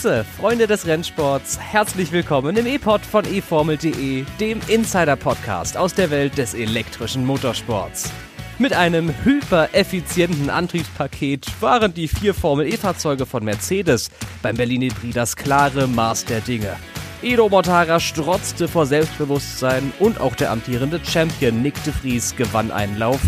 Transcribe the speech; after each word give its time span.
Grüße, 0.00 0.24
Freunde 0.38 0.66
des 0.66 0.86
Rennsports. 0.86 1.60
Herzlich 1.60 2.10
willkommen 2.10 2.56
im 2.56 2.66
E-Pod 2.66 3.02
von 3.02 3.22
eFormel.de, 3.26 4.24
dem 4.40 4.60
Insider-Podcast 4.66 5.76
aus 5.76 5.92
der 5.92 6.10
Welt 6.10 6.38
des 6.38 6.54
elektrischen 6.54 7.26
Motorsports. 7.26 8.10
Mit 8.58 8.72
einem 8.72 9.12
hypereffizienten 9.24 10.48
Antriebspaket 10.48 11.46
waren 11.60 11.92
die 11.92 12.08
vier 12.08 12.32
Formel-E-Fahrzeuge 12.32 13.26
von 13.26 13.44
Mercedes 13.44 14.10
beim 14.40 14.56
Berlin 14.56 14.88
Prix 14.88 15.14
das 15.14 15.36
klare 15.36 15.86
Maß 15.86 16.24
der 16.24 16.40
Dinge. 16.40 16.76
Edo 17.20 17.50
Mortara 17.50 18.00
strotzte 18.00 18.68
vor 18.68 18.86
Selbstbewusstsein 18.86 19.92
und 19.98 20.18
auch 20.18 20.34
der 20.34 20.50
amtierende 20.50 20.98
Champion 21.04 21.60
Nick 21.60 21.74
de 21.84 21.92
Vries 21.92 22.34
gewann 22.36 22.70
einen 22.70 22.96
Lauf. 22.96 23.20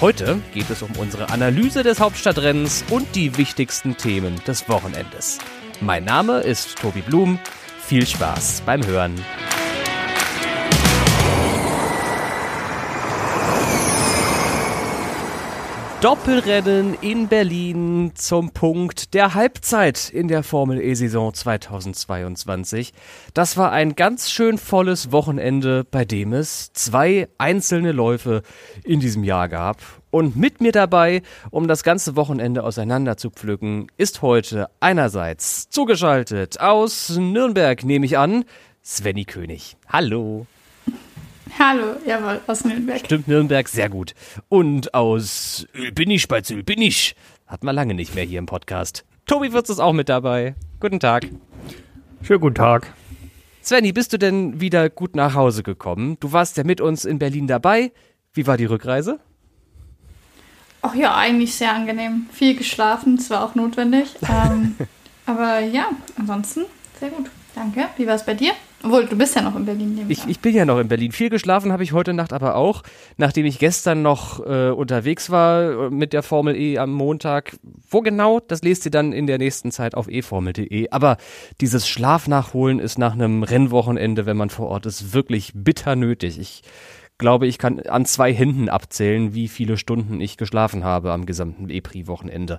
Heute 0.00 0.40
geht 0.54 0.70
es 0.70 0.82
um 0.82 0.90
unsere 0.98 1.30
Analyse 1.30 1.84
des 1.84 2.00
Hauptstadtrennens 2.00 2.84
und 2.90 3.14
die 3.14 3.36
wichtigsten 3.36 3.96
Themen 3.96 4.42
des 4.44 4.68
Wochenendes. 4.68 5.38
Mein 5.82 6.04
Name 6.04 6.40
ist 6.40 6.78
Tobi 6.78 7.00
Blum. 7.00 7.38
Viel 7.78 8.06
Spaß 8.06 8.62
beim 8.66 8.84
Hören. 8.86 9.14
Doppelrennen 16.02 16.94
in 17.00 17.28
Berlin 17.28 18.12
zum 18.14 18.50
Punkt 18.50 19.14
der 19.14 19.32
Halbzeit 19.34 20.10
in 20.10 20.28
der 20.28 20.42
Formel 20.42 20.82
E-Saison 20.82 21.32
2022. 21.32 22.92
Das 23.32 23.56
war 23.56 23.72
ein 23.72 23.96
ganz 23.96 24.30
schön 24.30 24.58
volles 24.58 25.12
Wochenende, 25.12 25.84
bei 25.84 26.04
dem 26.04 26.34
es 26.34 26.74
zwei 26.74 27.28
einzelne 27.38 27.92
Läufe 27.92 28.42
in 28.84 29.00
diesem 29.00 29.24
Jahr 29.24 29.48
gab. 29.48 29.78
Und 30.10 30.36
mit 30.36 30.60
mir 30.60 30.72
dabei, 30.72 31.22
um 31.50 31.68
das 31.68 31.84
ganze 31.84 32.16
Wochenende 32.16 32.64
auseinander 32.64 33.16
zu 33.16 33.30
pflücken, 33.30 33.86
ist 33.96 34.22
heute 34.22 34.68
einerseits 34.80 35.70
zugeschaltet 35.70 36.60
aus 36.60 37.16
Nürnberg, 37.16 37.84
nehme 37.84 38.06
ich 38.06 38.18
an, 38.18 38.44
Svenny 38.84 39.24
König. 39.24 39.76
Hallo. 39.88 40.46
Hallo, 41.58 41.96
jawohl, 42.06 42.40
aus 42.46 42.64
Nürnberg. 42.64 43.00
Stimmt, 43.04 43.28
Nürnberg, 43.28 43.68
sehr 43.68 43.88
gut. 43.88 44.14
Und 44.48 44.94
aus 44.94 45.66
Ölbinnisch 45.74 46.26
bei 46.26 46.42
Ölbinnisch. 46.50 47.14
Hat 47.46 47.62
man 47.64 47.74
lange 47.74 47.94
nicht 47.94 48.14
mehr 48.14 48.24
hier 48.24 48.38
im 48.38 48.46
Podcast. 48.46 49.04
Tobi 49.26 49.52
Wirtz 49.52 49.68
ist 49.68 49.80
auch 49.80 49.92
mit 49.92 50.08
dabei. 50.08 50.54
Guten 50.80 50.98
Tag. 50.98 51.28
Schönen 52.22 52.40
guten 52.40 52.54
Tag. 52.56 52.92
Svenny, 53.62 53.92
bist 53.92 54.12
du 54.12 54.18
denn 54.18 54.60
wieder 54.60 54.88
gut 54.90 55.14
nach 55.14 55.34
Hause 55.34 55.62
gekommen? 55.62 56.16
Du 56.18 56.32
warst 56.32 56.56
ja 56.56 56.64
mit 56.64 56.80
uns 56.80 57.04
in 57.04 57.18
Berlin 57.18 57.46
dabei. 57.46 57.92
Wie 58.32 58.46
war 58.46 58.56
die 58.56 58.64
Rückreise? 58.64 59.20
Ach 60.82 60.94
ja, 60.94 61.14
eigentlich 61.14 61.54
sehr 61.54 61.74
angenehm. 61.74 62.26
Viel 62.32 62.56
geschlafen, 62.56 63.18
zwar 63.18 63.44
auch 63.44 63.54
notwendig. 63.54 64.14
ähm, 64.28 64.76
aber 65.26 65.60
ja, 65.60 65.88
ansonsten 66.16 66.62
sehr 66.98 67.10
gut. 67.10 67.30
Danke. 67.54 67.88
Wie 67.96 68.06
war 68.06 68.14
es 68.14 68.24
bei 68.24 68.34
dir? 68.34 68.52
Obwohl, 68.82 69.04
du 69.04 69.16
bist 69.16 69.36
ja 69.36 69.42
noch 69.42 69.56
in 69.56 69.66
Berlin. 69.66 70.06
Ich, 70.08 70.26
ich, 70.26 70.40
bin 70.40 70.54
ja 70.54 70.64
noch 70.64 70.78
in 70.78 70.88
Berlin. 70.88 71.12
Viel 71.12 71.28
geschlafen 71.28 71.70
habe 71.72 71.82
ich 71.82 71.92
heute 71.92 72.14
Nacht 72.14 72.32
aber 72.32 72.54
auch, 72.54 72.82
nachdem 73.18 73.44
ich 73.44 73.58
gestern 73.58 74.00
noch 74.00 74.40
äh, 74.46 74.70
unterwegs 74.70 75.28
war 75.28 75.86
äh, 75.86 75.90
mit 75.90 76.14
der 76.14 76.22
Formel 76.22 76.56
E 76.56 76.78
am 76.78 76.92
Montag. 76.92 77.58
Wo 77.90 78.00
genau, 78.00 78.40
das 78.40 78.62
lest 78.62 78.86
ihr 78.86 78.90
dann 78.90 79.12
in 79.12 79.26
der 79.26 79.36
nächsten 79.36 79.70
Zeit 79.70 79.94
auf 79.94 80.08
eformel.de. 80.08 80.88
Aber 80.90 81.18
dieses 81.60 81.86
Schlafnachholen 81.88 82.78
ist 82.78 82.98
nach 82.98 83.12
einem 83.12 83.42
Rennwochenende, 83.42 84.24
wenn 84.24 84.38
man 84.38 84.48
vor 84.48 84.68
Ort 84.68 84.86
ist, 84.86 85.12
wirklich 85.12 85.52
bitter 85.54 85.94
nötig. 85.96 86.38
Ich 86.38 86.62
glaube, 87.20 87.46
ich 87.46 87.58
kann 87.58 87.78
an 87.80 88.04
zwei 88.04 88.34
Händen 88.34 88.68
abzählen, 88.68 89.32
wie 89.32 89.46
viele 89.46 89.76
Stunden 89.76 90.20
ich 90.20 90.36
geschlafen 90.36 90.82
habe 90.82 91.12
am 91.12 91.26
gesamten 91.26 91.70
E-Prix-Wochenende. 91.70 92.58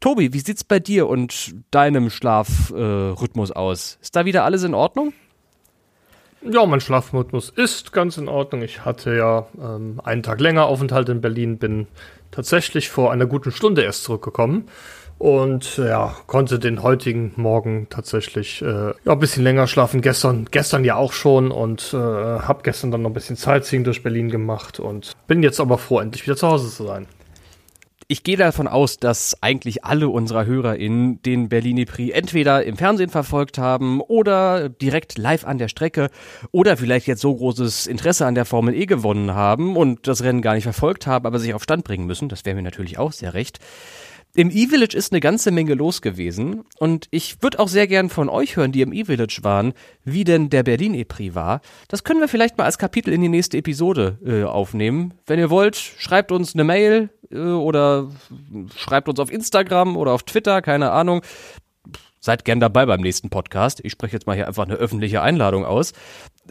Tobi, 0.00 0.32
wie 0.32 0.40
sieht's 0.40 0.64
bei 0.64 0.80
dir 0.80 1.08
und 1.08 1.54
deinem 1.70 2.10
Schlafrhythmus 2.10 3.50
äh, 3.50 3.54
aus? 3.54 3.98
Ist 4.02 4.16
da 4.16 4.24
wieder 4.24 4.44
alles 4.44 4.64
in 4.64 4.74
Ordnung? 4.74 5.12
Ja, 6.42 6.66
mein 6.66 6.80
Schlafrhythmus 6.80 7.50
ist 7.50 7.92
ganz 7.92 8.16
in 8.16 8.28
Ordnung. 8.28 8.62
Ich 8.62 8.84
hatte 8.84 9.16
ja 9.16 9.46
ähm, 9.60 10.00
einen 10.02 10.22
Tag 10.22 10.40
länger 10.40 10.66
Aufenthalt 10.66 11.08
in 11.08 11.20
Berlin, 11.20 11.58
bin 11.58 11.86
tatsächlich 12.30 12.90
vor 12.90 13.12
einer 13.12 13.26
guten 13.26 13.50
Stunde 13.50 13.82
erst 13.82 14.04
zurückgekommen 14.04 14.68
und 15.18 15.76
ja, 15.78 16.14
konnte 16.26 16.58
den 16.58 16.82
heutigen 16.82 17.32
Morgen 17.36 17.88
tatsächlich 17.90 18.62
äh, 18.62 18.66
ja, 18.66 18.94
ein 19.12 19.18
bisschen 19.18 19.42
länger 19.42 19.66
schlafen. 19.66 20.00
Gestern, 20.00 20.46
gestern 20.50 20.84
ja 20.84 20.96
auch 20.96 21.12
schon 21.12 21.50
und 21.50 21.92
äh, 21.92 21.96
habe 21.96 22.62
gestern 22.62 22.90
dann 22.90 23.02
noch 23.02 23.10
ein 23.10 23.14
bisschen 23.14 23.36
Sightseeing 23.36 23.84
durch 23.84 24.02
Berlin 24.02 24.30
gemacht 24.30 24.80
und 24.80 25.12
bin 25.26 25.42
jetzt 25.42 25.60
aber 25.60 25.78
froh, 25.78 26.00
endlich 26.00 26.24
wieder 26.24 26.36
zu 26.36 26.48
Hause 26.48 26.70
zu 26.70 26.84
sein 26.84 27.06
ich 28.10 28.22
gehe 28.22 28.38
davon 28.38 28.66
aus, 28.66 28.96
dass 28.96 29.36
eigentlich 29.42 29.84
alle 29.84 30.08
unserer 30.08 30.46
HörerInnen 30.46 31.20
den 31.20 31.50
Berlini 31.50 31.84
Prix 31.84 32.16
entweder 32.16 32.64
im 32.64 32.78
Fernsehen 32.78 33.10
verfolgt 33.10 33.58
haben 33.58 34.00
oder 34.00 34.70
direkt 34.70 35.18
live 35.18 35.44
an 35.44 35.58
der 35.58 35.68
Strecke 35.68 36.08
oder 36.50 36.78
vielleicht 36.78 37.06
jetzt 37.06 37.20
so 37.20 37.36
großes 37.36 37.86
Interesse 37.86 38.24
an 38.24 38.34
der 38.34 38.46
Formel 38.46 38.74
E 38.74 38.86
gewonnen 38.86 39.34
haben 39.34 39.76
und 39.76 40.08
das 40.08 40.22
Rennen 40.22 40.40
gar 40.40 40.54
nicht 40.54 40.64
verfolgt 40.64 41.06
haben, 41.06 41.26
aber 41.26 41.38
sich 41.38 41.52
auf 41.52 41.62
Stand 41.62 41.84
bringen 41.84 42.06
müssen. 42.06 42.30
Das 42.30 42.46
wäre 42.46 42.56
mir 42.56 42.62
natürlich 42.62 42.98
auch 42.98 43.12
sehr 43.12 43.34
recht. 43.34 43.58
Im 44.38 44.52
E-Village 44.52 44.96
ist 44.96 45.10
eine 45.10 45.18
ganze 45.18 45.50
Menge 45.50 45.74
los 45.74 46.00
gewesen 46.00 46.62
und 46.78 47.08
ich 47.10 47.42
würde 47.42 47.58
auch 47.58 47.66
sehr 47.66 47.88
gern 47.88 48.08
von 48.08 48.28
euch 48.28 48.54
hören, 48.54 48.70
die 48.70 48.82
im 48.82 48.92
E-Village 48.92 49.40
waren, 49.42 49.72
wie 50.04 50.22
denn 50.22 50.48
der 50.48 50.62
Berlin 50.62 50.94
E-Prix 50.94 51.34
war. 51.34 51.60
Das 51.88 52.04
können 52.04 52.20
wir 52.20 52.28
vielleicht 52.28 52.56
mal 52.56 52.62
als 52.62 52.78
Kapitel 52.78 53.12
in 53.12 53.20
die 53.20 53.28
nächste 53.28 53.56
Episode 53.56 54.16
äh, 54.24 54.44
aufnehmen. 54.44 55.14
Wenn 55.26 55.40
ihr 55.40 55.50
wollt, 55.50 55.74
schreibt 55.74 56.30
uns 56.30 56.54
eine 56.54 56.62
Mail 56.62 57.10
äh, 57.32 57.36
oder 57.36 58.12
schreibt 58.76 59.08
uns 59.08 59.18
auf 59.18 59.32
Instagram 59.32 59.96
oder 59.96 60.12
auf 60.12 60.22
Twitter, 60.22 60.62
keine 60.62 60.92
Ahnung. 60.92 61.22
Seid 62.20 62.44
gern 62.44 62.60
dabei 62.60 62.86
beim 62.86 63.00
nächsten 63.00 63.30
Podcast. 63.30 63.80
Ich 63.82 63.90
spreche 63.90 64.14
jetzt 64.14 64.28
mal 64.28 64.36
hier 64.36 64.46
einfach 64.46 64.66
eine 64.66 64.74
öffentliche 64.74 65.20
Einladung 65.20 65.64
aus. 65.64 65.94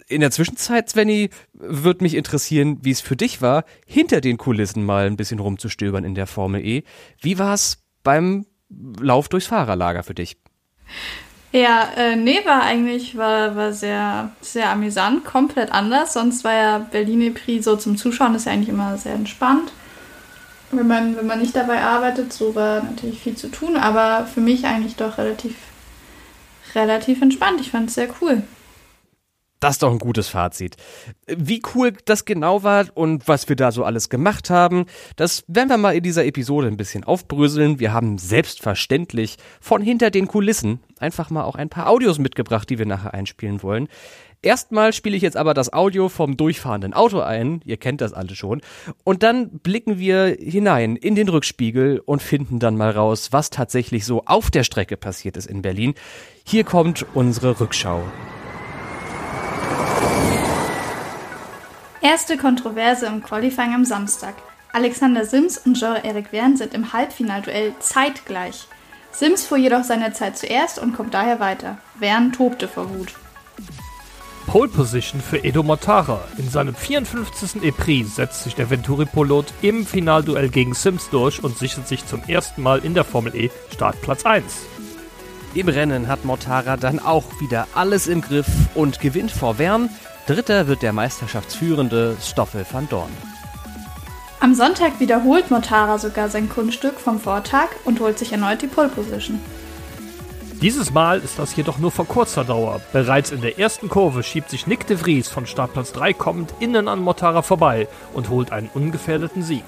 In 0.08 0.22
der 0.22 0.32
Zwischenzeit, 0.32 0.90
Svenny, 0.90 1.30
würde 1.54 2.04
mich 2.04 2.16
interessieren, 2.16 2.80
wie 2.82 2.92
es 2.92 3.02
für 3.02 3.16
dich 3.16 3.42
war, 3.42 3.64
hinter 3.86 4.22
den 4.22 4.38
Kulissen 4.38 4.84
mal 4.84 5.08
ein 5.08 5.18
bisschen 5.18 5.40
rumzustöbern 5.40 6.04
in 6.04 6.16
der 6.16 6.28
Formel 6.28 6.66
E. 6.66 6.84
Wie 7.22 7.40
war 7.40 7.54
es 7.54 7.78
beim 8.04 8.46
Lauf 8.70 9.30
durchs 9.30 9.48
Fahrerlager 9.48 10.04
für 10.04 10.14
dich? 10.14 10.38
Ja, 11.52 11.90
äh, 11.96 12.16
nee, 12.16 12.40
war 12.46 12.62
eigentlich 12.64 13.18
war, 13.18 13.56
war 13.56 13.74
sehr, 13.74 14.32
sehr 14.42 14.70
amüsant, 14.70 15.26
komplett 15.26 15.72
anders. 15.72 16.14
Sonst 16.14 16.44
war 16.44 16.54
ja 16.54 16.78
Berlin 16.80 17.34
Prix 17.34 17.64
so 17.64 17.76
zum 17.78 17.98
Zuschauen, 17.98 18.36
ist 18.36 18.46
ja 18.46 18.52
eigentlich 18.52 18.70
immer 18.70 18.98
sehr 18.98 19.14
entspannt 19.14 19.72
wenn 20.72 20.88
man, 20.88 21.16
wenn 21.16 21.28
man 21.28 21.40
nicht 21.40 21.56
dabei 21.56 21.82
arbeitet, 21.82 22.34
so 22.34 22.56
war 22.56 22.84
natürlich 22.84 23.22
viel 23.22 23.36
zu 23.36 23.50
tun, 23.50 23.78
aber 23.78 24.26
für 24.26 24.42
mich 24.42 24.66
eigentlich 24.66 24.96
doch 24.96 25.18
relativ, 25.18 25.56
relativ 26.76 27.22
entspannt. 27.22 27.62
Ich 27.62 27.72
fand 27.72 27.90
es 27.90 27.96
sehr 27.96 28.10
cool. 28.22 28.44
Das 29.60 29.76
ist 29.76 29.84
doch 29.84 29.92
ein 29.92 29.98
gutes 29.98 30.28
Fazit. 30.28 30.76
Wie 31.26 31.62
cool 31.74 31.94
das 32.06 32.26
genau 32.26 32.62
war 32.62 32.86
und 32.94 33.28
was 33.28 33.50
wir 33.50 33.56
da 33.56 33.72
so 33.72 33.84
alles 33.84 34.10
gemacht 34.10 34.52
haben, 34.52 34.86
das 35.16 35.44
werden 35.48 35.70
wir 35.70 35.78
mal 35.78 35.96
in 35.96 36.04
dieser 36.04 36.26
Episode 36.26 36.68
ein 36.68 36.78
bisschen 36.78 37.04
aufbröseln. 37.04 37.80
Wir 37.80 37.92
haben 37.92 38.20
selbstverständlich 38.20 39.38
von 39.60 39.82
hinter 39.82 40.12
den 40.12 40.28
Kulissen 40.28 40.80
einfach 41.00 41.32
mal 41.32 41.44
auch 41.44 41.56
ein 41.56 41.70
paar 41.70 41.90
Audios 41.90 42.20
mitgebracht, 42.20 42.70
die 42.70 42.78
wir 42.78 42.86
nachher 42.86 43.16
einspielen 43.16 43.64
wollen. 43.64 43.88
Erstmal 44.44 44.94
spiele 44.94 45.18
ich 45.18 45.24
jetzt 45.24 45.36
aber 45.36 45.56
das 45.56 45.74
Audio 45.74 46.10
vom 46.10 46.38
durchfahrenden 46.38 46.94
Auto 46.94 47.22
ein, 47.22 47.62
ihr 47.66 47.78
kennt 47.78 48.02
das 48.02 48.14
alle 48.14 48.36
schon, 48.36 48.62
und 49.04 49.24
dann 49.24 49.50
blicken 49.50 49.98
wir 49.98 50.38
hinein 50.40 50.96
in 50.96 51.16
den 51.16 51.28
Rückspiegel 51.28 52.00
und 52.06 52.22
finden 52.22 52.60
dann 52.60 52.78
mal 52.78 52.92
raus, 52.92 53.30
was 53.32 53.50
tatsächlich 53.50 54.06
so 54.06 54.24
auf 54.26 54.52
der 54.52 54.64
Strecke 54.64 54.96
passiert 54.96 55.38
ist 55.38 55.48
in 55.48 55.64
Berlin. 55.64 55.96
Hier 56.46 56.64
kommt 56.64 57.06
unsere 57.16 57.60
Rückschau. 57.60 58.04
Erste 62.02 62.38
Kontroverse 62.38 63.08
im 63.08 63.24
Qualifying 63.24 63.74
am 63.74 63.84
Samstag. 63.84 64.36
Alexander 64.72 65.26
Sims 65.26 65.58
und 65.58 65.80
Jean-Eric 65.80 66.28
Verne 66.30 66.56
sind 66.56 66.76
im 66.76 66.94
Halbfinalduell 66.94 67.74
zeitgleich. 67.80 68.68
Sims 69.12 69.46
fuhr 69.46 69.58
jedoch 69.58 69.84
seine 69.84 70.14
Zeit 70.14 70.38
zuerst 70.38 70.78
und 70.78 70.96
kommt 70.96 71.16
daher 71.16 71.40
weiter. 71.40 71.80
Verne 71.98 72.32
tobte 72.32 72.68
vor 72.68 72.90
Wut. 72.92 73.16
Pole 74.46 74.70
Position 74.70 75.22
für 75.22 75.44
Edo 75.44 75.64
Mortara. 75.64 76.24
In 76.38 76.50
seinem 76.50 76.76
54. 76.76 77.64
E-Prix 77.64 78.16
setzt 78.16 78.44
sich 78.44 78.54
der 78.54 78.70
Venturi-Pilot 78.70 79.48
im 79.64 79.86
Finalduell 79.86 80.50
gegen 80.50 80.76
Sims 80.76 81.10
durch 81.10 81.44
und 81.44 81.58
sichert 81.58 81.88
sich 81.88 82.06
zum 82.06 82.22
ersten 82.28 82.62
Mal 82.62 82.86
in 82.86 82.94
der 82.94 83.06
Formel 83.06 83.36
E 83.36 83.50
Startplatz 83.74 84.24
1. 84.24 84.44
Im 85.56 85.68
Rennen 85.68 86.08
hat 86.08 86.26
Mortara 86.26 86.78
dann 86.78 87.00
auch 87.00 87.42
wieder 87.42 87.68
alles 87.74 88.06
im 88.08 88.22
Griff 88.22 88.48
und 88.76 89.00
gewinnt 89.00 89.32
vor 89.32 89.58
Wern. 89.58 89.90
Dritter 90.28 90.68
wird 90.68 90.82
der 90.82 90.92
Meisterschaftsführende 90.92 92.18
Stoffel 92.22 92.66
van 92.70 92.90
Dorn. 92.90 93.10
Am 94.42 94.56
Sonntag 94.56 95.00
wiederholt 95.00 95.50
Mortara 95.50 95.98
sogar 95.98 96.28
sein 96.28 96.50
Kunststück 96.50 97.00
vom 97.00 97.22
Vortag 97.22 97.70
und 97.86 98.02
holt 98.02 98.20
sich 98.20 98.34
erneut 98.34 98.62
die 98.62 98.68
Pole 98.68 98.90
Position. 98.90 99.40
Dieses 100.62 100.92
Mal 100.92 101.20
ist 101.20 101.40
das 101.40 101.56
jedoch 101.56 101.78
nur 101.78 101.92
von 101.92 102.10
kurzer 102.10 102.44
Dauer. 102.44 102.82
Bereits 102.92 103.32
in 103.32 103.40
der 103.40 103.58
ersten 103.58 103.88
Kurve 103.88 104.22
schiebt 104.22 104.50
sich 104.50 104.68
Nick 104.68 104.86
de 104.88 104.98
Vries 104.98 105.30
von 105.30 105.46
Startplatz 105.46 105.94
3 105.94 106.12
kommend 106.12 106.54
innen 106.60 106.90
an 106.90 107.00
Mortara 107.00 107.42
vorbei 107.42 107.88
und 108.14 108.28
holt 108.28 108.52
einen 108.52 108.70
ungefährdeten 108.74 109.44
Sieg. 109.44 109.64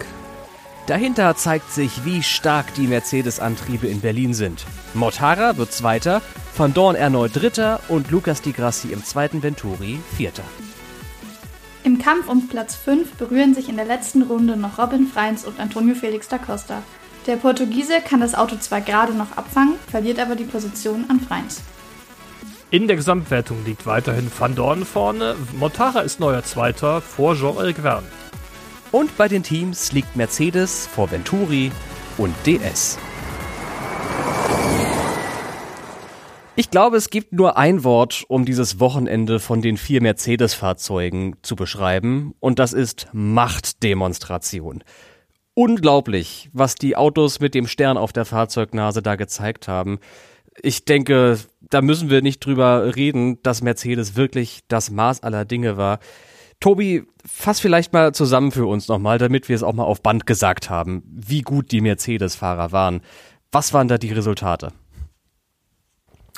Dahinter 0.90 1.36
zeigt 1.36 1.72
sich, 1.72 2.04
wie 2.04 2.24
stark 2.24 2.74
die 2.74 2.88
Mercedes-Antriebe 2.88 3.86
in 3.86 4.02
Berlin 4.02 4.34
sind. 4.34 4.66
Mortara 4.96 5.56
wird 5.56 5.72
Zweiter, 5.72 6.24
Van 6.58 6.74
Dorn 6.74 6.96
erneut 6.96 7.36
Dritter 7.36 7.80
und 7.90 8.10
Lucas 8.10 8.42
Di 8.42 8.54
Grassi 8.54 8.92
im 8.92 9.04
zweiten 9.04 9.44
Venturi 9.44 10.00
Vierter. 10.18 10.42
Im 11.84 12.00
Kampf 12.00 12.28
um 12.28 12.48
Platz 12.48 12.74
5 12.74 13.18
berühren 13.18 13.54
sich 13.54 13.70
in 13.70 13.76
der 13.76 13.86
letzten 13.86 14.24
Runde 14.24 14.58
noch 14.58 14.80
Robin 14.80 15.06
Freins 15.06 15.46
und 15.46 15.60
Antonio 15.60 15.94
Felix 15.94 16.28
da 16.28 16.40
Costa. 16.40 16.82
Der 17.28 17.36
Portugiese 17.36 18.02
kann 18.04 18.22
das 18.22 18.34
Auto 18.34 18.56
zwar 18.56 18.82
gerade 18.82 19.14
noch 19.14 19.38
abfangen, 19.38 19.76
verliert 19.92 20.18
aber 20.18 20.36
die 20.36 20.46
Position 20.46 21.06
an 21.10 21.20
Freins. 21.20 21.62
In 22.72 22.88
der 22.88 22.96
Gesamtwertung 22.96 23.64
liegt 23.64 23.86
weiterhin 23.86 24.32
Van 24.36 24.56
Dorn 24.56 24.86
vorne. 24.86 25.36
Montara 25.54 26.00
ist 26.00 26.20
neuer 26.20 26.44
Zweiter 26.44 27.00
vor 27.00 27.36
Jean-Eric 27.36 27.78
Verne. 27.78 28.08
Und 28.92 29.16
bei 29.18 29.28
den 29.28 29.44
Teams 29.44 29.92
liegt 29.92 30.16
Mercedes 30.16 30.88
vor 30.88 31.12
Venturi 31.12 31.72
und 32.18 32.34
DS. 32.46 32.98
Ich 36.56 36.72
glaube, 36.72 36.98
es 36.98 37.12
gibt 37.12 37.32
nur 37.32 37.56
ein 37.56 37.84
Wort, 37.84 38.26
um 38.28 38.46
dieses 38.46 38.80
Wochenende 38.80 39.40
von 39.40 39.62
den 39.62 39.78
vier 39.78 40.02
Mercedes-Fahrzeugen 40.02 41.36
zu 41.44 41.56
beschreiben, 41.56 42.34
und 42.40 42.58
das 42.58 42.74
ist 42.74 43.08
Machtdemonstration. 43.14 44.84
Unglaublich, 45.54 46.50
was 46.52 46.76
die 46.76 46.96
Autos 46.96 47.40
mit 47.40 47.54
dem 47.54 47.68
Stern 47.68 47.98
auf 47.98 48.12
der 48.12 48.26
Fahrzeugnase 48.26 49.02
da 49.02 49.16
gezeigt 49.16 49.68
haben. 49.68 50.00
Ich 50.62 50.84
denke, 50.84 51.38
da 51.62 51.82
müssen 51.82 52.10
wir 52.10 52.22
nicht 52.22 52.40
drüber 52.40 52.96
reden, 52.96 53.42
dass 53.44 53.62
Mercedes 53.62 54.16
wirklich 54.16 54.62
das 54.68 54.90
Maß 54.90 55.22
aller 55.22 55.46
Dinge 55.46 55.78
war. 55.78 56.00
Tobi, 56.60 57.08
fass 57.26 57.60
vielleicht 57.60 57.94
mal 57.94 58.14
zusammen 58.14 58.52
für 58.52 58.66
uns 58.66 58.88
nochmal, 58.90 59.18
damit 59.18 59.48
wir 59.48 59.56
es 59.56 59.64
auch 59.64 59.74
mal 59.74 59.84
auf 59.84 60.02
Band 60.02 60.26
gesagt 60.26 60.70
haben, 60.70 61.04
wie 61.06 61.42
gut 61.42 61.72
die 61.72 61.82
Mercedes-Fahrer 61.82 62.72
waren. 62.72 63.02
Was 63.52 63.74
waren 63.74 63.88
da 63.88 63.98
die 63.98 64.12
Resultate? 64.12 64.74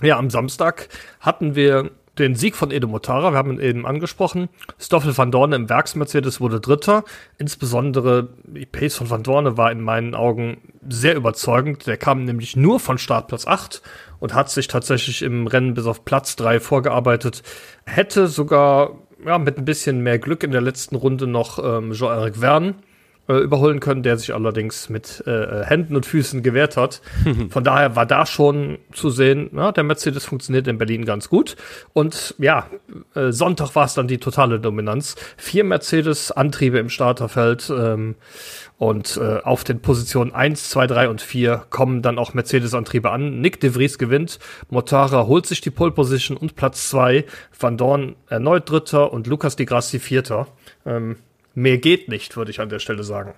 Ja, 0.01 0.17
am 0.17 0.29
Samstag 0.29 0.89
hatten 1.19 1.55
wir 1.55 1.91
den 2.19 2.35
Sieg 2.35 2.55
von 2.55 2.71
Edo 2.71 2.87
Motara, 2.87 3.31
wir 3.31 3.37
haben 3.37 3.53
ihn 3.53 3.59
eben 3.59 3.85
angesprochen. 3.85 4.49
Stoffel 4.77 5.17
van 5.17 5.31
Dorne 5.31 5.55
im 5.55 5.69
Werks-Mercedes 5.69 6.41
wurde 6.41 6.59
Dritter. 6.59 7.03
Insbesondere 7.37 8.29
die 8.43 8.65
Pace 8.65 8.97
von 8.97 9.09
van 9.09 9.23
Dorne 9.23 9.57
war 9.57 9.71
in 9.71 9.81
meinen 9.81 10.13
Augen 10.13 10.73
sehr 10.87 11.15
überzeugend. 11.15 11.87
Der 11.87 11.97
kam 11.97 12.25
nämlich 12.25 12.55
nur 12.55 12.79
von 12.79 12.97
Startplatz 12.97 13.47
8 13.47 13.81
und 14.19 14.33
hat 14.33 14.49
sich 14.49 14.67
tatsächlich 14.67 15.21
im 15.21 15.47
Rennen 15.47 15.73
bis 15.73 15.85
auf 15.85 16.03
Platz 16.03 16.35
3 16.35 16.59
vorgearbeitet. 16.59 17.43
Hätte 17.85 18.27
sogar 18.27 18.97
ja, 19.25 19.37
mit 19.37 19.57
ein 19.57 19.65
bisschen 19.65 20.01
mehr 20.01 20.19
Glück 20.19 20.43
in 20.43 20.51
der 20.51 20.61
letzten 20.61 20.95
Runde 20.95 21.27
noch 21.27 21.59
ähm, 21.63 21.93
Jean-Eric 21.93 22.37
Verne 22.37 22.75
äh, 23.27 23.37
überholen 23.37 23.79
können, 23.79 24.03
der 24.03 24.17
sich 24.17 24.33
allerdings 24.33 24.89
mit 24.89 25.23
äh, 25.25 25.63
Händen 25.63 25.95
und 25.95 26.05
Füßen 26.05 26.43
gewehrt 26.43 26.75
hat. 26.75 27.01
Von 27.49 27.63
daher 27.63 27.95
war 27.95 28.05
da 28.05 28.25
schon 28.25 28.79
zu 28.91 29.09
sehen, 29.09 29.51
ja, 29.55 29.71
der 29.71 29.83
Mercedes 29.83 30.25
funktioniert 30.25 30.67
in 30.67 30.77
Berlin 30.77 31.05
ganz 31.05 31.29
gut. 31.29 31.55
Und 31.93 32.35
ja, 32.39 32.67
äh, 33.15 33.31
Sonntag 33.31 33.75
war 33.75 33.85
es 33.85 33.93
dann 33.93 34.07
die 34.07 34.17
totale 34.17 34.59
Dominanz. 34.59 35.15
Vier 35.37 35.63
Mercedes-Antriebe 35.63 36.79
im 36.79 36.89
Starterfeld. 36.89 37.71
Ähm, 37.75 38.15
und 38.81 39.15
äh, 39.17 39.37
auf 39.43 39.63
den 39.63 39.79
Positionen 39.79 40.33
1, 40.33 40.71
2, 40.71 40.87
3 40.87 41.09
und 41.09 41.21
4 41.21 41.67
kommen 41.69 42.01
dann 42.01 42.17
auch 42.17 42.33
Mercedes-Antriebe 42.33 43.11
an. 43.11 43.39
Nick 43.39 43.59
de 43.59 43.75
Vries 43.75 43.99
gewinnt, 43.99 44.39
Motara 44.71 45.27
holt 45.27 45.45
sich 45.45 45.61
die 45.61 45.69
Pole 45.69 45.91
Position 45.91 46.35
und 46.35 46.55
Platz 46.55 46.89
2, 46.89 47.25
Van 47.59 47.77
Dorn 47.77 48.15
erneut 48.27 48.67
Dritter 48.67 49.13
und 49.13 49.27
Lukas 49.27 49.55
Di 49.55 49.65
Grassi 49.65 49.99
Vierter. 49.99 50.47
Ähm, 50.83 51.17
mehr 51.53 51.77
geht 51.77 52.09
nicht, 52.09 52.35
würde 52.35 52.49
ich 52.49 52.59
an 52.59 52.69
der 52.69 52.79
Stelle 52.79 53.03
sagen. 53.03 53.35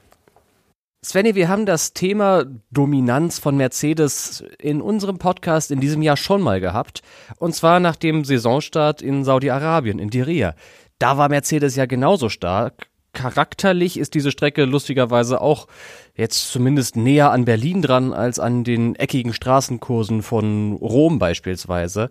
Svenny, 1.04 1.36
wir 1.36 1.50
haben 1.50 1.66
das 1.66 1.92
Thema 1.92 2.46
Dominanz 2.72 3.40
von 3.40 3.58
Mercedes 3.58 4.46
in 4.60 4.82
unserem 4.82 5.18
Podcast 5.18 5.72
in 5.72 5.82
diesem 5.82 6.02
Jahr 6.02 6.16
schon 6.16 6.42
mal 6.42 6.62
gehabt. 6.62 7.02
Und 7.38 7.54
zwar 7.54 7.82
nach 7.82 7.98
dem 7.98 8.24
Saisonstart 8.24 9.02
in 9.02 9.26
Saudi-Arabien, 9.26 10.00
in 10.00 10.10
Diriyah. 10.10 10.56
Da 11.00 11.18
war 11.18 11.28
Mercedes 11.28 11.76
ja 11.76 11.86
genauso 11.86 12.30
stark. 12.30 12.88
Charakterlich 13.14 13.98
ist 13.98 14.16
diese 14.16 14.32
Strecke 14.32 14.66
lustigerweise 14.66 15.40
auch 15.40 15.68
jetzt 16.16 16.52
zumindest 16.52 16.96
näher 16.96 17.32
an 17.32 17.46
Berlin 17.46 17.82
dran 17.82 18.12
als 18.14 18.40
an 18.40 18.64
den 18.64 18.96
eckigen 18.96 19.34
Straßenkursen 19.34 20.24
von 20.24 20.74
Rom 20.74 21.20
beispielsweise. 21.20 22.10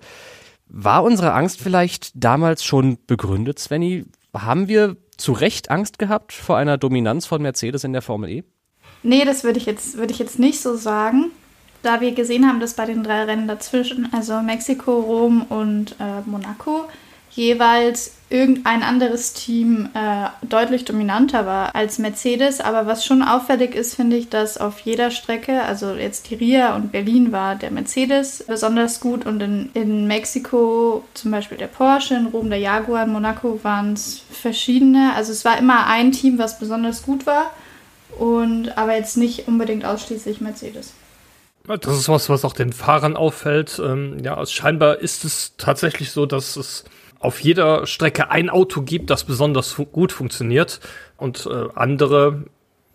War 0.69 1.05
unsere 1.05 1.35
Angst 1.35 1.61
vielleicht 1.61 2.13
damals 2.15 2.65
schon 2.65 2.99
begründet, 3.07 3.59
Svenny? 3.59 4.05
Haben 4.33 4.69
wir 4.69 4.97
zu 5.17 5.33
Recht 5.33 5.71
Angst 5.71 5.99
gehabt 5.99 6.33
vor 6.33 6.57
einer 6.57 6.79
Dominanz 6.79 7.27
von 7.27 7.43
Mercedes 7.43 7.85
in 7.85 7.93
der 7.93 8.03
Formel 8.03 8.31
E? 8.31 8.45
Nee, 9.03 9.25
das 9.25 9.45
würde 9.45 9.59
ich, 9.59 9.67
jetzt, 9.67 9.97
würd 9.99 10.11
ich 10.11 10.19
jetzt 10.19 10.39
nicht 10.39 10.61
so 10.61 10.77
sagen. 10.77 11.31
Da 11.83 12.01
wir 12.01 12.13
gesehen 12.13 12.47
haben, 12.47 12.61
dass 12.61 12.75
bei 12.75 12.87
den 12.87 13.03
drei 13.03 13.25
Rennen 13.25 13.49
dazwischen, 13.49 14.09
also 14.13 14.41
Mexiko, 14.41 15.01
Rom 15.01 15.43
und 15.43 15.97
äh, 15.99 16.21
Monaco, 16.25 16.89
jeweils 17.35 18.13
irgendein 18.29 18.83
anderes 18.83 19.35
Team 19.35 19.91
äh, 19.95 20.29
deutlich 20.47 20.85
dominanter 20.85 21.45
war 21.45 21.75
als 21.75 21.99
Mercedes. 21.99 22.61
Aber 22.61 22.87
was 22.87 23.05
schon 23.05 23.23
auffällig 23.23 23.75
ist, 23.75 23.95
finde 23.95 24.17
ich, 24.17 24.31
dass 24.31 24.57
auf 24.57 24.81
jeder 24.81 25.11
Strecke, 25.11 25.63
also 25.63 25.93
jetzt 25.93 26.31
die 26.31 26.37
Ria 26.37 26.75
und 26.75 26.93
Berlin 26.93 27.31
war 27.31 27.57
der 27.57 27.71
Mercedes 27.71 28.45
besonders 28.47 29.01
gut 29.01 29.27
und 29.27 29.43
in, 29.43 29.71
in 29.75 30.07
Mexiko 30.07 31.05
zum 31.13 31.31
Beispiel 31.31 31.59
der 31.59 31.67
Porsche, 31.67 32.15
in 32.15 32.27
Rom 32.27 32.49
der 32.49 32.59
Jaguar, 32.59 33.05
in 33.05 33.13
Monaco 33.13 33.61
waren 33.63 33.93
es 33.93 34.23
verschiedene. 34.31 35.13
Also 35.15 35.33
es 35.33 35.45
war 35.45 35.59
immer 35.59 35.87
ein 35.87 36.13
Team, 36.13 36.39
was 36.39 36.59
besonders 36.59 37.03
gut 37.03 37.27
war 37.27 37.51
und 38.19 38.77
aber 38.79 38.97
jetzt 38.97 39.17
nicht 39.17 39.47
unbedingt 39.47 39.85
ausschließlich 39.85 40.41
Mercedes. 40.41 40.95
Das 41.65 41.97
ist 41.97 42.09
was, 42.09 42.29
was 42.29 42.45
auch 42.45 42.55
den 42.55 42.73
Fahrern 42.73 43.17
auffällt. 43.17 43.81
Ähm, 43.83 44.19
ja, 44.25 44.45
scheinbar 44.47 44.99
ist 44.99 45.25
es 45.25 45.53
tatsächlich 45.59 46.11
so, 46.11 46.27
dass 46.27 46.57
es 46.57 46.85
auf 47.23 47.41
jeder 47.41 47.87
Strecke 47.87 48.31
ein 48.31 48.51
Auto 48.51 48.83
gibt, 48.83 49.11
das 49.11 49.25
besonders 49.25 49.73
fu 49.73 49.85
gut 49.85 50.13
funktioniert 50.13 50.81
und 51.17 51.47
äh, 51.47 51.69
andere 51.75 52.45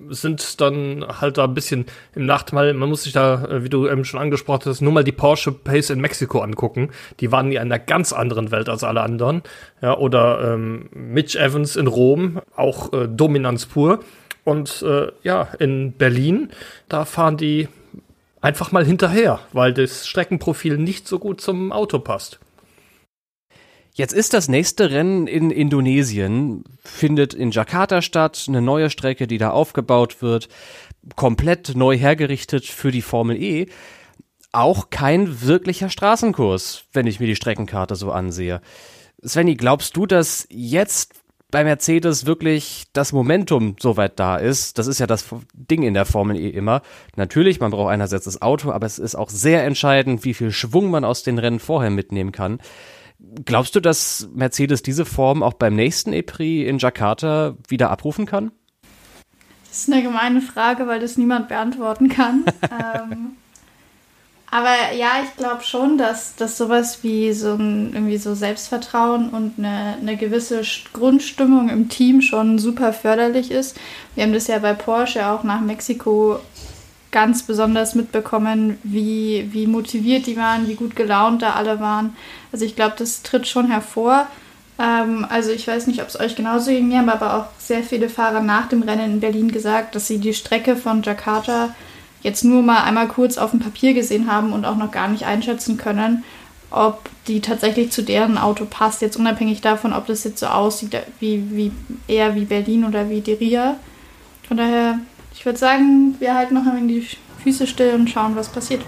sind 0.10 0.62
dann 0.62 1.06
halt 1.20 1.38
da 1.38 1.46
ein 1.46 1.54
bisschen 1.54 1.86
im 2.14 2.26
Nachteil. 2.26 2.74
Man 2.74 2.90
muss 2.90 3.04
sich 3.04 3.14
da, 3.14 3.46
äh, 3.46 3.64
wie 3.64 3.70
du 3.70 3.88
eben 3.88 4.06
schon 4.06 4.20
angesprochen 4.20 4.64
hast, 4.66 4.82
nur 4.82 4.94
mal 4.94 5.04
die 5.04 5.12
Porsche 5.12 5.52
Pace 5.52 5.90
in 5.90 6.00
Mexiko 6.00 6.42
angucken. 6.42 6.90
Die 7.20 7.32
waren 7.32 7.52
in 7.52 7.58
einer 7.58 7.80
ganz 7.80 8.14
anderen 8.14 8.52
Welt 8.52 8.70
als 8.70 8.84
alle 8.84 9.02
anderen. 9.02 9.42
Ja, 9.82 9.98
oder 9.98 10.54
ähm, 10.54 10.90
Mitch 10.94 11.38
Evans 11.38 11.76
in 11.76 11.88
Rom, 11.88 12.42
auch 12.56 12.94
äh, 12.94 13.08
Dominanz 13.08 13.66
pur. 13.66 14.00
Und 14.44 14.82
äh, 14.84 15.08
ja, 15.24 15.50
in 15.60 15.94
Berlin, 15.94 16.52
da 16.90 17.06
fahren 17.06 17.38
die 17.38 17.68
einfach 18.40 18.72
mal 18.72 18.86
hinterher, 18.86 19.40
weil 19.52 19.74
das 19.74 20.08
Streckenprofil 20.08 20.78
nicht 20.78 21.08
so 21.08 21.20
gut 21.20 21.42
zum 21.42 21.72
Auto 21.72 22.00
passt. 22.00 22.40
Jetzt 23.98 24.14
ist 24.14 24.36
das 24.36 24.48
nächste 24.48 24.92
Rennen 24.92 25.26
in 25.26 25.50
Indonesien, 25.50 26.64
findet 26.84 27.34
in 27.34 27.50
Jakarta 27.50 28.04
statt, 28.04 28.46
eine 28.48 28.62
neue 28.62 28.92
Strecke, 28.92 29.26
die 29.26 29.40
da 29.40 29.50
aufgebaut 29.50 30.22
wird, 30.22 30.50
komplett 31.16 31.76
neu 31.76 31.98
hergerichtet 31.98 32.68
für 32.68 32.92
die 32.92 33.02
Formel 33.02 33.42
E. 33.42 33.66
Auch 34.52 34.92
kein 34.92 35.42
wirklicher 35.42 35.90
Straßenkurs, 35.90 36.84
wenn 36.94 37.08
ich 37.08 37.20
mir 37.20 37.26
die 37.26 37.36
Streckenkarte 37.36 37.96
so 37.96 38.12
ansehe. 38.12 38.62
Svenny, 39.26 39.56
glaubst 39.56 39.98
du, 39.98 40.06
dass 40.06 40.48
jetzt 40.52 41.16
bei 41.50 41.64
Mercedes 41.64 42.28
wirklich 42.28 42.84
das 42.94 43.14
Momentum 43.14 43.78
soweit 43.80 44.20
da 44.20 44.36
ist. 44.38 44.78
Das 44.78 44.86
ist 44.86 45.00
ja 45.00 45.08
das 45.08 45.26
Ding 45.54 45.82
in 45.82 45.96
der 45.96 46.06
Formel 46.06 46.38
E 46.38 46.50
immer. 46.50 46.84
Natürlich, 47.16 47.60
man 47.60 47.72
braucht 47.72 47.90
einerseits 47.90 48.26
das 48.26 48.44
Auto, 48.44 48.72
aber 48.72 48.86
es 48.86 49.00
ist 49.00 49.16
auch 49.16 49.30
sehr 49.30 49.64
entscheidend, 49.64 50.24
wie 50.24 50.36
viel 50.36 50.52
Schwung 50.52 50.92
man 50.92 51.04
aus 51.04 51.24
den 51.24 51.40
Rennen 51.40 51.60
vorher 51.60 51.90
mitnehmen 51.90 52.32
kann. 52.32 52.60
Glaubst 53.46 53.76
du, 53.76 53.80
dass 53.80 54.30
Mercedes 54.34 54.82
diese 54.82 55.06
Form 55.06 55.44
auch 55.44 55.54
beim 55.54 55.76
nächsten 55.76 56.14
E-Prix 56.14 56.70
in 56.70 56.78
Jakarta 56.80 57.56
wieder 57.68 57.90
abrufen 57.90 58.26
kann? 58.26 58.52
Das 59.70 59.80
ist 59.80 59.94
eine 59.94 60.02
gemeine 60.02 60.42
Frage, 60.42 60.88
weil 60.88 61.00
das 61.00 61.18
niemand 61.18 61.50
beantworten 61.50 62.10
kann. 62.10 62.46
ähm, 62.72 63.36
aber 64.50 64.96
ja, 64.98 65.10
ich 65.24 65.36
glaube 65.36 65.64
schon, 65.64 65.98
dass, 65.98 66.36
dass 66.36 66.58
sowas 66.58 67.04
wie 67.04 67.34
so 67.34 67.54
ein 67.54 67.92
irgendwie 67.94 68.18
so 68.18 68.34
Selbstvertrauen 68.34 69.30
und 69.30 69.56
eine, 69.58 69.98
eine 70.00 70.16
gewisse 70.16 70.62
Grundstimmung 70.94 71.70
im 71.70 71.90
Team 71.90 72.22
schon 72.22 72.58
super 72.58 72.94
förderlich 72.94 73.52
ist. 73.52 73.78
Wir 74.16 74.24
haben 74.24 74.34
das 74.34 74.48
ja 74.48 74.58
bei 74.60 74.74
Porsche 74.74 75.28
auch 75.28 75.44
nach 75.44 75.60
Mexiko 75.60 76.40
ganz 77.12 77.44
besonders 77.44 77.96
mitbekommen, 77.96 78.78
wie, 78.84 79.50
wie 79.52 79.68
motiviert 79.68 80.26
die 80.28 80.38
waren, 80.38 80.68
wie 80.68 80.76
gut 80.76 80.96
gelaunt 80.96 81.42
da 81.42 81.54
alle 81.54 81.80
waren. 81.80 82.16
Also 82.52 82.66
ich 82.66 82.76
glaube, 82.76 82.96
das 82.98 83.24
tritt 83.24 83.48
schon 83.48 83.70
hervor. 83.70 84.28
Ähm, 84.80 85.26
also 85.30 85.52
ich 85.52 85.68
weiß 85.68 85.88
nicht, 85.88 86.02
ob 86.02 86.10
es 86.10 86.20
euch 86.20 86.36
genauso 86.36 86.72
ging, 86.72 86.90
mir 86.90 87.00
haben 87.00 87.10
aber 87.10 87.36
auch 87.36 87.46
sehr 87.60 87.84
viele 87.84 88.10
Fahrer 88.10 88.42
nach 88.42 88.68
dem 88.68 88.84
Rennen 88.84 89.14
in 89.14 89.20
Berlin 89.20 89.52
gesagt, 89.52 89.96
dass 89.96 90.08
sie 90.08 90.20
die 90.20 90.34
Strecke 90.34 90.76
von 90.76 91.02
Jakarta 91.02 91.74
jetzt 92.22 92.44
nur 92.44 92.62
mal 92.62 92.84
einmal 92.84 93.08
kurz 93.08 93.38
auf 93.38 93.52
dem 93.52 93.60
Papier 93.60 93.94
gesehen 93.94 94.32
haben 94.32 94.52
und 94.54 94.66
auch 94.66 94.76
noch 94.76 94.92
gar 94.92 95.08
nicht 95.08 95.26
einschätzen 95.26 95.78
können, 95.78 96.24
ob 96.70 97.10
die 97.28 97.40
tatsächlich 97.40 97.92
zu 97.92 98.04
deren 98.04 98.38
Auto 98.38 98.66
passt, 98.66 99.02
jetzt 99.02 99.18
unabhängig 99.18 99.62
davon, 99.62 99.94
ob 99.94 100.08
das 100.08 100.24
jetzt 100.24 100.40
so 100.40 100.48
aussieht 100.48 100.96
wie, 101.20 101.44
wie 101.52 101.72
eher 102.08 102.36
wie 102.36 102.46
Berlin 102.46 102.84
oder 102.84 103.10
wie 103.10 103.22
Deria. 103.22 103.78
Von 104.48 104.58
daher 104.58 105.00
ich 105.38 105.46
würde 105.46 105.60
sagen, 105.60 106.16
wir 106.20 106.34
halten 106.34 106.56
noch 106.56 106.66
ein 106.66 106.78
wenig 106.78 107.18
die 107.38 107.44
Füße 107.44 107.68
still 107.68 107.94
und 107.94 108.10
schauen, 108.10 108.36
was 108.36 108.50
passiert. 108.50 108.84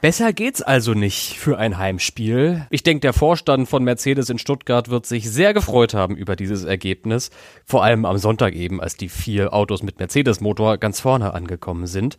Besser 0.00 0.32
geht's 0.32 0.62
also 0.62 0.94
nicht 0.94 1.36
für 1.36 1.58
ein 1.58 1.76
Heimspiel. 1.76 2.66
Ich 2.70 2.82
denke, 2.82 3.00
der 3.00 3.12
Vorstand 3.12 3.68
von 3.68 3.84
Mercedes 3.84 4.30
in 4.30 4.38
Stuttgart 4.38 4.88
wird 4.88 5.04
sich 5.04 5.30
sehr 5.30 5.52
gefreut 5.52 5.92
haben 5.92 6.16
über 6.16 6.36
dieses 6.36 6.64
Ergebnis. 6.64 7.28
Vor 7.66 7.84
allem 7.84 8.06
am 8.06 8.16
Sonntag 8.16 8.54
eben, 8.54 8.80
als 8.80 8.96
die 8.96 9.10
vier 9.10 9.52
Autos 9.52 9.82
mit 9.82 9.98
Mercedes-Motor 9.98 10.78
ganz 10.78 11.00
vorne 11.00 11.34
angekommen 11.34 11.86
sind. 11.86 12.16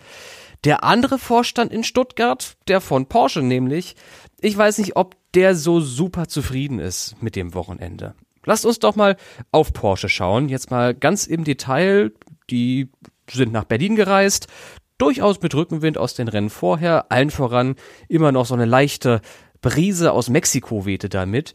Der 0.64 0.84
andere 0.84 1.18
Vorstand 1.18 1.74
in 1.74 1.84
Stuttgart, 1.84 2.56
der 2.68 2.82
von 2.82 3.08
Porsche 3.08 3.42
nämlich, 3.42 3.96
ich 4.40 4.56
weiß 4.56 4.78
nicht, 4.78 4.96
ob 4.96 5.16
der 5.34 5.56
so 5.56 5.82
super 5.82 6.28
zufrieden 6.28 6.78
ist 6.78 7.16
mit 7.24 7.36
dem 7.36 7.56
Wochenende. 7.56 8.14
Lasst 8.46 8.66
uns 8.66 8.80
doch 8.80 8.96
mal 8.96 9.18
auf 9.52 9.74
Porsche 9.74 10.10
schauen. 10.10 10.50
Jetzt 10.50 10.72
mal 10.72 10.94
ganz 10.94 11.28
im 11.28 11.44
Detail. 11.44 12.12
Die 12.50 12.90
sind 13.30 13.52
nach 13.52 13.64
Berlin 13.64 13.96
gereist 13.96 14.48
durchaus 15.02 15.42
mit 15.42 15.56
Rückenwind 15.56 15.98
aus 15.98 16.14
den 16.14 16.28
Rennen 16.28 16.52
vorher, 16.52 17.12
allen 17.12 17.32
voran 17.32 17.76
immer 18.08 18.32
noch 18.32 18.46
so 18.46 18.54
eine 18.54 18.66
leichte 18.66 19.22
Brise 19.62 20.12
aus 20.12 20.30
Mexiko 20.30 20.86
wehte 20.86 21.10
damit. 21.10 21.54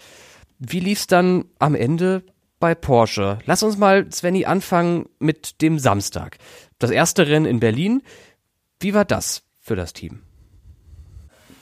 Wie 0.58 0.80
lief's 0.80 1.06
dann 1.06 1.44
am 1.58 1.76
Ende 1.76 2.24
bei 2.58 2.74
Porsche? 2.74 3.38
Lass 3.46 3.62
uns 3.62 3.78
mal, 3.78 4.10
Svenny, 4.10 4.46
anfangen 4.46 5.06
mit 5.20 5.62
dem 5.62 5.78
Samstag. 5.78 6.38
Das 6.78 6.90
erste 6.90 7.28
Rennen 7.28 7.46
in 7.46 7.60
Berlin. 7.60 8.02
Wie 8.80 8.94
war 8.94 9.04
das 9.04 9.42
für 9.60 9.76
das 9.76 9.92
Team? 9.92 10.25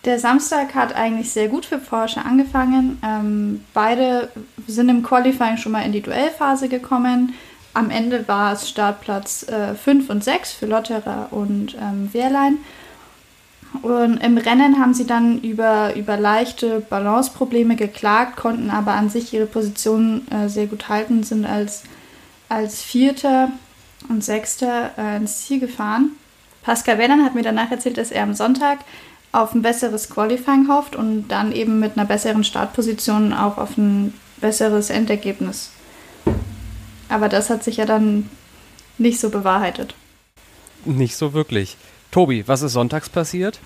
Der 0.05 0.19
Samstag 0.19 0.75
hat 0.75 0.95
eigentlich 0.95 1.33
sehr 1.33 1.49
gut 1.49 1.65
für 1.65 1.79
Porsche 1.79 2.25
angefangen. 2.25 2.99
Ähm, 3.03 3.65
beide 3.73 4.29
sind 4.67 4.91
im 4.91 5.03
Qualifying 5.03 5.57
schon 5.57 5.73
mal 5.73 5.81
in 5.81 5.93
die 5.93 6.03
Duellphase 6.03 6.69
gekommen. 6.69 7.33
Am 7.73 7.91
Ende 7.91 8.29
war 8.29 8.53
es 8.53 8.69
Startplatz 8.69 9.47
5 9.83 10.09
äh, 10.09 10.13
und 10.13 10.23
6 10.23 10.53
für 10.53 10.67
Lotterer 10.67 11.29
und 11.31 11.75
ähm, 11.81 12.11
Wehrlein. 12.13 12.59
Und 13.83 14.19
im 14.19 14.39
Rennen 14.39 14.79
haben 14.79 14.95
sie 14.95 15.07
dann 15.07 15.41
über, 15.41 15.97
über 15.97 16.17
leichte 16.17 16.81
Balanceprobleme 16.81 17.75
geklagt, 17.75 18.37
konnten 18.37 18.71
aber 18.71 18.93
an 18.93 19.09
sich 19.09 19.33
ihre 19.33 19.47
Position 19.47 20.27
äh, 20.31 20.49
sehr 20.49 20.67
gut 20.67 20.89
halten, 20.89 21.25
sind 21.25 21.45
als, 21.45 21.83
als 22.49 22.83
Vierter 22.83 23.51
und 24.09 24.23
Sechster 24.23 24.93
äh, 24.97 25.17
ins 25.17 25.47
Ziel 25.47 25.59
gefahren. 25.59 26.11
Pascal 26.63 26.99
Wehrlein 26.99 27.25
hat 27.25 27.35
mir 27.35 27.43
danach 27.43 27.71
erzählt, 27.71 27.99
dass 27.99 28.13
er 28.13 28.23
am 28.23 28.35
Sonntag 28.35 28.79
auf 29.35 29.55
ein 29.55 29.63
besseres 29.63 30.09
Qualifying 30.11 30.69
hofft 30.69 30.97
und 30.97 31.29
dann 31.29 31.53
eben 31.53 31.81
mit 31.81 31.97
einer 31.97 32.07
besseren 32.07 32.45
Startposition 32.45 33.33
auch 33.33 33.59
auf 33.59 33.77
ein 33.77 34.15
besseres 34.41 34.91
Endergebnis 34.91 35.71
aber 37.09 37.29
das 37.29 37.51
hat 37.51 37.63
sich 37.63 37.77
ja 37.77 37.87
dann 37.87 38.29
nicht 38.99 39.21
so 39.21 39.31
bewahrheitet. 39.31 39.95
Nicht 40.85 41.17
so 41.17 41.33
wirklich. 41.33 41.77
Tobi, 42.11 42.47
was 42.47 42.63
ist 42.63 42.73
sonntags 42.73 43.09
passiert? 43.09 43.61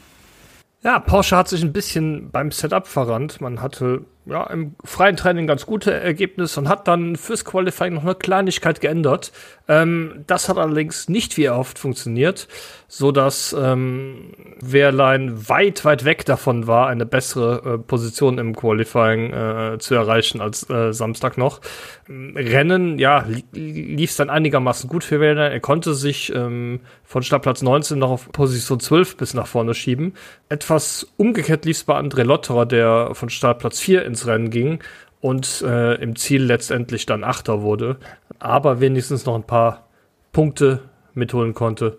Ja, 0.83 1.01
Porsche 1.01 1.37
hat 1.37 1.49
sich 1.49 1.63
ein 1.63 1.73
bisschen 1.73 2.31
beim 2.31 2.53
Setup 2.53 2.87
verrannt. 2.87 3.41
Man 3.41 3.61
hatte 3.61 4.05
ja, 4.29 4.45
im 4.45 4.75
freien 4.85 5.17
Training 5.17 5.47
ganz 5.47 5.65
gute 5.65 5.93
Ergebnisse 5.93 6.61
und 6.61 6.69
hat 6.69 6.87
dann 6.87 7.17
fürs 7.17 7.45
Qualifying 7.45 7.95
noch 7.95 8.05
eine 8.05 8.15
Kleinigkeit 8.15 8.81
geändert. 8.81 9.33
Ähm, 9.69 10.25
das 10.27 10.49
hat 10.49 10.59
allerdings 10.59 11.09
nicht 11.09 11.37
wie 11.37 11.45
erhofft 11.45 11.79
funktioniert, 11.79 12.49
so 12.89 13.13
dass 13.13 13.55
ähm, 13.59 14.33
Wehrlein 14.61 15.49
weit, 15.49 15.85
weit 15.85 16.05
weg 16.05 16.25
davon 16.25 16.67
war, 16.67 16.89
eine 16.89 17.07
bessere 17.07 17.75
äh, 17.75 17.79
Position 17.79 18.39
im 18.39 18.55
Qualifying 18.55 19.33
äh, 19.33 19.79
zu 19.79 19.95
erreichen 19.95 20.41
als 20.41 20.69
äh, 20.69 20.93
Samstag 20.93 21.39
noch. 21.39 21.61
Rennen, 22.09 22.99
ja, 22.99 23.25
li 23.27 23.45
lief 23.53 24.11
es 24.11 24.17
dann 24.17 24.31
einigermaßen 24.31 24.89
gut 24.89 25.05
für 25.05 25.21
Wehrlein. 25.21 25.53
Er 25.53 25.61
konnte 25.61 25.95
sich 25.95 26.33
ähm, 26.35 26.81
von 27.05 27.23
Startplatz 27.23 27.63
19 27.63 27.99
noch 27.99 28.11
auf 28.11 28.33
Position 28.33 28.81
12 28.81 29.17
bis 29.17 29.35
nach 29.35 29.47
vorne 29.47 29.75
schieben. 29.75 30.15
Etwas 30.49 31.07
umgekehrt 31.17 31.65
lief 31.65 31.79
es 31.79 31.85
bei 31.85 31.99
André 31.99 32.23
Lotterer, 32.23 32.67
der 32.67 33.11
von 33.15 33.29
Startplatz 33.31 33.81
4 33.81 34.05
ins 34.05 34.18
Rennen 34.27 34.51
ging 34.51 34.81
und 35.21 35.63
äh, 35.63 35.95
im 35.95 36.17
Ziel 36.17 36.45
letztendlich 36.45 37.07
dann 37.07 37.25
Achter 37.25 37.63
wurde, 37.63 37.97
aber 38.39 38.81
wenigstens 38.81 39.27
noch 39.27 39.35
ein 39.35 39.47
paar 39.47 39.89
Punkte 40.33 40.81
mitholen 41.15 41.55
konnte. 41.55 41.99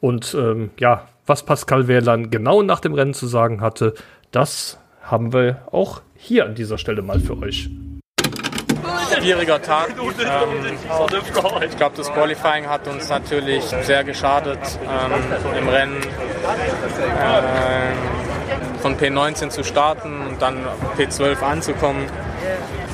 Und 0.00 0.34
ähm, 0.34 0.70
ja, 0.78 1.08
was 1.26 1.44
Pascal 1.44 1.88
Wehrlein 1.88 2.30
genau 2.30 2.62
nach 2.62 2.80
dem 2.80 2.94
Rennen 2.94 3.14
zu 3.14 3.26
sagen 3.26 3.60
hatte, 3.60 3.94
das 4.30 4.78
haben 5.02 5.32
wir 5.32 5.62
auch 5.70 6.02
hier 6.16 6.46
an 6.46 6.54
dieser 6.54 6.78
Stelle 6.78 7.02
mal 7.02 7.20
für 7.20 7.38
euch. 7.38 7.68
Schwieriger 9.16 9.60
Tag. 9.60 9.94
Ähm, 10.22 10.66
ich 11.68 11.76
glaube, 11.76 11.96
das 11.96 12.12
Qualifying 12.12 12.68
hat 12.68 12.86
uns 12.86 13.08
natürlich 13.08 13.64
sehr 13.64 14.04
geschadet 14.04 14.58
ähm, 14.82 15.58
im 15.58 15.68
Rennen. 15.68 16.00
Ähm, 17.20 18.31
von 18.82 18.96
P19 18.98 19.48
zu 19.48 19.62
starten 19.62 20.26
und 20.26 20.42
dann 20.42 20.58
P12 20.98 21.40
anzukommen. 21.40 22.04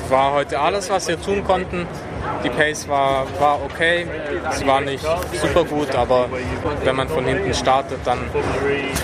War 0.09 0.33
heute 0.33 0.59
alles, 0.59 0.89
was 0.89 1.07
wir 1.07 1.21
tun 1.21 1.43
konnten. 1.43 1.87
Die 2.43 2.49
Pace 2.49 2.87
war, 2.87 3.25
war 3.39 3.59
okay, 3.63 4.07
es 4.49 4.65
war 4.65 4.81
nicht 4.81 5.05
super 5.41 5.63
gut, 5.65 5.93
aber 5.95 6.27
wenn 6.83 6.95
man 6.95 7.09
von 7.09 7.25
hinten 7.25 7.53
startet, 7.53 7.99
dann 8.05 8.19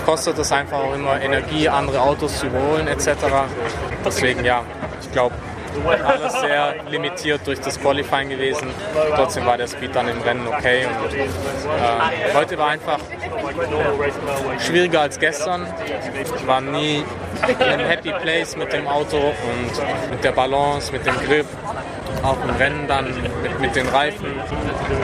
kostet 0.04 0.38
es 0.38 0.50
einfach 0.52 0.78
auch 0.78 0.94
immer 0.94 1.20
Energie, 1.20 1.68
andere 1.68 2.00
Autos 2.00 2.38
zu 2.38 2.46
überholen 2.46 2.86
etc. 2.86 3.08
Deswegen 4.04 4.44
ja, 4.44 4.62
ich 5.00 5.12
glaube, 5.12 5.34
alles 5.84 6.32
sehr 6.40 6.74
limitiert 6.90 7.40
durch 7.46 7.60
das 7.60 7.80
Qualifying 7.80 8.28
gewesen. 8.28 8.68
Trotzdem 9.14 9.46
war 9.46 9.56
der 9.56 9.68
Speed 9.68 9.94
dann 9.94 10.08
im 10.08 10.20
Rennen 10.22 10.46
okay. 10.46 10.86
Und, 10.86 11.14
äh, 11.14 12.34
heute 12.34 12.58
war 12.58 12.68
einfach 12.68 12.98
schwieriger 14.58 15.02
als 15.02 15.18
gestern. 15.18 15.66
Ich 16.36 16.46
war 16.46 16.60
nie 16.60 17.04
in 17.48 17.62
einem 17.62 17.86
Happy 17.86 18.10
Place 18.10 18.56
mit 18.56 18.72
dem 18.72 18.86
Auto 18.88 19.18
und 19.18 20.10
mit 20.10 20.24
der 20.24 20.32
Balance, 20.32 20.92
mit 20.92 21.06
dem 21.06 21.16
Grip. 21.20 21.46
Auch 22.22 22.42
im 22.42 22.50
Rennen 22.50 22.86
dann 22.88 23.06
mit, 23.42 23.60
mit 23.60 23.76
den 23.76 23.88
Reifen. 23.88 24.26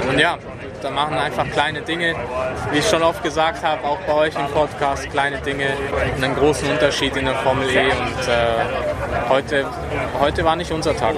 Und 0.09 0.19
ja, 0.19 0.38
da 0.82 0.90
machen 0.90 1.14
einfach 1.14 1.48
kleine 1.50 1.82
Dinge, 1.82 2.14
wie 2.72 2.78
ich 2.78 2.88
schon 2.88 3.02
oft 3.02 3.22
gesagt 3.22 3.62
habe, 3.62 3.84
auch 3.84 4.00
bei 4.00 4.14
euch 4.14 4.34
im 4.34 4.46
Podcast, 4.48 5.08
kleine 5.10 5.40
Dinge 5.40 5.68
einen 6.16 6.34
großen 6.34 6.68
Unterschied 6.68 7.16
in 7.16 7.24
der 7.24 7.36
Formel 7.36 7.68
E 7.70 7.84
und 7.84 8.28
äh, 8.28 9.28
heute, 9.28 9.66
heute 10.18 10.44
war 10.44 10.56
nicht 10.56 10.72
unser 10.72 10.96
Tag. 10.96 11.14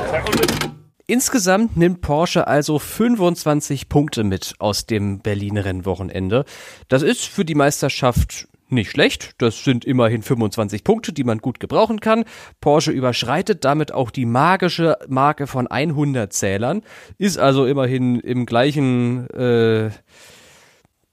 Insgesamt 1.07 1.77
nimmt 1.77 2.01
Porsche 2.01 2.47
also 2.47 2.79
25 2.79 3.89
Punkte 3.89 4.25
mit 4.25 4.55
aus 4.59 4.87
dem 4.87 5.21
Berliner 5.21 5.65
Rennwochenende. 5.65 6.45
Das 6.89 7.03
ist 7.03 7.25
für 7.25 7.45
die 7.45 7.55
Meisterschaft 7.55 8.49
nicht 8.69 8.91
schlecht. 8.91 9.35
Das 9.39 9.65
sind 9.65 9.85
immerhin 9.85 10.23
25 10.23 10.85
Punkte, 10.85 11.13
die 11.13 11.25
man 11.25 11.39
gut 11.39 11.61
gebrauchen 11.61 12.01
kann. 12.01 12.25
Porsche 12.61 12.93
überschreitet 12.93 13.65
damit 13.65 13.93
auch 13.93 14.11
die 14.11 14.27
magische 14.27 14.99
Marke 15.09 15.47
von 15.47 15.67
100 15.67 16.33
Zählern, 16.33 16.83
ist 17.19 17.39
also 17.39 17.67
immerhin 17.67 18.21
im 18.21 18.47
gleichen, 18.47 19.29
äh, 19.31 19.91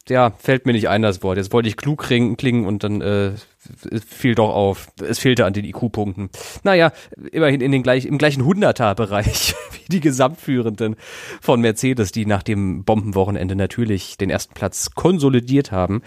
ja, 0.09 0.31
fällt 0.31 0.65
mir 0.65 0.73
nicht 0.73 0.89
ein 0.89 1.01
das 1.01 1.21
Wort. 1.23 1.37
Jetzt 1.37 1.53
wollte 1.53 1.69
ich 1.69 1.77
klug 1.77 2.03
klingen 2.03 2.65
und 2.65 2.83
dann 2.83 3.01
äh, 3.01 3.33
fiel 4.07 4.35
doch 4.35 4.49
auf. 4.49 4.87
Es 5.01 5.19
fehlte 5.19 5.45
an 5.45 5.53
den 5.53 5.65
IQ-Punkten. 5.65 6.29
Naja, 6.63 6.91
immerhin 7.31 7.61
in 7.61 7.71
den 7.71 7.83
gleich, 7.83 8.05
im 8.05 8.17
gleichen 8.17 8.43
Hunderter-Bereich 8.43 9.55
wie 9.71 9.91
die 9.91 9.99
Gesamtführenden 9.99 10.95
von 11.41 11.61
Mercedes, 11.61 12.11
die 12.11 12.25
nach 12.25 12.43
dem 12.43 12.83
Bombenwochenende 12.83 13.55
natürlich 13.55 14.17
den 14.17 14.29
ersten 14.29 14.53
Platz 14.53 14.91
konsolidiert 14.95 15.71
haben. 15.71 16.01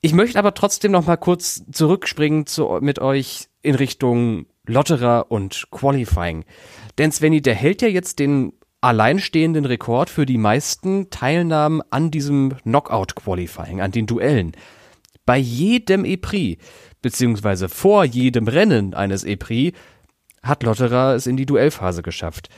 Ich 0.00 0.12
möchte 0.12 0.38
aber 0.38 0.54
trotzdem 0.54 0.92
noch 0.92 1.06
mal 1.06 1.16
kurz 1.16 1.64
zurückspringen 1.70 2.46
zu, 2.46 2.78
mit 2.80 2.98
euch 2.98 3.48
in 3.62 3.74
Richtung 3.74 4.46
Lotterer 4.66 5.26
und 5.30 5.68
Qualifying. 5.70 6.44
Denn 6.98 7.12
Svenny, 7.12 7.42
der 7.42 7.54
hält 7.54 7.82
ja 7.82 7.88
jetzt 7.88 8.18
den 8.18 8.52
alleinstehenden 8.80 9.64
Rekord 9.64 10.10
für 10.10 10.26
die 10.26 10.38
meisten 10.38 11.10
Teilnahmen 11.10 11.82
an 11.90 12.10
diesem 12.10 12.56
Knockout-Qualifying, 12.58 13.80
an 13.80 13.90
den 13.90 14.06
Duellen. 14.06 14.52
Bei 15.24 15.38
jedem 15.38 16.04
E-Prix, 16.04 16.62
beziehungsweise 17.02 17.68
vor 17.68 18.04
jedem 18.04 18.46
Rennen 18.46 18.94
eines 18.94 19.24
E-Prix, 19.24 19.76
hat 20.42 20.62
Lotterer 20.62 21.14
es 21.14 21.26
in 21.26 21.36
die 21.36 21.46
Duellphase 21.46 22.02
geschafft. 22.02 22.48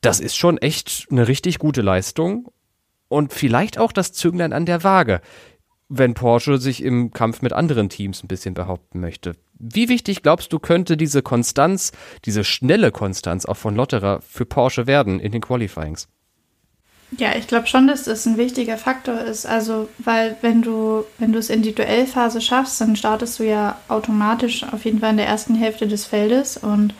Das 0.00 0.20
ist 0.20 0.36
schon 0.36 0.58
echt 0.58 1.06
eine 1.10 1.28
richtig 1.28 1.58
gute 1.58 1.82
Leistung 1.82 2.50
und 3.08 3.32
vielleicht 3.32 3.78
auch 3.78 3.92
das 3.92 4.12
Zünglein 4.12 4.52
an 4.52 4.64
der 4.64 4.84
Waage 4.84 5.20
wenn 5.88 6.14
Porsche 6.14 6.58
sich 6.58 6.82
im 6.82 7.12
Kampf 7.12 7.42
mit 7.42 7.52
anderen 7.52 7.88
Teams 7.88 8.22
ein 8.22 8.28
bisschen 8.28 8.54
behaupten 8.54 9.00
möchte. 9.00 9.36
Wie 9.58 9.88
wichtig 9.88 10.22
glaubst 10.22 10.52
du, 10.52 10.58
könnte 10.58 10.96
diese 10.96 11.22
Konstanz, 11.22 11.92
diese 12.24 12.44
schnelle 12.44 12.92
Konstanz 12.92 13.46
auch 13.46 13.56
von 13.56 13.74
Lotterer 13.74 14.20
für 14.20 14.46
Porsche 14.46 14.86
werden 14.86 15.18
in 15.18 15.32
den 15.32 15.40
Qualifyings? 15.40 16.08
Ja, 17.16 17.34
ich 17.36 17.46
glaube 17.46 17.66
schon, 17.66 17.86
dass 17.86 18.04
das 18.04 18.26
ein 18.26 18.36
wichtiger 18.36 18.76
Faktor 18.76 19.18
ist. 19.20 19.46
Also, 19.46 19.88
weil 19.98 20.36
wenn 20.42 20.60
du, 20.60 21.04
wenn 21.18 21.32
du 21.32 21.38
es 21.38 21.48
in 21.48 21.62
die 21.62 21.74
Duellphase 21.74 22.42
schaffst, 22.42 22.80
dann 22.80 22.96
startest 22.96 23.38
du 23.38 23.44
ja 23.44 23.78
automatisch 23.88 24.62
auf 24.64 24.84
jeden 24.84 25.00
Fall 25.00 25.12
in 25.12 25.16
der 25.16 25.26
ersten 25.26 25.54
Hälfte 25.54 25.88
des 25.88 26.04
Feldes 26.04 26.58
und 26.58 26.92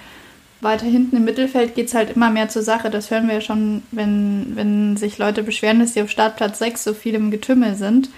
weiter 0.61 0.87
hinten 0.87 1.17
im 1.17 1.25
Mittelfeld 1.25 1.75
geht 1.75 1.89
es 1.89 1.95
halt 1.95 2.17
immer 2.17 2.31
mehr 2.31 2.49
zur 2.49 2.63
Sache. 2.63 2.91
Das 2.91 3.11
hören 3.11 3.29
wir 3.29 3.35
ja 3.35 3.41
schon, 3.41 3.83
wenn, 3.93 4.57
wenn 4.57 4.97
sich 4.97 5.19
Leute 5.19 5.43
beschweren, 5.43 5.79
dass 5.79 5.95
sie 5.95 6.03
auf 6.03 6.11
Startplatz 6.11 6.59
6 6.59 6.83
so 6.83 6.95
viel 6.95 7.15
im 7.15 7.31
Getümmel 7.31 7.77
sind. 7.77 8.09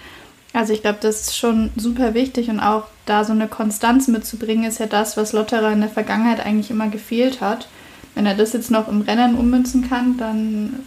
Also 0.53 0.73
ich 0.73 0.83
glaube, 0.83 0.99
das 1.01 1.21
ist 1.21 1.37
schon 1.37 1.71
super 1.77 2.15
wichtig 2.15 2.51
und 2.51 2.61
auch 2.61 2.85
da 3.07 3.25
so 3.25 3.33
eine 3.33 3.47
Konstanz 3.47 4.09
mitzubringen, 4.09 4.65
ist 4.65 4.81
ja 4.81 4.87
das, 4.87 5.17
was 5.17 5.33
Lotterer 5.33 5.73
in 5.73 5.81
der 5.81 5.91
Vergangenheit 5.91 6.41
eigentlich 6.41 6.71
immer 6.71 6.89
gefehlt 6.89 7.41
hat. 7.41 7.69
Wenn 8.15 8.27
er 8.27 8.35
das 8.35 8.53
jetzt 8.53 8.71
noch 8.71 8.89
im 8.89 9.03
Rennen 9.03 9.37
ummünzen 9.37 9.89
kann, 9.89 10.17
dann, 10.17 10.81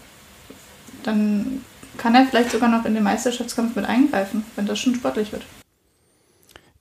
dann 1.03 1.63
kann 1.97 2.15
er 2.15 2.25
vielleicht 2.25 2.51
sogar 2.51 2.69
noch 2.69 2.83
in 2.85 2.93
den 2.93 3.03
Meisterschaftskampf 3.03 3.75
mit 3.75 3.85
eingreifen, 3.85 4.43
wenn 4.55 4.65
das 4.65 4.79
schon 4.79 4.95
sportlich 4.95 5.31
wird. 5.31 5.43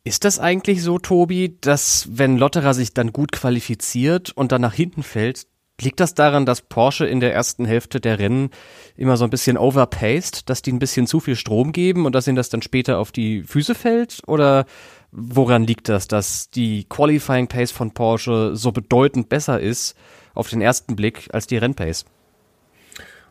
Ist 0.04 0.24
das 0.24 0.40
eigentlich 0.40 0.82
so, 0.82 0.98
Tobi, 0.98 1.56
dass 1.60 2.08
wenn 2.10 2.36
Lotterer 2.36 2.74
sich 2.74 2.92
dann 2.92 3.12
gut 3.12 3.30
qualifiziert 3.30 4.32
und 4.32 4.50
dann 4.50 4.60
nach 4.60 4.74
hinten 4.74 5.04
fällt, 5.04 5.46
liegt 5.80 6.00
das 6.00 6.14
daran, 6.14 6.46
dass 6.46 6.62
Porsche 6.62 7.06
in 7.06 7.20
der 7.20 7.32
ersten 7.32 7.64
Hälfte 7.64 8.00
der 8.00 8.18
Rennen 8.18 8.50
immer 8.96 9.16
so 9.16 9.24
ein 9.24 9.30
bisschen 9.30 9.56
overpaced, 9.56 10.48
dass 10.48 10.62
die 10.62 10.72
ein 10.72 10.78
bisschen 10.78 11.06
zu 11.06 11.20
viel 11.20 11.36
Strom 11.36 11.72
geben 11.72 12.06
und 12.06 12.14
dass 12.14 12.26
ihnen 12.26 12.36
das 12.36 12.50
dann 12.50 12.62
später 12.62 12.98
auf 12.98 13.12
die 13.12 13.42
Füße 13.42 13.74
fällt? 13.74 14.20
Oder 14.26 14.66
woran 15.10 15.64
liegt 15.64 15.88
das, 15.88 16.08
dass 16.08 16.50
die 16.50 16.84
Qualifying 16.84 17.48
Pace 17.48 17.72
von 17.72 17.92
Porsche 17.92 18.54
so 18.54 18.72
bedeutend 18.72 19.28
besser 19.28 19.60
ist 19.60 19.96
auf 20.34 20.48
den 20.48 20.60
ersten 20.60 20.96
Blick 20.96 21.28
als 21.32 21.46
die 21.46 21.56
Rennpace? 21.56 22.04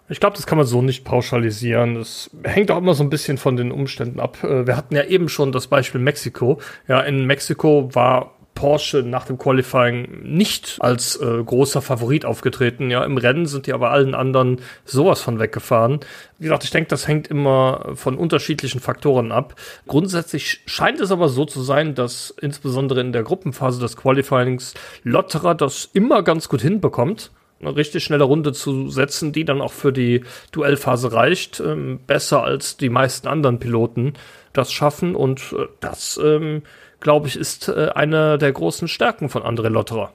Ich 0.10 0.20
glaube, 0.20 0.36
das 0.36 0.46
kann 0.46 0.58
man 0.58 0.68
so 0.68 0.82
nicht 0.82 1.06
pauschalisieren. 1.06 1.96
Das 1.96 2.30
hängt 2.44 2.70
auch 2.70 2.78
immer 2.78 2.94
so 2.94 3.04
ein 3.04 3.10
bisschen 3.10 3.38
von 3.38 3.56
den 3.56 3.72
Umständen 3.72 4.20
ab. 4.20 4.44
Äh, 4.44 4.68
wir 4.68 4.76
hatten 4.76 4.94
ja 4.94 5.06
eben 5.06 5.30
schon 5.30 5.54
das 5.54 5.68
Beispiel 5.68 6.02
Mexiko. 6.02 6.60
Ja, 6.88 7.00
in 7.00 7.26
Mexiko 7.26 7.90
war 7.96 8.36
Porsche 8.54 9.04
nach 9.04 9.26
dem 9.26 9.38
Qualifying 9.38 10.24
nicht 10.24 10.78
als 10.80 11.16
äh, 11.16 11.44
großer 11.44 11.82
Favorit 11.82 12.26
aufgetreten. 12.26 12.92
Ja, 12.92 13.04
im 13.04 13.18
Rennen 13.18 13.46
sind 13.46 13.68
die 13.68 13.74
aber 13.74 13.92
allen 13.92 14.14
anderen 14.14 14.62
sowas 14.86 15.22
von 15.22 15.40
weggefahren. 15.40 16.00
Wie 16.38 16.44
gesagt, 16.44 16.64
ich 16.64 16.72
denke, 16.72 16.90
das 16.90 17.08
hängt 17.08 17.28
immer 17.28 17.94
von 17.96 18.18
unterschiedlichen 18.18 18.80
Faktoren 18.80 19.32
ab. 19.32 19.56
Grundsätzlich 19.88 20.62
scheint 20.66 21.00
es 21.00 21.12
aber 21.12 21.30
so 21.30 21.46
zu 21.46 21.62
sein, 21.62 21.96
dass 21.96 22.34
insbesondere 22.42 23.02
in 23.02 23.14
der 23.14 23.24
Gruppenphase 23.24 23.80
des 23.80 23.98
Qualifyings 23.98 24.74
Lotterer 25.04 25.56
das 25.56 25.90
immer 25.94 26.24
ganz 26.24 26.50
gut 26.50 26.62
hinbekommt 26.62 27.32
eine 27.62 27.76
richtig 27.76 28.04
schnelle 28.04 28.24
Runde 28.24 28.54
zu 28.54 28.90
setzen, 28.90 29.32
die 29.32 29.46
dann 29.46 29.62
auch 29.62 29.72
für 29.72 29.94
die 29.94 30.24
Duellphase 30.52 31.14
reicht. 31.14 31.60
Ähm, 31.60 32.00
besser 32.06 32.44
als 32.44 32.78
die 32.78 32.90
meisten 32.90 33.28
anderen 33.28 33.60
Piloten 33.60 34.14
das 34.54 34.72
schaffen. 34.72 35.16
Und 35.16 35.54
äh, 35.58 35.68
das, 35.80 36.20
ähm, 36.24 36.64
glaube 37.02 37.28
ich, 37.28 37.36
ist 37.36 37.68
äh, 37.68 37.90
eine 37.94 38.38
der 38.38 38.52
großen 38.52 38.88
Stärken 38.88 39.30
von 39.30 39.44
André 39.44 39.70
Lotterer. 39.70 40.14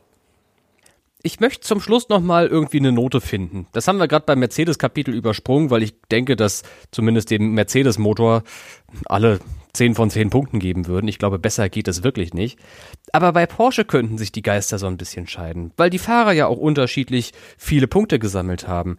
Ich 1.22 1.40
möchte 1.40 1.62
zum 1.62 1.80
Schluss 1.80 2.08
noch 2.08 2.20
mal 2.20 2.46
irgendwie 2.46 2.78
eine 2.78 2.92
Note 2.92 3.20
finden. 3.20 3.66
Das 3.72 3.88
haben 3.88 3.98
wir 3.98 4.06
gerade 4.06 4.26
beim 4.26 4.38
Mercedes-Kapitel 4.38 5.12
übersprungen, 5.12 5.70
weil 5.70 5.82
ich 5.82 5.94
denke, 6.12 6.36
dass 6.36 6.62
zumindest 6.92 7.32
dem 7.32 7.52
Mercedes-Motor 7.52 8.44
alle 9.06 9.40
10 9.72 9.94
von 9.96 10.08
10 10.08 10.30
Punkten 10.30 10.60
geben 10.60 10.86
würden. 10.86 11.08
Ich 11.08 11.18
glaube, 11.18 11.40
besser 11.40 11.68
geht 11.68 11.88
es 11.88 12.04
wirklich 12.04 12.32
nicht. 12.32 12.58
Aber 13.12 13.32
bei 13.32 13.46
Porsche 13.46 13.84
könnten 13.84 14.18
sich 14.18 14.30
die 14.30 14.42
Geister 14.42 14.78
so 14.78 14.86
ein 14.86 14.98
bisschen 14.98 15.26
scheiden, 15.26 15.72
weil 15.76 15.90
die 15.90 15.98
Fahrer 15.98 16.32
ja 16.32 16.46
auch 16.46 16.58
unterschiedlich 16.58 17.32
viele 17.58 17.88
Punkte 17.88 18.20
gesammelt 18.20 18.68
haben. 18.68 18.96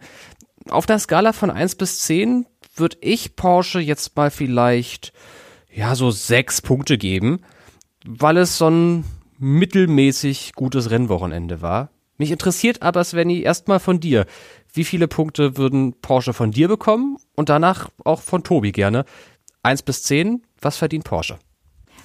Auf 0.68 0.84
der 0.84 0.98
Skala 0.98 1.32
von 1.32 1.50
1 1.50 1.76
bis 1.76 2.00
10 2.00 2.46
würde 2.76 2.98
ich 3.00 3.36
Porsche 3.36 3.80
jetzt 3.80 4.16
mal 4.16 4.30
vielleicht, 4.30 5.12
ja, 5.72 5.94
so 5.94 6.10
6 6.10 6.60
Punkte 6.62 6.98
geben, 6.98 7.40
weil 8.04 8.36
es 8.36 8.58
so 8.58 8.68
ein 8.68 9.04
mittelmäßig 9.38 10.52
gutes 10.54 10.90
Rennwochenende 10.90 11.62
war. 11.62 11.90
Mich 12.16 12.32
interessiert 12.32 12.82
aber, 12.82 13.04
Svenny, 13.04 13.42
erstmal 13.42 13.78
von 13.78 14.00
dir. 14.00 14.26
Wie 14.72 14.84
viele 14.84 15.06
Punkte 15.06 15.56
würden 15.56 15.94
Porsche 16.00 16.32
von 16.32 16.50
dir 16.50 16.68
bekommen 16.68 17.16
und 17.36 17.48
danach 17.48 17.88
auch 18.04 18.22
von 18.22 18.42
Tobi 18.42 18.72
gerne? 18.72 19.04
1 19.62 19.82
bis 19.82 20.02
10, 20.02 20.42
was 20.60 20.76
verdient 20.76 21.04
Porsche? 21.04 21.38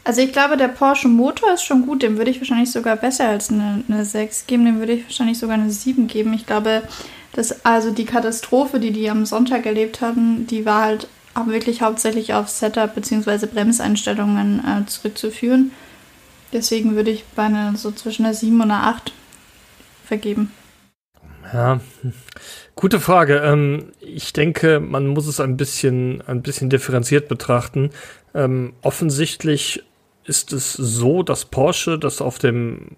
Also 0.04 0.22
ich 0.22 0.34
glaube, 0.34 0.58
der 0.58 0.68
Porsche 0.68 1.08
Motor 1.08 1.54
ist 1.54 1.64
schon 1.64 1.86
gut. 1.86 2.04
Dem 2.04 2.18
würde 2.18 2.30
ich 2.30 2.40
wahrscheinlich 2.40 2.72
sogar 2.72 2.98
besser 2.98 3.30
als 3.30 3.50
eine, 3.50 3.84
eine 3.88 4.06
6 4.06 4.48
geben. 4.48 4.66
Dem 4.66 4.80
würde 4.80 4.94
ich 4.94 5.04
wahrscheinlich 5.06 5.40
sogar 5.40 5.56
eine 5.56 5.72
7 5.72 6.08
geben. 6.08 6.34
Ich 6.34 6.46
glaube, 6.46 6.84
dass 7.34 7.66
also 7.66 7.92
die 7.92 8.06
Katastrophe, 8.06 8.80
die 8.80 8.92
die 8.92 9.10
am 9.10 9.26
Sonntag 9.26 9.66
erlebt 9.66 10.02
hatten, 10.02 10.46
die 10.46 10.66
war 10.66 10.84
halt 10.84 11.08
auch 11.34 11.48
wirklich 11.48 11.82
hauptsächlich 11.82 12.34
auf 12.34 12.50
Setup 12.50 12.94
bzw. 12.94 13.48
Bremseinstellungen 13.48 14.60
äh, 14.60 14.86
zurückzuführen. 14.86 15.72
Deswegen 16.52 16.96
würde 16.96 17.10
ich 17.12 17.26
bei 17.36 17.44
einer 17.44 17.76
so 17.76 17.92
zwischen 17.92 18.26
einer 18.26 18.36
7 18.36 18.56
und 18.56 18.70
einer 18.70 18.88
8 18.88 19.12
vergeben. 20.06 20.52
Ja, 21.52 21.82
gute 22.76 23.00
Frage. 23.00 23.38
Ähm, 23.40 23.92
ich 24.00 24.34
denke, 24.34 24.80
man 24.80 25.08
muss 25.08 25.28
es 25.28 25.40
ein 25.40 25.58
bisschen, 25.58 26.22
ein 26.28 26.42
bisschen 26.42 26.70
differenziert 26.70 27.28
betrachten. 27.28 27.90
Ähm, 28.34 28.74
offensichtlich 28.82 29.84
ist 30.26 30.54
es 30.54 30.74
so, 30.74 31.24
dass 31.24 31.46
Porsche 31.46 32.00
das 32.00 32.22
auf 32.22 32.40
dem 32.40 32.98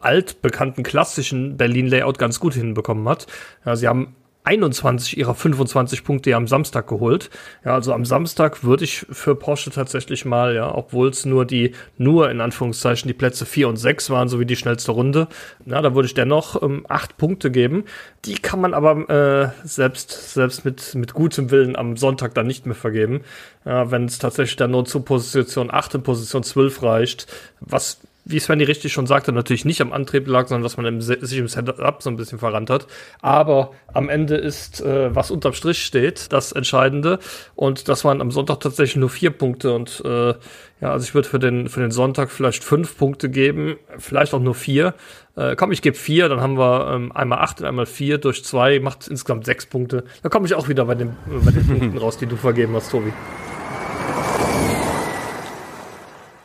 altbekannten 0.00 0.84
klassischen 0.84 1.56
Berlin-Layout 1.56 2.18
ganz 2.18 2.40
gut 2.40 2.54
hinbekommen 2.54 3.08
hat. 3.08 3.26
Ja, 3.64 3.74
sie 3.74 3.88
haben 3.88 4.14
21 4.48 5.18
ihrer 5.18 5.34
25 5.34 6.04
Punkte 6.04 6.34
am 6.34 6.46
Samstag 6.46 6.86
geholt. 6.86 7.28
Ja, 7.66 7.74
also 7.74 7.92
am 7.92 8.06
Samstag 8.06 8.64
würde 8.64 8.84
ich 8.84 9.04
für 9.10 9.34
Porsche 9.34 9.70
tatsächlich 9.70 10.24
mal, 10.24 10.54
ja, 10.54 10.74
obwohl 10.74 11.10
es 11.10 11.26
nur 11.26 11.44
die, 11.44 11.74
nur 11.98 12.30
in 12.30 12.40
Anführungszeichen 12.40 13.08
die 13.08 13.14
Plätze 13.14 13.44
4 13.44 13.68
und 13.68 13.76
6 13.76 14.08
waren, 14.08 14.28
so 14.28 14.40
wie 14.40 14.46
die 14.46 14.56
schnellste 14.56 14.92
Runde, 14.92 15.28
ja, 15.66 15.82
da 15.82 15.94
würde 15.94 16.06
ich 16.06 16.14
dennoch 16.14 16.62
ähm, 16.62 16.86
8 16.88 17.18
Punkte 17.18 17.50
geben. 17.50 17.84
Die 18.24 18.36
kann 18.36 18.62
man 18.62 18.72
aber 18.72 19.10
äh, 19.10 19.66
selbst, 19.66 20.32
selbst 20.32 20.64
mit, 20.64 20.94
mit 20.94 21.12
gutem 21.12 21.50
Willen 21.50 21.76
am 21.76 21.98
Sonntag 21.98 22.32
dann 22.34 22.46
nicht 22.46 22.64
mehr 22.64 22.74
vergeben. 22.74 23.20
Ja, 23.66 23.90
wenn 23.90 24.06
es 24.06 24.18
tatsächlich 24.18 24.56
dann 24.56 24.70
nur 24.70 24.86
zu 24.86 25.00
Position 25.00 25.70
8 25.70 25.96
und 25.96 26.04
Position 26.04 26.42
12 26.42 26.82
reicht, 26.82 27.26
was 27.60 28.00
wie 28.28 28.38
Svenny 28.38 28.64
richtig 28.64 28.92
schon 28.92 29.06
sagte, 29.06 29.32
natürlich 29.32 29.64
nicht 29.64 29.80
am 29.80 29.92
Antrieb 29.92 30.28
lag, 30.28 30.48
sondern 30.48 30.64
was 30.64 30.76
man 30.76 30.84
im, 30.84 31.00
sich 31.00 31.38
im 31.38 31.48
Setup 31.48 32.02
so 32.02 32.10
ein 32.10 32.16
bisschen 32.16 32.38
verrannt 32.38 32.68
hat. 32.68 32.86
Aber 33.22 33.72
am 33.92 34.10
Ende 34.10 34.36
ist, 34.36 34.82
äh, 34.82 35.14
was 35.14 35.30
unterm 35.30 35.54
Strich 35.54 35.82
steht, 35.82 36.30
das 36.32 36.52
Entscheidende. 36.52 37.18
Und 37.54 37.88
das 37.88 38.04
waren 38.04 38.20
am 38.20 38.30
Sonntag 38.30 38.60
tatsächlich 38.60 38.96
nur 38.96 39.08
vier 39.08 39.30
Punkte. 39.30 39.72
Und 39.72 40.02
äh, 40.04 40.34
ja, 40.80 40.92
also 40.92 41.04
ich 41.04 41.14
würde 41.14 41.26
für 41.26 41.38
den, 41.38 41.68
für 41.70 41.80
den 41.80 41.90
Sonntag 41.90 42.30
vielleicht 42.30 42.62
fünf 42.62 42.98
Punkte 42.98 43.30
geben, 43.30 43.76
vielleicht 43.96 44.34
auch 44.34 44.40
nur 44.40 44.54
vier. 44.54 44.94
Äh, 45.34 45.56
komm, 45.56 45.72
ich 45.72 45.80
gebe 45.80 45.96
vier, 45.96 46.28
dann 46.28 46.40
haben 46.40 46.58
wir 46.58 46.92
ähm, 46.92 47.12
einmal 47.12 47.38
acht 47.38 47.60
und 47.60 47.66
einmal 47.66 47.86
vier 47.86 48.18
durch 48.18 48.44
zwei, 48.44 48.78
macht 48.78 49.08
insgesamt 49.08 49.46
sechs 49.46 49.64
Punkte. 49.64 50.04
Da 50.22 50.28
komme 50.28 50.46
ich 50.46 50.54
auch 50.54 50.68
wieder 50.68 50.84
bei 50.84 50.94
den, 50.94 51.16
bei 51.44 51.50
den 51.50 51.66
Punkten 51.78 51.96
raus, 51.96 52.18
die 52.18 52.26
du 52.26 52.36
vergeben 52.36 52.74
hast, 52.74 52.90
Tobi. 52.90 53.12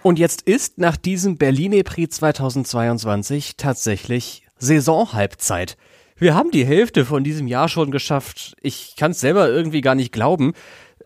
Und 0.03 0.19
jetzt 0.19 0.41
ist 0.41 0.79
nach 0.79 0.97
diesem 0.97 1.37
Berliner 1.37 1.81
Prix 1.83 2.17
2022 2.17 3.55
tatsächlich 3.55 4.45
Saisonhalbzeit. 4.57 5.77
Wir 6.17 6.35
haben 6.35 6.51
die 6.51 6.65
Hälfte 6.65 7.05
von 7.05 7.23
diesem 7.23 7.47
Jahr 7.47 7.69
schon 7.69 7.89
geschafft. 7.89 8.53
Ich 8.61 8.97
kann 8.97 9.11
es 9.11 9.21
selber 9.21 9.49
irgendwie 9.49 9.79
gar 9.79 9.95
nicht 9.95 10.11
glauben. 10.11 10.53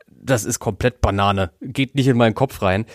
Das 0.07 0.45
ist 0.45 0.57
komplett 0.57 0.99
Banane. 0.99 1.51
Geht 1.61 1.93
nicht 1.93 2.07
in 2.07 2.17
meinen 2.17 2.33
Kopf 2.33 2.63
rein. 2.63 2.87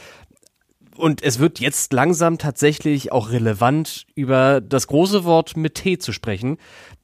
Und 0.97 1.23
es 1.23 1.39
wird 1.39 1.61
jetzt 1.61 1.93
langsam 1.93 2.37
tatsächlich 2.37 3.13
auch 3.13 3.31
relevant, 3.31 4.07
über 4.17 4.61
das 4.61 4.89
große 4.89 5.23
Wort 5.23 5.57
mit 5.57 5.77
T 5.77 5.99
zu 5.99 6.13
sprechen. 6.13 6.59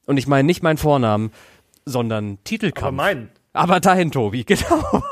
Und 0.07 0.17
ich 0.17 0.27
meine 0.27 0.45
nicht 0.45 0.61
meinen 0.61 0.77
Vornamen, 0.77 1.31
sondern 1.85 2.37
Titelkampf. 2.43 2.87
Aber 2.87 2.91
meinen. 2.91 3.29
Aber 3.59 3.81
dahin, 3.81 4.09
Tobi, 4.09 4.43
genau. 4.45 5.03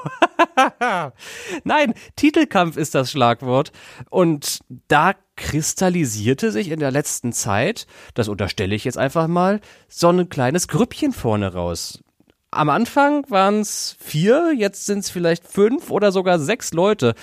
Nein, 1.65 1.93
Titelkampf 2.15 2.77
ist 2.77 2.95
das 2.95 3.11
Schlagwort. 3.11 3.73
Und 4.09 4.59
da 4.87 5.15
kristallisierte 5.35 6.53
sich 6.53 6.71
in 6.71 6.79
der 6.79 6.91
letzten 6.91 7.33
Zeit, 7.33 7.87
das 8.13 8.29
unterstelle 8.29 8.73
ich 8.73 8.85
jetzt 8.85 8.97
einfach 8.97 9.27
mal, 9.27 9.59
so 9.89 10.07
ein 10.07 10.29
kleines 10.29 10.69
Grüppchen 10.69 11.11
vorne 11.11 11.53
raus. 11.53 12.01
Am 12.49 12.69
Anfang 12.69 13.29
waren 13.29 13.59
es 13.59 13.97
vier, 13.99 14.53
jetzt 14.55 14.85
sind 14.85 14.99
es 14.99 15.09
vielleicht 15.09 15.45
fünf 15.45 15.91
oder 15.91 16.13
sogar 16.13 16.39
sechs 16.39 16.71
Leute, 16.71 17.15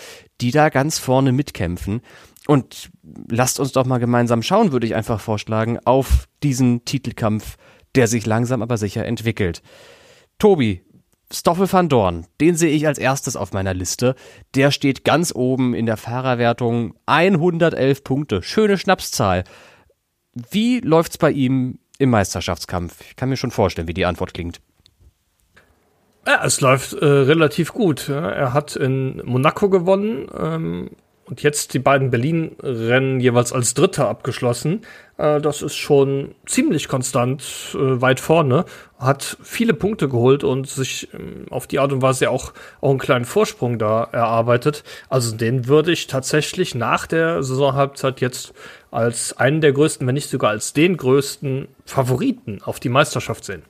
die 0.42 0.50
da 0.50 0.68
ganz 0.68 0.98
vorne 0.98 1.32
mitkämpfen. 1.32 2.02
Und 2.46 2.90
lasst 3.30 3.58
uns 3.58 3.72
doch 3.72 3.86
mal 3.86 3.96
gemeinsam 3.96 4.42
schauen, 4.42 4.72
würde 4.72 4.86
ich 4.86 4.94
einfach 4.94 5.20
vorschlagen, 5.20 5.78
auf 5.86 6.28
diesen 6.42 6.84
Titelkampf, 6.84 7.56
der 7.94 8.08
sich 8.08 8.26
langsam 8.26 8.60
aber 8.60 8.76
sicher 8.76 9.06
entwickelt. 9.06 9.62
Tobi, 10.38 10.84
Stoffel 11.34 11.70
van 11.70 11.88
Dorn, 11.88 12.26
den 12.40 12.56
sehe 12.56 12.70
ich 12.70 12.86
als 12.86 12.98
erstes 12.98 13.36
auf 13.36 13.52
meiner 13.52 13.74
Liste. 13.74 14.14
Der 14.54 14.70
steht 14.70 15.04
ganz 15.04 15.32
oben 15.34 15.74
in 15.74 15.86
der 15.86 15.96
Fahrerwertung 15.96 16.94
111 17.06 18.04
Punkte. 18.04 18.42
Schöne 18.42 18.78
Schnapszahl. 18.78 19.44
Wie 20.50 20.80
läuft's 20.80 21.18
bei 21.18 21.30
ihm 21.30 21.78
im 21.98 22.10
Meisterschaftskampf? 22.10 23.00
Ich 23.08 23.16
kann 23.16 23.28
mir 23.28 23.36
schon 23.36 23.50
vorstellen, 23.50 23.88
wie 23.88 23.94
die 23.94 24.06
Antwort 24.06 24.34
klingt. 24.34 24.60
Ja, 26.26 26.44
es 26.44 26.60
läuft 26.60 26.94
äh, 26.94 27.04
relativ 27.04 27.72
gut. 27.72 28.08
Er 28.08 28.54
hat 28.54 28.76
in 28.76 29.20
Monaco 29.24 29.68
gewonnen, 29.68 30.26
ähm, 30.36 30.90
und 31.26 31.42
jetzt 31.42 31.74
die 31.74 31.78
beiden 31.78 32.10
Berlin-Rennen 32.10 33.20
jeweils 33.20 33.52
als 33.52 33.74
Dritter 33.74 34.08
abgeschlossen. 34.08 34.82
Äh, 35.16 35.40
das 35.40 35.62
ist 35.62 35.76
schon 35.76 36.34
ziemlich 36.46 36.88
konstant 36.88 37.42
äh, 37.74 38.00
weit 38.00 38.20
vorne, 38.20 38.64
hat 38.98 39.36
viele 39.42 39.74
Punkte 39.74 40.08
geholt 40.08 40.44
und 40.44 40.68
sich 40.68 41.08
ähm, 41.14 41.46
auf 41.50 41.66
die 41.66 41.78
Art 41.78 41.92
und 41.92 42.02
Weise 42.02 42.30
auch, 42.30 42.52
auch 42.80 42.90
einen 42.90 42.98
kleinen 42.98 43.24
Vorsprung 43.24 43.78
da 43.78 44.04
erarbeitet. 44.04 44.84
Also 45.08 45.36
den 45.36 45.66
würde 45.66 45.92
ich 45.92 46.06
tatsächlich 46.06 46.74
nach 46.74 47.06
der 47.06 47.42
Saisonhalbzeit 47.42 48.20
jetzt 48.20 48.54
als 48.90 49.36
einen 49.36 49.60
der 49.60 49.72
größten, 49.72 50.06
wenn 50.06 50.14
nicht 50.14 50.30
sogar 50.30 50.50
als 50.50 50.72
den 50.72 50.96
größten 50.96 51.68
Favoriten 51.84 52.60
auf 52.62 52.80
die 52.80 52.88
Meisterschaft 52.88 53.44
sehen. 53.44 53.62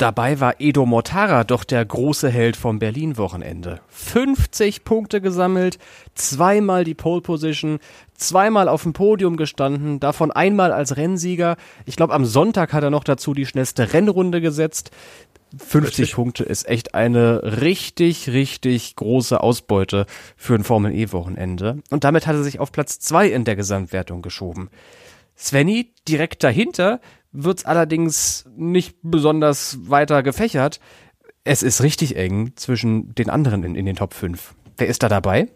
Dabei 0.00 0.40
war 0.40 0.54
Edo 0.60 0.86
Mortara 0.86 1.44
doch 1.44 1.62
der 1.62 1.84
große 1.84 2.30
Held 2.30 2.56
vom 2.56 2.78
Berlin-Wochenende. 2.78 3.80
50 3.88 4.82
Punkte 4.82 5.20
gesammelt, 5.20 5.78
zweimal 6.14 6.84
die 6.84 6.94
Pole 6.94 7.20
Position, 7.20 7.80
zweimal 8.20 8.68
auf 8.68 8.82
dem 8.82 8.92
Podium 8.92 9.36
gestanden, 9.36 9.98
davon 9.98 10.30
einmal 10.30 10.72
als 10.72 10.96
Rennsieger. 10.96 11.56
Ich 11.86 11.96
glaube, 11.96 12.14
am 12.14 12.24
Sonntag 12.24 12.72
hat 12.72 12.84
er 12.84 12.90
noch 12.90 13.04
dazu 13.04 13.34
die 13.34 13.46
schnellste 13.46 13.92
Rennrunde 13.92 14.40
gesetzt. 14.40 14.90
50 15.58 15.98
richtig. 15.98 16.14
Punkte 16.14 16.44
ist 16.44 16.68
echt 16.68 16.94
eine 16.94 17.42
richtig, 17.60 18.28
richtig 18.28 18.94
große 18.94 19.40
Ausbeute 19.40 20.06
für 20.36 20.54
ein 20.54 20.62
Formel-E-Wochenende. 20.62 21.82
Und 21.90 22.04
damit 22.04 22.26
hat 22.26 22.36
er 22.36 22.44
sich 22.44 22.60
auf 22.60 22.70
Platz 22.70 23.00
zwei 23.00 23.26
in 23.26 23.44
der 23.44 23.56
Gesamtwertung 23.56 24.22
geschoben. 24.22 24.70
Svenny 25.36 25.92
direkt 26.06 26.44
dahinter 26.44 27.00
wird's 27.32 27.64
allerdings 27.64 28.44
nicht 28.56 28.96
besonders 29.02 29.78
weiter 29.82 30.22
gefächert. 30.22 30.78
Es 31.42 31.62
ist 31.62 31.82
richtig 31.82 32.16
eng 32.16 32.52
zwischen 32.56 33.14
den 33.14 33.30
anderen 33.30 33.64
in, 33.64 33.74
in 33.74 33.86
den 33.86 33.96
Top 33.96 34.14
5. 34.14 34.54
Wer 34.76 34.88
ist 34.88 35.02
da 35.02 35.08
dabei? 35.08 35.48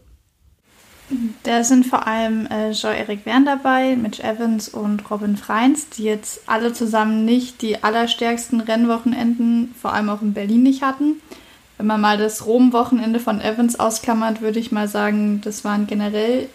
Da 1.42 1.62
sind 1.64 1.86
vor 1.86 2.06
allem 2.06 2.46
äh, 2.46 2.72
Jean-Eric 2.72 3.24
Verne 3.24 3.44
dabei, 3.44 3.94
Mitch 3.94 4.22
Evans 4.22 4.68
und 4.68 5.10
Robin 5.10 5.36
Freins, 5.36 5.90
die 5.90 6.04
jetzt 6.04 6.42
alle 6.46 6.72
zusammen 6.72 7.24
nicht 7.24 7.60
die 7.60 7.84
allerstärksten 7.84 8.60
Rennwochenenden, 8.60 9.74
vor 9.80 9.92
allem 9.92 10.08
auch 10.08 10.22
in 10.22 10.32
Berlin, 10.32 10.62
nicht 10.62 10.82
hatten. 10.82 11.20
Wenn 11.76 11.86
man 11.86 12.00
mal 12.00 12.16
das 12.16 12.46
Rom-Wochenende 12.46 13.20
von 13.20 13.40
Evans 13.40 13.78
ausklammert, 13.78 14.40
würde 14.40 14.58
ich 14.58 14.72
mal 14.72 14.88
sagen, 14.88 15.40
das 15.42 15.64
waren 15.64 15.86
generell 15.86 16.48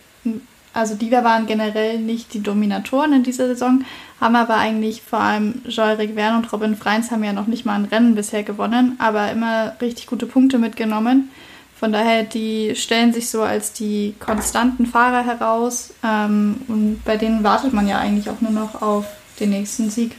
also 0.74 0.96
die 0.96 1.12
waren 1.12 1.48
generell 1.48 2.00
nicht 2.00 2.34
die 2.34 2.44
Dominatoren 2.44 3.14
in 3.14 3.24
dieser 3.24 3.48
Saison, 3.48 3.84
haben 4.22 4.36
aber 4.36 4.58
eigentlich 4.58 5.02
vor 5.02 5.20
allem 5.20 5.64
Jean-Eric 5.68 6.14
Verne 6.14 6.38
und 6.38 6.52
Robin 6.54 6.76
Freins 6.76 7.12
haben 7.12 7.24
ja 7.24 7.34
noch 7.34 7.48
nicht 7.48 7.66
mal 7.66 7.76
ein 7.76 7.86
Rennen 7.86 8.16
bisher 8.16 8.44
gewonnen, 8.44 8.96
aber 9.00 9.32
immer 9.32 9.74
richtig 9.82 10.08
gute 10.08 10.26
Punkte 10.26 10.58
mitgenommen. 10.58 11.32
Von 11.80 11.94
daher, 11.94 12.24
die 12.26 12.76
stellen 12.76 13.14
sich 13.14 13.30
so 13.30 13.42
als 13.42 13.72
die 13.72 14.14
konstanten 14.20 14.86
Fahrer 14.86 15.26
heraus 15.26 15.94
ähm, 16.04 16.60
und 16.68 17.02
bei 17.06 17.16
denen 17.16 17.42
wartet 17.42 17.72
man 17.72 17.88
ja 17.88 18.00
eigentlich 18.00 18.30
auch 18.30 18.42
nur 18.42 18.52
noch 18.52 18.82
auf 18.82 19.06
den 19.40 19.52
nächsten 19.52 19.90
Sieg. 19.90 20.18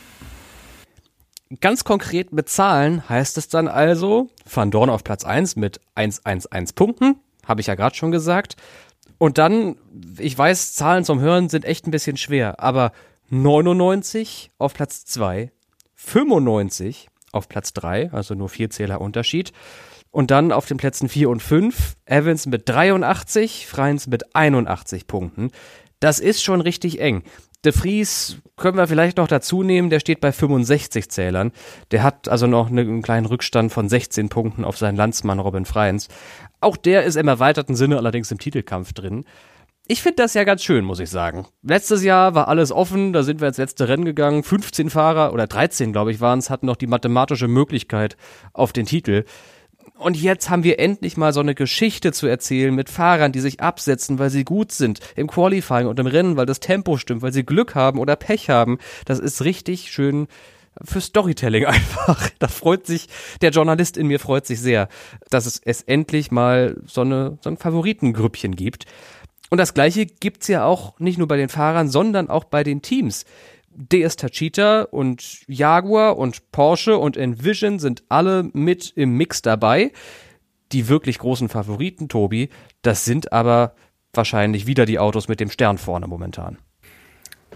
Ganz 1.60 1.84
konkret 1.84 2.32
mit 2.32 2.48
Zahlen 2.48 3.06
heißt 3.06 3.36
es 3.36 3.48
dann 3.48 3.68
also, 3.68 4.30
Van 4.50 4.70
Dorn 4.70 4.88
auf 4.88 5.04
Platz 5.04 5.24
1 5.24 5.56
mit 5.56 5.82
111 5.96 6.74
Punkten, 6.74 7.16
habe 7.44 7.60
ich 7.60 7.66
ja 7.66 7.74
gerade 7.74 7.94
schon 7.94 8.10
gesagt. 8.10 8.56
Und 9.18 9.36
dann, 9.36 9.76
ich 10.16 10.38
weiß, 10.38 10.72
Zahlen 10.72 11.04
zum 11.04 11.20
Hören 11.20 11.50
sind 11.50 11.66
echt 11.66 11.86
ein 11.86 11.90
bisschen 11.90 12.16
schwer, 12.16 12.60
aber 12.60 12.92
99 13.28 14.50
auf 14.56 14.72
Platz 14.72 15.04
2, 15.04 15.50
95 15.94 17.08
auf 17.32 17.50
Platz 17.50 17.74
3, 17.74 18.12
also 18.12 18.34
nur 18.34 18.48
vier 18.48 18.70
Zähler 18.70 19.02
Unterschied. 19.02 19.52
Und 20.10 20.30
dann 20.30 20.52
auf 20.52 20.66
den 20.66 20.76
Plätzen 20.76 21.08
4 21.08 21.30
und 21.30 21.42
5 21.42 21.96
Evans 22.04 22.46
mit 22.46 22.68
83, 22.68 23.66
Freins 23.66 24.06
mit 24.06 24.34
81 24.34 25.06
Punkten. 25.06 25.50
Das 26.00 26.18
ist 26.18 26.42
schon 26.42 26.60
richtig 26.60 27.00
eng. 27.00 27.22
De 27.64 27.72
Vries 27.72 28.38
können 28.56 28.78
wir 28.78 28.88
vielleicht 28.88 29.18
noch 29.18 29.28
dazu 29.28 29.62
nehmen, 29.62 29.90
der 29.90 30.00
steht 30.00 30.20
bei 30.20 30.32
65 30.32 31.10
Zählern. 31.10 31.52
Der 31.90 32.02
hat 32.02 32.26
also 32.26 32.46
noch 32.46 32.68
einen 32.68 33.02
kleinen 33.02 33.26
Rückstand 33.26 33.70
von 33.70 33.86
16 33.86 34.30
Punkten 34.30 34.64
auf 34.64 34.78
seinen 34.78 34.96
Landsmann 34.96 35.38
Robin 35.38 35.66
Freins. 35.66 36.08
Auch 36.60 36.78
der 36.78 37.04
ist 37.04 37.16
im 37.16 37.28
erweiterten 37.28 37.76
Sinne 37.76 37.98
allerdings 37.98 38.30
im 38.30 38.38
Titelkampf 38.38 38.94
drin. 38.94 39.24
Ich 39.86 40.02
finde 40.02 40.22
das 40.22 40.34
ja 40.34 40.44
ganz 40.44 40.62
schön, 40.62 40.84
muss 40.84 41.00
ich 41.00 41.10
sagen. 41.10 41.48
Letztes 41.62 42.02
Jahr 42.02 42.34
war 42.34 42.48
alles 42.48 42.72
offen, 42.72 43.12
da 43.12 43.22
sind 43.22 43.40
wir 43.40 43.48
ins 43.48 43.58
letzte 43.58 43.88
Rennen 43.88 44.04
gegangen. 44.06 44.42
15 44.42 44.88
Fahrer 44.88 45.34
oder 45.34 45.46
13, 45.46 45.92
glaube 45.92 46.12
ich, 46.12 46.20
waren 46.20 46.38
es, 46.38 46.48
hatten 46.48 46.66
noch 46.66 46.76
die 46.76 46.86
mathematische 46.86 47.48
Möglichkeit 47.48 48.16
auf 48.54 48.72
den 48.72 48.86
Titel. 48.86 49.24
Und 50.00 50.16
jetzt 50.16 50.48
haben 50.48 50.64
wir 50.64 50.78
endlich 50.78 51.18
mal 51.18 51.34
so 51.34 51.40
eine 51.40 51.54
Geschichte 51.54 52.10
zu 52.12 52.26
erzählen 52.26 52.74
mit 52.74 52.88
Fahrern, 52.88 53.32
die 53.32 53.40
sich 53.40 53.60
absetzen, 53.60 54.18
weil 54.18 54.30
sie 54.30 54.44
gut 54.44 54.72
sind 54.72 55.00
im 55.14 55.26
Qualifying 55.26 55.86
und 55.86 56.00
im 56.00 56.06
Rennen, 56.06 56.38
weil 56.38 56.46
das 56.46 56.58
Tempo 56.58 56.96
stimmt, 56.96 57.20
weil 57.20 57.34
sie 57.34 57.44
Glück 57.44 57.74
haben 57.74 57.98
oder 57.98 58.16
Pech 58.16 58.48
haben. 58.48 58.78
Das 59.04 59.18
ist 59.18 59.44
richtig 59.44 59.90
schön 59.90 60.26
für 60.82 61.02
Storytelling 61.02 61.66
einfach. 61.66 62.30
Da 62.38 62.48
freut 62.48 62.86
sich, 62.86 63.08
der 63.42 63.50
Journalist 63.50 63.98
in 63.98 64.06
mir 64.06 64.20
freut 64.20 64.46
sich 64.46 64.58
sehr, 64.58 64.88
dass 65.28 65.44
es, 65.44 65.60
es 65.62 65.82
endlich 65.82 66.30
mal 66.30 66.78
so, 66.86 67.02
eine, 67.02 67.36
so 67.42 67.50
ein 67.50 67.58
Favoritengrüppchen 67.58 68.56
gibt. 68.56 68.86
Und 69.50 69.58
das 69.58 69.74
gleiche 69.74 70.06
gibt's 70.06 70.48
ja 70.48 70.64
auch 70.64 70.98
nicht 70.98 71.18
nur 71.18 71.28
bei 71.28 71.36
den 71.36 71.50
Fahrern, 71.50 71.90
sondern 71.90 72.30
auch 72.30 72.44
bei 72.44 72.64
den 72.64 72.80
Teams. 72.80 73.26
DS 73.70 74.16
Tachita 74.16 74.82
und 74.82 75.42
Jaguar 75.46 76.18
und 76.18 76.50
Porsche 76.50 76.98
und 76.98 77.16
Envision 77.16 77.78
sind 77.78 78.02
alle 78.08 78.48
mit 78.52 78.92
im 78.96 79.16
Mix 79.16 79.42
dabei. 79.42 79.92
Die 80.72 80.88
wirklich 80.88 81.18
großen 81.18 81.48
Favoriten, 81.48 82.08
Tobi, 82.08 82.48
das 82.82 83.04
sind 83.04 83.32
aber 83.32 83.74
wahrscheinlich 84.12 84.66
wieder 84.66 84.86
die 84.86 84.98
Autos 84.98 85.28
mit 85.28 85.40
dem 85.40 85.50
Stern 85.50 85.78
vorne 85.78 86.06
momentan. 86.06 86.58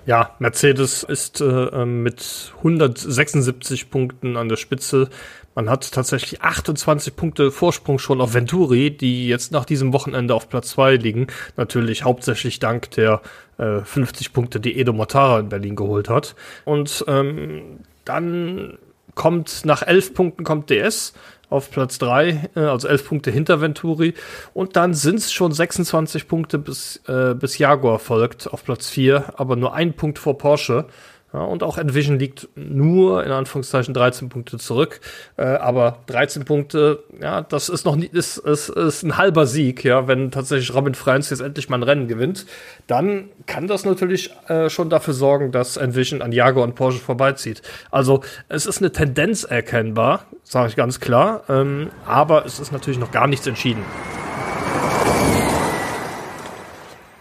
Ja, 0.06 0.34
Mercedes 0.38 1.02
ist 1.02 1.40
äh, 1.40 1.44
ähm, 1.44 2.02
mit 2.02 2.52
176 2.58 3.90
Punkten 3.90 4.36
an 4.36 4.50
der 4.50 4.56
Spitze. 4.56 5.08
Man 5.54 5.70
hat 5.70 5.90
tatsächlich 5.92 6.42
28 6.42 7.16
Punkte 7.16 7.50
Vorsprung 7.50 7.98
schon 7.98 8.20
auf 8.20 8.34
Venturi, 8.34 8.94
die 8.94 9.28
jetzt 9.28 9.50
nach 9.52 9.64
diesem 9.64 9.92
Wochenende 9.94 10.34
auf 10.34 10.48
Platz 10.50 10.70
2 10.70 10.96
liegen. 10.96 11.28
Natürlich 11.56 12.04
hauptsächlich 12.04 12.58
dank 12.58 12.90
der 12.90 13.22
äh, 13.58 13.80
50 13.80 14.32
Punkte, 14.32 14.60
die 14.60 14.78
Edo 14.78 14.92
Mortara 14.92 15.40
in 15.40 15.48
Berlin 15.48 15.76
geholt 15.76 16.08
hat. 16.08 16.34
Und 16.64 17.04
ähm, 17.08 17.80
dann 18.04 18.78
kommt 19.14 19.64
nach 19.64 19.82
11 19.82 20.14
Punkten 20.14 20.44
kommt 20.44 20.70
DS 20.70 21.14
auf 21.50 21.70
Platz 21.70 21.98
3, 21.98 22.50
äh, 22.56 22.60
also 22.60 22.88
11 22.88 23.08
Punkte 23.08 23.30
hinter 23.30 23.60
Venturi. 23.60 24.14
Und 24.52 24.76
dann 24.76 24.94
sind 24.94 25.18
es 25.18 25.32
schon 25.32 25.52
26 25.52 26.26
Punkte, 26.28 26.58
bis, 26.58 27.00
äh, 27.06 27.34
bis 27.34 27.58
Jaguar 27.58 27.98
folgt 27.98 28.52
auf 28.52 28.64
Platz 28.64 28.88
4, 28.90 29.34
aber 29.38 29.56
nur 29.56 29.74
ein 29.74 29.94
Punkt 29.94 30.18
vor 30.18 30.38
Porsche. 30.38 30.86
Ja, 31.34 31.40
und 31.40 31.64
auch 31.64 31.78
Envision 31.78 32.16
liegt 32.16 32.48
nur 32.54 33.24
in 33.24 33.32
Anführungszeichen 33.32 33.92
13 33.92 34.28
Punkte 34.28 34.56
zurück. 34.56 35.00
Äh, 35.36 35.42
aber 35.42 35.98
13 36.06 36.44
Punkte, 36.44 37.02
ja, 37.20 37.42
das 37.42 37.68
ist 37.68 37.84
noch 37.84 37.96
nie, 37.96 38.06
ist, 38.06 38.38
ist, 38.38 38.68
ist 38.68 39.02
ein 39.02 39.16
halber 39.16 39.46
Sieg, 39.46 39.82
ja. 39.82 40.06
Wenn 40.06 40.30
tatsächlich 40.30 40.72
Robin 40.72 40.94
Freins 40.94 41.30
jetzt 41.30 41.40
endlich 41.40 41.68
mal 41.68 41.78
ein 41.78 41.82
Rennen 41.82 42.06
gewinnt, 42.06 42.46
dann 42.86 43.30
kann 43.46 43.66
das 43.66 43.84
natürlich 43.84 44.30
äh, 44.46 44.70
schon 44.70 44.90
dafür 44.90 45.12
sorgen, 45.12 45.50
dass 45.50 45.76
Envision 45.76 46.22
an 46.22 46.30
Jaguar 46.30 46.64
und 46.64 46.76
Porsche 46.76 47.00
vorbeizieht. 47.00 47.62
Also 47.90 48.22
es 48.48 48.64
ist 48.64 48.78
eine 48.78 48.92
Tendenz 48.92 49.42
erkennbar, 49.42 50.26
sage 50.44 50.68
ich 50.68 50.76
ganz 50.76 51.00
klar. 51.00 51.42
Ähm, 51.48 51.90
aber 52.06 52.46
es 52.46 52.60
ist 52.60 52.70
natürlich 52.70 53.00
noch 53.00 53.10
gar 53.10 53.26
nichts 53.26 53.48
entschieden. 53.48 53.82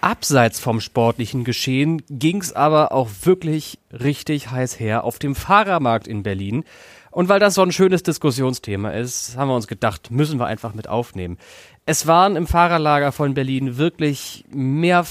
Abseits 0.04 0.60
vom 0.60 0.82
sportlichen 0.82 1.46
Geschehen 1.46 2.02
ging 2.10 2.42
es 2.42 2.52
aber 2.52 2.92
auch 2.92 3.08
wirklich 3.24 3.80
richtig 3.89 4.52
heiß 4.52 4.78
her 4.78 5.06
auf 5.06 5.18
dem 5.18 5.34
Fahrermarkt 5.34 6.10
in 6.10 6.24
Berlin. 6.24 6.66
Und 7.10 7.30
weil 7.30 7.39
das 7.39 7.54
so 7.54 7.62
ein 7.62 7.72
schönes 7.72 8.04
Diskussionsthema 8.04 8.89
ist, 8.89 9.38
haben 9.38 9.48
wir 9.48 9.56
uns 9.56 9.68
gedacht, 9.68 10.12
müssen 10.12 10.39
wir 10.39 10.46
einfach 10.46 10.74
mit 10.74 10.89
aufnehmen. 10.89 11.38
Es 11.86 12.06
waren 12.06 12.36
im 12.36 12.48
Fahrerlager 12.48 13.13
von 13.13 13.34
Berlin 13.34 13.78
wirklich 13.78 14.44
mehr, 14.52 15.06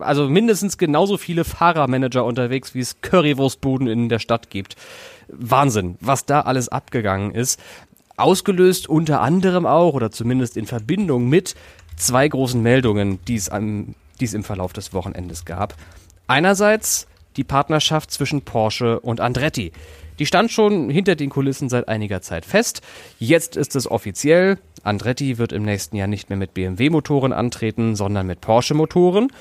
also 0.00 0.28
mindestens 0.28 0.78
genauso 0.78 1.16
viele 1.16 1.44
Fahrermanager 1.44 2.24
unterwegs, 2.24 2.74
wie 2.74 2.80
es 2.80 3.00
Currywurstbuden 3.02 3.86
in 3.86 4.08
der 4.08 4.18
Stadt 4.18 4.50
gibt. 4.50 4.74
Wahnsinn, 5.28 5.96
was 6.00 6.26
da 6.26 6.40
alles 6.40 6.68
abgegangen 6.68 7.30
ist. 7.30 7.60
Ausgelöst 8.16 8.88
unter 8.88 9.20
anderem 9.20 9.64
auch, 9.64 9.94
oder 9.94 10.10
zumindest 10.10 10.56
in 10.56 10.66
Verbindung 10.66 11.28
mit 11.28 11.54
zwei 11.94 12.26
großen 12.26 12.60
Meldungen, 12.60 13.20
die 13.28 13.36
es 13.36 13.48
am 13.48 13.94
die 14.20 14.24
es 14.24 14.34
im 14.34 14.44
Verlauf 14.44 14.72
des 14.72 14.92
Wochenendes 14.92 15.44
gab. 15.44 15.74
Einerseits 16.26 17.06
die 17.36 17.44
Partnerschaft 17.44 18.10
zwischen 18.10 18.42
Porsche 18.42 19.00
und 19.00 19.20
Andretti. 19.20 19.72
Die 20.18 20.26
stand 20.26 20.52
schon 20.52 20.90
hinter 20.90 21.16
den 21.16 21.30
Kulissen 21.30 21.68
seit 21.68 21.88
einiger 21.88 22.22
Zeit 22.22 22.44
fest. 22.44 22.82
Jetzt 23.18 23.56
ist 23.56 23.74
es 23.74 23.90
offiziell. 23.90 24.58
Andretti 24.84 25.38
wird 25.38 25.52
im 25.52 25.64
nächsten 25.64 25.96
Jahr 25.96 26.06
nicht 26.06 26.28
mehr 26.28 26.38
mit 26.38 26.54
BMW-Motoren 26.54 27.32
antreten, 27.32 27.96
sondern 27.96 28.26
mit 28.26 28.40
Porsche-Motoren. 28.40 29.32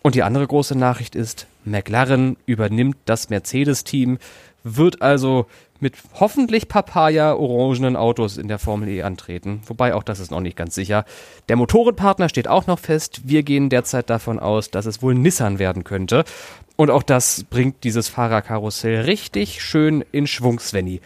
Und 0.00 0.14
die 0.14 0.22
andere 0.22 0.46
große 0.46 0.76
Nachricht 0.76 1.14
ist, 1.14 1.46
McLaren 1.64 2.36
übernimmt 2.46 2.96
das 3.04 3.28
Mercedes-Team 3.28 4.18
wird 4.64 5.02
also 5.02 5.46
mit 5.80 5.96
hoffentlich 6.14 6.68
Papaya-orangenen 6.68 7.96
Autos 7.96 8.36
in 8.36 8.48
der 8.48 8.58
Formel 8.58 8.88
E 8.88 9.02
antreten. 9.02 9.62
Wobei 9.66 9.94
auch 9.94 10.02
das 10.02 10.20
ist 10.20 10.30
noch 10.30 10.40
nicht 10.40 10.56
ganz 10.56 10.74
sicher. 10.74 11.04
Der 11.48 11.56
Motorenpartner 11.56 12.28
steht 12.28 12.48
auch 12.48 12.66
noch 12.66 12.78
fest. 12.78 13.22
Wir 13.24 13.42
gehen 13.42 13.68
derzeit 13.68 14.08
davon 14.10 14.38
aus, 14.38 14.70
dass 14.70 14.86
es 14.86 15.02
wohl 15.02 15.14
Nissan 15.14 15.58
werden 15.58 15.84
könnte. 15.84 16.24
Und 16.76 16.90
auch 16.90 17.02
das 17.02 17.44
bringt 17.44 17.84
dieses 17.84 18.08
Fahrerkarussell 18.08 19.02
richtig 19.02 19.62
schön 19.62 20.04
in 20.12 20.26
Schwung, 20.26 20.58
Svenny. 20.58 21.00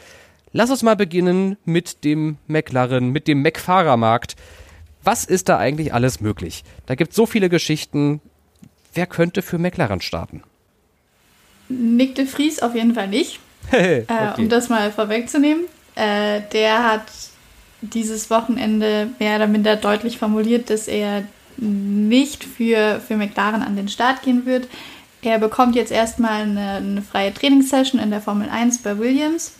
Lass 0.52 0.70
uns 0.70 0.82
mal 0.82 0.96
beginnen 0.96 1.56
mit 1.64 2.04
dem 2.04 2.38
McLaren, 2.46 3.10
mit 3.10 3.28
dem 3.28 3.42
Mac-Fahrermarkt. 3.42 4.36
Was 5.02 5.24
ist 5.24 5.48
da 5.48 5.58
eigentlich 5.58 5.92
alles 5.92 6.20
möglich? 6.20 6.64
Da 6.86 6.94
gibt 6.94 7.10
es 7.10 7.16
so 7.16 7.26
viele 7.26 7.48
Geschichten. 7.48 8.20
Wer 8.94 9.06
könnte 9.06 9.42
für 9.42 9.58
McLaren 9.58 10.00
starten? 10.00 10.42
Nick 11.68 12.14
de 12.14 12.26
Vries 12.26 12.60
auf 12.60 12.74
jeden 12.74 12.94
Fall 12.94 13.08
nicht. 13.08 13.40
okay. 13.68 14.04
äh, 14.08 14.38
um 14.40 14.48
das 14.48 14.68
mal 14.68 14.90
vorwegzunehmen. 14.92 15.64
Äh, 15.94 16.42
der 16.52 16.84
hat 16.84 17.02
dieses 17.80 18.30
Wochenende 18.30 19.08
mehr 19.18 19.36
oder 19.36 19.46
minder 19.46 19.76
deutlich 19.76 20.18
formuliert, 20.18 20.70
dass 20.70 20.88
er 20.88 21.24
nicht 21.56 22.44
für, 22.44 23.00
für 23.00 23.16
McLaren 23.16 23.62
an 23.62 23.76
den 23.76 23.88
Start 23.88 24.22
gehen 24.22 24.46
wird. 24.46 24.68
Er 25.22 25.38
bekommt 25.38 25.74
jetzt 25.74 25.90
erstmal 25.90 26.42
eine, 26.42 26.70
eine 26.76 27.02
freie 27.02 27.34
Trainingssession 27.34 28.00
in 28.00 28.10
der 28.10 28.20
Formel 28.20 28.48
1 28.48 28.78
bei 28.78 28.98
Williams 28.98 29.54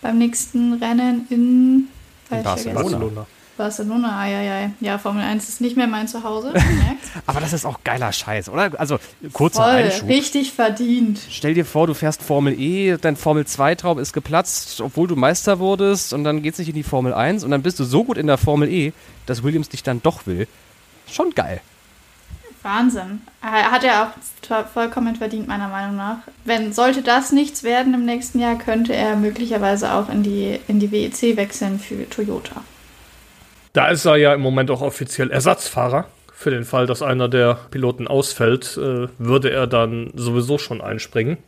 beim 0.00 0.18
nächsten 0.18 0.74
Rennen 0.74 1.26
in, 1.30 1.88
in 2.30 2.42
Barcelona. 2.42 2.80
Barcelona, 2.80 3.26
ah, 3.58 4.26
ja, 4.26 4.42
ja. 4.42 4.70
Ja, 4.80 4.98
Formel 4.98 5.22
1 5.22 5.48
ist 5.48 5.60
nicht 5.60 5.76
mehr 5.76 5.86
mein 5.86 6.08
Zuhause, 6.08 6.52
Aber 7.26 7.40
das 7.40 7.52
ist 7.52 7.64
auch 7.64 7.80
geiler 7.84 8.12
Scheiß, 8.12 8.48
oder? 8.48 8.70
Also, 8.78 8.98
kurzer 9.32 9.64
Voll, 9.64 9.72
Einschub. 9.72 10.08
richtig 10.08 10.52
verdient. 10.52 11.20
Stell 11.30 11.54
dir 11.54 11.64
vor, 11.64 11.86
du 11.86 11.94
fährst 11.94 12.22
Formel 12.22 12.58
E, 12.58 12.96
dein 13.00 13.16
Formel 13.16 13.44
2-Traum 13.44 13.98
ist 13.98 14.12
geplatzt, 14.12 14.80
obwohl 14.80 15.08
du 15.08 15.16
Meister 15.16 15.58
wurdest 15.58 16.12
und 16.12 16.24
dann 16.24 16.42
geht's 16.42 16.58
nicht 16.58 16.68
in 16.68 16.74
die 16.74 16.82
Formel 16.82 17.14
1 17.14 17.44
und 17.44 17.50
dann 17.50 17.62
bist 17.62 17.78
du 17.80 17.84
so 17.84 18.04
gut 18.04 18.18
in 18.18 18.26
der 18.26 18.38
Formel 18.38 18.68
E, 18.70 18.92
dass 19.26 19.42
Williams 19.42 19.68
dich 19.68 19.82
dann 19.82 20.02
doch 20.02 20.26
will. 20.26 20.46
Schon 21.10 21.34
geil. 21.34 21.60
Wahnsinn. 22.62 23.22
Hat 23.40 23.84
er 23.84 24.02
auch 24.02 24.66
vollkommen 24.72 25.16
verdient, 25.16 25.48
meiner 25.48 25.68
Meinung 25.68 25.96
nach. 25.96 26.18
Wenn 26.44 26.72
sollte 26.72 27.02
das 27.02 27.32
nichts 27.32 27.62
werden 27.62 27.94
im 27.94 28.04
nächsten 28.04 28.38
Jahr, 28.40 28.56
könnte 28.56 28.94
er 28.94 29.16
möglicherweise 29.16 29.92
auch 29.92 30.08
in 30.08 30.22
die, 30.22 30.58
in 30.68 30.80
die 30.80 30.90
WEC 30.90 31.36
wechseln 31.36 31.78
für 31.78 32.08
Toyota. 32.08 32.62
Da 33.72 33.88
ist 33.88 34.04
er 34.04 34.16
ja 34.16 34.34
im 34.34 34.40
Moment 34.40 34.70
auch 34.70 34.80
offiziell 34.80 35.30
Ersatzfahrer. 35.30 36.06
Für 36.32 36.50
den 36.50 36.64
Fall, 36.64 36.86
dass 36.86 37.02
einer 37.02 37.28
der 37.28 37.58
Piloten 37.70 38.06
ausfällt, 38.06 38.76
äh, 38.76 39.08
würde 39.18 39.50
er 39.50 39.66
dann 39.66 40.12
sowieso 40.14 40.56
schon 40.58 40.80
einspringen. 40.80 41.38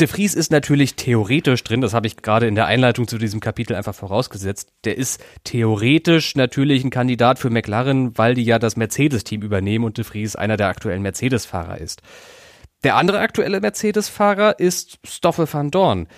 De 0.00 0.08
Vries 0.08 0.34
ist 0.34 0.50
natürlich 0.50 0.96
theoretisch 0.96 1.62
drin, 1.62 1.80
das 1.80 1.94
habe 1.94 2.08
ich 2.08 2.16
gerade 2.16 2.48
in 2.48 2.56
der 2.56 2.66
Einleitung 2.66 3.06
zu 3.06 3.16
diesem 3.16 3.38
Kapitel 3.38 3.76
einfach 3.76 3.94
vorausgesetzt. 3.94 4.72
Der 4.84 4.98
ist 4.98 5.22
theoretisch 5.44 6.34
natürlich 6.34 6.82
ein 6.82 6.90
Kandidat 6.90 7.38
für 7.38 7.48
McLaren, 7.48 8.18
weil 8.18 8.34
die 8.34 8.42
ja 8.42 8.58
das 8.58 8.76
Mercedes-Team 8.76 9.42
übernehmen 9.42 9.84
und 9.84 9.96
De 9.96 10.04
Vries 10.04 10.34
einer 10.34 10.56
der 10.56 10.66
aktuellen 10.66 11.02
Mercedes-Fahrer 11.02 11.78
ist. 11.78 12.02
Der 12.82 12.96
andere 12.96 13.20
aktuelle 13.20 13.60
Mercedes-Fahrer 13.60 14.58
ist 14.58 14.98
Stoffel 15.04 15.46
van 15.50 15.70
Dorn. 15.70 16.08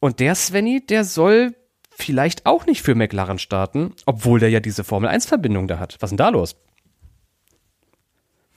Und 0.00 0.18
der 0.18 0.34
Svenny, 0.34 0.84
der 0.84 1.04
soll 1.04 1.54
vielleicht 1.96 2.46
auch 2.46 2.66
nicht 2.66 2.82
für 2.82 2.94
McLaren 2.94 3.38
starten, 3.38 3.92
obwohl 4.06 4.40
der 4.40 4.50
ja 4.50 4.60
diese 4.60 4.84
Formel-1-Verbindung 4.84 5.68
da 5.68 5.78
hat. 5.78 5.96
Was 6.00 6.08
ist 6.08 6.10
denn 6.10 6.16
da 6.18 6.28
los? 6.30 6.56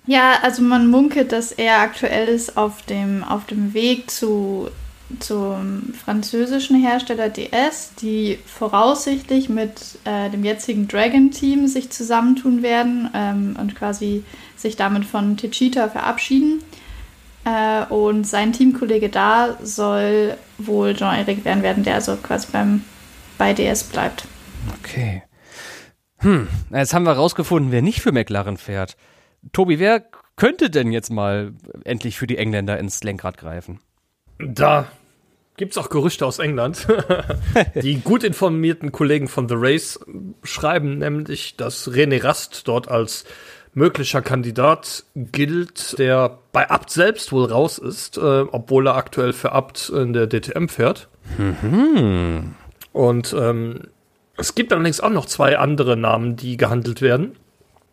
Ja, 0.07 0.39
also 0.43 0.61
man 0.61 0.87
munkelt, 0.87 1.31
dass 1.31 1.51
er 1.51 1.79
aktuell 1.79 2.27
ist 2.27 2.57
auf 2.57 2.83
dem, 2.83 3.23
auf 3.23 3.45
dem 3.45 3.73
Weg 3.73 4.11
zu, 4.11 4.69
zum 5.19 5.93
französischen 5.93 6.79
Hersteller 6.79 7.29
DS, 7.29 7.93
die 8.01 8.37
voraussichtlich 8.45 9.49
mit 9.49 9.97
äh, 10.05 10.29
dem 10.29 10.43
jetzigen 10.43 10.87
Dragon-Team 10.87 11.67
sich 11.67 11.89
zusammentun 11.89 12.61
werden 12.61 13.09
ähm, 13.15 13.57
und 13.59 13.75
quasi 13.75 14.23
sich 14.55 14.75
damit 14.75 15.05
von 15.05 15.37
Techita 15.37 15.89
verabschieden. 15.89 16.61
Äh, 17.45 17.85
und 17.85 18.25
sein 18.25 18.53
Teamkollege 18.53 19.09
da 19.09 19.57
soll 19.61 20.35
wohl 20.57 20.95
Jean-Eric 20.95 21.45
werden, 21.45 21.63
werden, 21.63 21.83
der 21.83 21.95
also 21.95 22.15
quasi 22.15 22.47
beim, 22.51 22.83
bei 23.37 23.53
DS 23.53 23.83
bleibt. 23.83 24.25
Okay. 24.79 25.23
Hm, 26.19 26.47
jetzt 26.71 26.93
haben 26.93 27.05
wir 27.05 27.13
rausgefunden, 27.13 27.71
wer 27.71 27.81
nicht 27.81 28.01
für 28.01 28.11
McLaren 28.11 28.57
fährt. 28.57 28.97
Tobi, 29.51 29.79
wer 29.79 30.03
könnte 30.35 30.69
denn 30.69 30.91
jetzt 30.91 31.11
mal 31.11 31.53
endlich 31.83 32.17
für 32.17 32.27
die 32.27 32.37
Engländer 32.37 32.79
ins 32.79 33.03
Lenkrad 33.03 33.37
greifen? 33.37 33.79
Da 34.39 34.87
gibt 35.57 35.73
es 35.73 35.77
auch 35.77 35.89
Gerüchte 35.89 36.25
aus 36.25 36.39
England. 36.39 36.87
die 37.81 37.99
gut 38.01 38.23
informierten 38.23 38.91
Kollegen 38.91 39.27
von 39.27 39.47
The 39.47 39.55
Race 39.57 39.99
schreiben 40.43 40.97
nämlich, 40.97 41.55
dass 41.57 41.89
René 41.89 42.23
Rast 42.23 42.67
dort 42.67 42.89
als 42.89 43.25
möglicher 43.73 44.21
Kandidat 44.21 45.03
gilt, 45.15 45.99
der 45.99 46.39
bei 46.51 46.69
Abt 46.69 46.89
selbst 46.89 47.31
wohl 47.31 47.45
raus 47.45 47.77
ist, 47.77 48.17
äh, 48.17 48.45
obwohl 48.51 48.87
er 48.87 48.95
aktuell 48.95 49.33
für 49.33 49.51
Abt 49.51 49.89
in 49.89 50.13
der 50.13 50.27
DTM 50.27 50.67
fährt. 50.67 51.09
Mhm. 51.37 52.55
Und 52.95 53.35
ähm, 53.37 53.81
es 54.37 54.55
gibt 54.55 54.73
allerdings 54.73 54.99
auch 55.01 55.09
noch 55.09 55.25
zwei 55.25 55.57
andere 55.57 55.95
Namen, 55.97 56.35
die 56.35 56.57
gehandelt 56.57 57.01
werden 57.01 57.35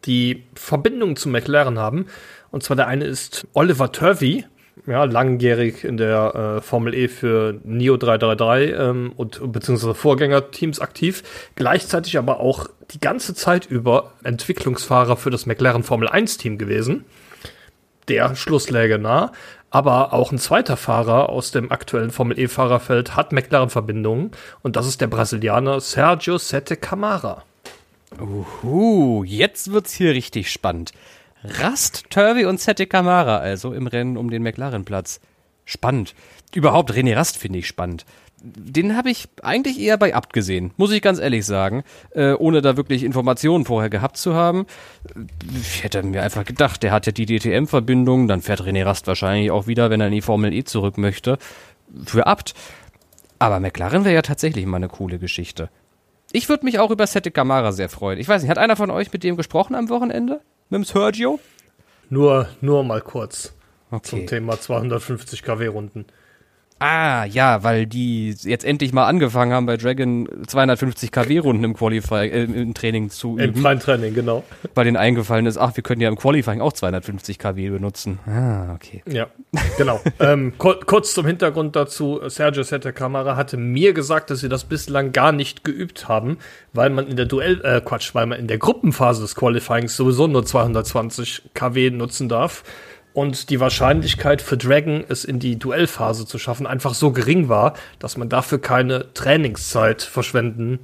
die 0.05 0.45
Verbindung 0.55 1.17
zu 1.17 1.29
McLaren 1.29 1.79
haben. 1.79 2.07
Und 2.51 2.63
zwar 2.63 2.77
der 2.77 2.87
eine 2.87 3.05
ist 3.05 3.47
Oliver 3.55 3.93
Turvey, 3.93 4.45
ja, 4.87 5.05
langjährig 5.05 5.85
in 5.85 5.97
der 5.97 6.57
äh, 6.57 6.61
Formel 6.61 6.95
E 6.95 7.09
für 7.09 7.61
Neo 7.63 7.97
333 7.97 8.75
ähm, 8.79 9.13
und 9.17 9.53
beziehungsweise 9.53 9.95
Vorgängerteams 9.95 10.81
aktiv, 10.81 11.23
gleichzeitig 11.57 12.17
aber 12.19 12.41
auch 12.41 12.69
die 12.91 13.01
ganze 13.01 13.35
Zeit 13.35 13.67
über 13.67 14.13
Entwicklungsfahrer 14.25 15.17
für 15.17 15.31
das 15.31 15.47
McLaren 15.47 15.83
Formel 15.83 16.09
1 16.09 16.39
Team 16.39 16.59
gewesen. 16.59 17.05
Der 18.09 18.35
Schluss 18.35 18.71
läge 18.71 18.99
nah. 18.99 19.33
Aber 19.73 20.13
auch 20.13 20.33
ein 20.33 20.39
zweiter 20.39 20.77
Fahrer 20.77 21.31
aus 21.31 21.51
dem 21.51 21.73
aktuellen 21.73 22.11
Formel 22.11 22.39
E-Fahrerfeld 22.39 23.17
hat 23.17 23.33
McLaren-Verbindungen 23.33 24.33
und 24.61 24.77
das 24.77 24.87
ist 24.87 25.01
der 25.01 25.07
Brasilianer 25.07 25.81
Sergio 25.81 26.37
Sette 26.37 26.77
Camara. 26.77 27.43
Uhu, 28.21 29.25
jetzt 29.25 29.73
wird's 29.73 29.95
hier 29.95 30.13
richtig 30.13 30.51
spannend. 30.53 30.93
Rast, 31.43 32.11
Turvey 32.11 32.45
und 32.45 32.61
Sette 32.61 32.87
Camara 32.87 33.39
also 33.39 33.73
im 33.73 33.87
Rennen 33.87 34.19
um 34.19 34.29
den 34.29 34.43
McLaren-Platz. 34.43 35.21
Spannend. 35.65 36.15
Überhaupt 36.55 36.93
René 36.93 37.17
Rast 37.17 37.39
finde 37.39 37.61
ich 37.61 37.67
spannend. 37.67 38.05
Den 38.45 38.97
habe 38.97 39.11
ich 39.11 39.29
eigentlich 39.43 39.79
eher 39.79 39.97
bei 39.97 40.15
Abt 40.15 40.33
gesehen, 40.33 40.73
muss 40.77 40.91
ich 40.91 41.01
ganz 41.01 41.21
ehrlich 41.21 41.47
sagen, 41.47 41.85
äh, 42.11 42.33
ohne 42.33 42.61
da 42.61 42.77
wirklich 42.77 43.05
Informationen 43.05 43.65
vorher 43.65 43.89
gehabt 43.89 44.17
zu 44.17 44.35
haben. 44.35 44.67
Ich 45.61 45.85
hätte 45.85 46.03
mir 46.03 46.23
einfach 46.23 46.45
gedacht, 46.45 46.83
der 46.83 46.91
hat 46.91 47.07
ja 47.07 47.13
die 47.13 47.27
DTM-Verbindung, 47.27 48.27
dann 48.27 48.43
fährt 48.43 48.63
René 48.63 48.85
Rast 48.85 49.07
wahrscheinlich 49.07 49.53
auch 49.53 49.69
wieder, 49.69 49.91
wenn 49.91 50.01
er 50.01 50.09
in 50.09 50.13
die 50.13 50.23
Formel 50.23 50.53
E 50.53 50.65
zurück 50.65 50.99
möchte, 50.99 51.39
für 52.05 52.27
Abt. 52.27 52.55
Aber 53.39 53.61
McLaren 53.61 54.05
wäre 54.05 54.15
ja 54.15 54.23
tatsächlich 54.23 54.67
mal 54.67 54.79
eine 54.79 54.89
coole 54.89 55.21
Geschichte. 55.21 55.71
Ich 56.33 56.49
würde 56.49 56.65
mich 56.65 56.79
auch 56.79 56.91
über 56.91 57.07
Sette 57.07 57.31
Camara 57.31 57.71
sehr 57.73 57.89
freuen. 57.89 58.19
Ich 58.19 58.27
weiß 58.27 58.43
nicht, 58.43 58.51
hat 58.51 58.59
einer 58.59 58.77
von 58.77 58.91
euch 58.91 59.13
mit 59.13 59.23
dem 59.23 59.37
gesprochen 59.37 59.75
am 59.75 59.89
Wochenende? 59.89 60.41
Mit 60.69 60.79
dem 60.79 60.85
Sergio? 60.85 61.39
Nur, 62.09 62.49
nur 62.61 62.83
mal 62.83 63.03
kurz. 63.03 63.55
Okay. 63.91 64.09
Zum 64.09 64.27
Thema 64.27 64.59
250 64.59 65.43
KW-Runden. 65.43 66.07
Ah, 66.83 67.27
ja, 67.27 67.63
weil 67.63 67.87
die 67.87 68.35
jetzt 68.43 68.65
endlich 68.65 68.93
mal 68.93 69.07
angefangen 69.07 69.53
haben, 69.53 69.67
bei 69.67 69.77
Dragon 69.77 70.29
250 70.49 71.13
kW-Runden 71.13 71.63
im 71.63 71.75
Qualifying, 71.75 72.33
äh, 72.33 72.43
im 72.43 72.75
Training 72.75 73.09
zu 73.09 73.39
üben. 73.39 73.55
Im 73.55 73.63
freien 73.63 73.79
Training, 73.79 74.15
genau. 74.15 74.43
Weil 74.75 74.87
denen 74.87 74.97
eingefallen 74.97 75.47
ist, 75.47 75.59
ach, 75.59 75.77
wir 75.77 75.85
können 75.85 76.01
ja 76.01 76.09
im 76.09 76.17
Qualifying 76.17 76.61
auch 76.61 76.73
250 76.73 77.39
kW 77.39 77.71
benutzen. 77.71 78.19
Ah, 78.27 78.75
okay. 78.75 79.01
Ja, 79.07 79.29
genau. 79.79 80.01
ähm, 80.19 80.55
kurz 80.59 81.15
zum 81.15 81.25
Hintergrund 81.25 81.77
dazu. 81.77 82.21
Sergio 82.27 82.65
Sette 82.65 82.93
Camara 82.93 83.37
hatte 83.37 83.57
mir 83.57 83.93
gesagt, 83.93 84.31
dass 84.31 84.41
sie 84.41 84.49
das 84.49 84.65
bislang 84.65 85.13
gar 85.13 85.31
nicht 85.31 85.63
geübt 85.63 86.09
haben, 86.09 86.39
weil 86.73 86.91
man 86.91 87.07
in 87.07 87.15
der 87.15 87.27
Duell, 87.27 87.61
äh, 87.63 87.81
Quatsch, 87.81 88.13
weil 88.17 88.27
man 88.27 88.41
in 88.41 88.49
der 88.49 88.59
Gruppenphase 88.59 89.23
des 89.23 89.37
Qualifyings 89.37 89.97
sowieso 89.97 90.27
nur 90.27 90.45
220 90.45 91.43
kW 91.55 91.91
nutzen 91.91 92.29
darf 92.29 92.65
und 93.15 93.51
die 93.51 93.61
Wahrscheinlichkeit 93.61 94.43
für 94.43 94.57
Dragon, 94.57 95.05
es 95.09 95.25
in 95.25 95.39
die 95.39 95.59
Duellphase 95.59 96.27
zu 96.27 96.39
schaffen, 96.39 96.67
einfach 96.67 96.95
so 96.95 97.13
gering 97.13 97.49
war, 97.49 97.75
dass 97.99 98.17
man 98.17 98.29
dafür 98.29 98.59
keine 98.61 99.13
Trainingszeit 99.15 100.03
verschwenden 100.03 100.81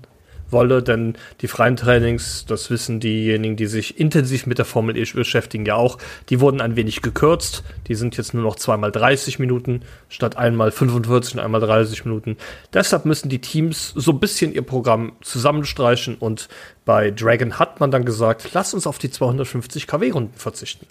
wolle, 0.50 0.82
denn 0.82 1.14
die 1.40 1.48
freien 1.48 1.76
Trainings, 1.76 2.44
das 2.46 2.70
wissen 2.70 3.00
diejenigen, 3.00 3.56
die 3.56 3.66
sich 3.66 3.98
intensiv 3.98 4.46
mit 4.46 4.58
der 4.58 4.64
Formel 4.64 4.96
E 4.96 5.04
beschäftigen, 5.04 5.66
ja 5.66 5.74
auch, 5.74 5.98
die 6.28 6.40
wurden 6.40 6.60
ein 6.60 6.76
wenig 6.76 7.02
gekürzt. 7.02 7.64
Die 7.86 7.94
sind 7.94 8.16
jetzt 8.16 8.34
nur 8.34 8.42
noch 8.42 8.56
zweimal 8.56 8.92
30 8.92 9.38
Minuten 9.38 9.82
statt 10.08 10.36
einmal 10.36 10.70
45 10.70 11.34
und 11.34 11.40
einmal 11.40 11.60
30 11.60 12.04
Minuten. 12.04 12.36
Deshalb 12.72 13.04
müssen 13.04 13.28
die 13.28 13.40
Teams 13.40 13.92
so 13.94 14.12
ein 14.12 14.20
bisschen 14.20 14.52
ihr 14.52 14.62
Programm 14.62 15.12
zusammenstreichen 15.20 16.16
und 16.16 16.48
bei 16.84 17.10
Dragon 17.10 17.58
hat 17.58 17.80
man 17.80 17.90
dann 17.90 18.04
gesagt, 18.04 18.50
lass 18.54 18.74
uns 18.74 18.86
auf 18.86 18.98
die 18.98 19.10
250 19.10 19.86
kW-Runden 19.86 20.38
verzichten. 20.38 20.86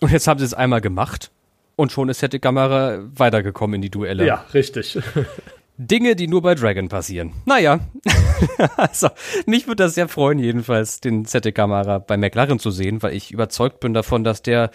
Und 0.00 0.12
jetzt 0.12 0.26
haben 0.26 0.38
sie 0.38 0.44
es 0.44 0.54
einmal 0.54 0.80
gemacht. 0.80 1.30
Und 1.76 1.92
schon 1.92 2.08
ist 2.08 2.20
Sette 2.20 2.40
Kamera 2.40 3.00
weitergekommen 3.14 3.76
in 3.76 3.82
die 3.82 3.90
Duelle. 3.90 4.26
Ja, 4.26 4.44
richtig. 4.54 4.98
Dinge, 5.78 6.16
die 6.16 6.26
nur 6.26 6.40
bei 6.40 6.54
Dragon 6.54 6.88
passieren. 6.88 7.34
Naja, 7.44 7.80
also 8.78 9.08
mich 9.44 9.66
würde 9.66 9.84
das 9.84 9.94
sehr 9.94 10.08
freuen, 10.08 10.38
jedenfalls 10.38 11.00
den 11.00 11.26
Sette 11.26 11.52
Kamera 11.52 11.98
bei 11.98 12.16
McLaren 12.16 12.58
zu 12.58 12.70
sehen, 12.70 13.02
weil 13.02 13.14
ich 13.14 13.30
überzeugt 13.30 13.80
bin 13.80 13.92
davon, 13.92 14.24
dass 14.24 14.40
der, 14.40 14.70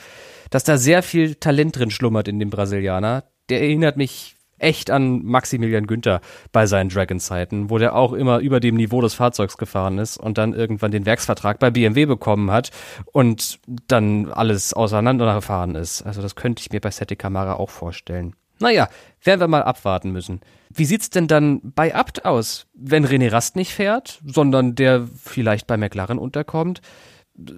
dass 0.52 0.64
da 0.64 0.78
sehr 0.78 1.02
viel 1.02 1.36
Talent 1.36 1.78
drin 1.78 1.90
schlummert 1.90 2.28
in 2.28 2.40
dem 2.40 2.52
Brasilianer. 2.52 3.24
Der 3.50 3.62
erinnert 3.62 3.98
mich 3.98 4.36
echt 4.62 4.92
an 4.92 5.24
Maximilian 5.24 5.88
Günther 5.88 6.22
bei 6.52 6.66
seinen 6.66 6.90
Dragon-Zeiten, 6.90 7.70
wo 7.70 7.78
der 7.78 7.96
auch 7.96 8.14
immer 8.14 8.40
über 8.40 8.60
dem 8.60 8.76
Niveau 8.76 9.02
des 9.02 9.14
Fahrzeugs 9.14 9.58
gefahren 9.58 9.98
ist 9.98 10.18
und 10.18 10.38
dann 10.38 10.54
irgendwann 10.54 10.92
den 10.92 11.06
Werksvertrag 11.06 11.60
bei 11.60 11.72
BMW 11.72 12.06
bekommen 12.06 12.52
hat 12.52 12.72
und 13.12 13.60
dann 13.88 14.32
alles 14.32 14.74
auseinandergefahren 14.74 15.76
ist. 15.76 16.04
Also 16.04 16.22
das 16.22 16.36
könnte 16.36 16.62
ich 16.62 16.72
mir 16.72 16.80
bei 16.80 16.92
Sette 16.92 17.16
Camara 17.16 17.54
auch 17.54 17.70
vorstellen. 17.70 18.36
Naja, 18.60 18.90
werden 19.24 19.40
wir 19.40 19.48
mal 19.48 19.64
abwarten 19.64 20.12
müssen. 20.12 20.42
Wie 20.70 20.86
sieht's 20.86 21.10
denn 21.10 21.28
dann 21.28 21.74
bei 21.76 21.96
Abt 21.96 22.26
aus, 22.26 22.68
wenn 22.74 23.06
René 23.06 23.32
Rast 23.32 23.56
nicht 23.56 23.74
fährt, 23.74 24.22
sondern 24.24 24.76
der 24.76 25.08
vielleicht 25.22 25.68
bei 25.68 25.78
McLaren 25.78 26.20
unterkommt? 26.20 26.82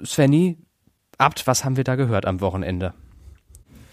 Svenny, 0.06 0.58
Abt, 1.18 1.46
was 1.46 1.66
haben 1.66 1.78
wir 1.78 1.84
da 1.84 1.96
gehört 1.96 2.26
am 2.26 2.42
Wochenende? 2.42 2.94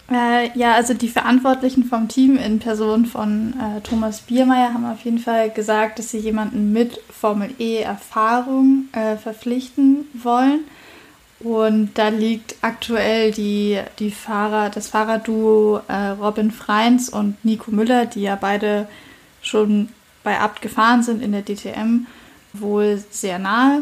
Äh, 0.09 0.57
ja, 0.57 0.73
also 0.73 0.93
die 0.93 1.07
Verantwortlichen 1.07 1.85
vom 1.85 2.07
Team 2.07 2.37
in 2.37 2.59
Person 2.59 3.05
von 3.05 3.53
äh, 3.53 3.81
Thomas 3.81 4.21
Biermeier 4.21 4.73
haben 4.73 4.85
auf 4.85 5.01
jeden 5.05 5.19
Fall 5.19 5.49
gesagt, 5.49 5.99
dass 5.99 6.09
sie 6.09 6.17
jemanden 6.17 6.73
mit 6.73 6.99
Formel 7.09 7.51
E-Erfahrung 7.59 8.89
äh, 8.91 9.15
verpflichten 9.15 10.05
wollen. 10.13 10.61
Und 11.39 11.91
da 11.95 12.09
liegt 12.09 12.55
aktuell 12.61 13.31
die, 13.31 13.79
die 13.99 14.11
Fahrer, 14.11 14.69
das 14.69 14.87
Fahrerduo 14.87 15.81
äh, 15.87 16.09
Robin 16.09 16.51
Freins 16.51 17.09
und 17.09 17.43
Nico 17.43 17.71
Müller, 17.71 18.05
die 18.05 18.21
ja 18.21 18.35
beide 18.35 18.87
schon 19.41 19.89
bei 20.23 20.39
Abt 20.39 20.61
gefahren 20.61 21.01
sind 21.01 21.23
in 21.23 21.31
der 21.31 21.41
DTM, 21.41 22.05
wohl 22.53 23.03
sehr 23.09 23.39
nahe. 23.39 23.81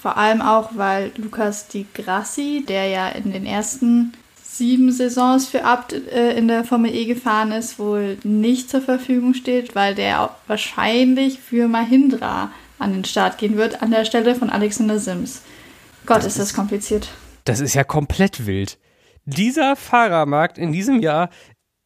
Vor 0.00 0.18
allem 0.18 0.42
auch, 0.42 0.70
weil 0.74 1.12
Lukas 1.16 1.68
Di 1.68 1.86
Grassi, 1.94 2.64
der 2.66 2.88
ja 2.88 3.08
in 3.08 3.32
den 3.32 3.46
ersten 3.46 4.12
sieben 4.56 4.92
Saisons 4.92 5.48
für 5.48 5.64
Abt 5.64 5.92
äh, 5.92 6.36
in 6.36 6.48
der 6.48 6.64
Formel 6.64 6.94
E 6.94 7.06
gefahren 7.06 7.52
ist, 7.52 7.78
wohl 7.78 8.18
nicht 8.22 8.70
zur 8.70 8.82
Verfügung 8.82 9.34
steht, 9.34 9.74
weil 9.74 9.94
der 9.94 10.36
wahrscheinlich 10.46 11.40
für 11.40 11.68
Mahindra 11.68 12.50
an 12.78 12.92
den 12.92 13.04
Start 13.04 13.38
gehen 13.38 13.56
wird, 13.56 13.82
an 13.82 13.90
der 13.90 14.04
Stelle 14.04 14.34
von 14.34 14.50
Alexander 14.50 14.98
Sims. 14.98 15.42
Gott, 16.04 16.18
das 16.18 16.26
ist 16.26 16.38
das 16.38 16.54
kompliziert. 16.54 17.08
Das 17.44 17.60
ist 17.60 17.74
ja 17.74 17.84
komplett 17.84 18.46
wild. 18.46 18.78
Dieser 19.24 19.76
Fahrermarkt 19.76 20.58
in 20.58 20.72
diesem 20.72 21.00
Jahr 21.00 21.30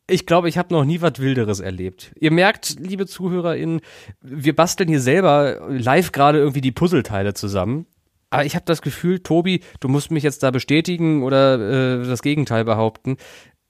ich 0.09 0.25
glaube, 0.25 0.49
ich 0.49 0.57
habe 0.57 0.73
noch 0.73 0.85
nie 0.85 1.01
was 1.01 1.19
Wilderes 1.19 1.59
erlebt. 1.59 2.13
Ihr 2.21 2.31
merkt, 2.31 2.77
liebe 2.79 3.07
ZuhörerInnen, 3.07 3.81
wir 4.21 4.55
basteln 4.55 4.89
hier 4.89 5.01
selber 5.01 5.67
live 5.69 6.13
gerade 6.13 6.39
irgendwie 6.39 6.61
die 6.61 6.73
Puzzleteile 6.73 7.35
zusammen. 7.35 7.87
Aber 8.31 8.45
ich 8.45 8.55
habe 8.55 8.65
das 8.65 8.83
Gefühl, 8.83 9.21
Tobi, 9.21 9.61
du 9.81 9.89
musst 9.89 10.11
mich 10.11 10.25
jetzt 10.25 10.43
da 10.43 10.51
bestätigen 10.51 11.23
oder 11.23 12.01
äh, 12.01 12.07
das 12.07 12.23
Gegenteil 12.23 12.65
behaupten. 12.65 13.17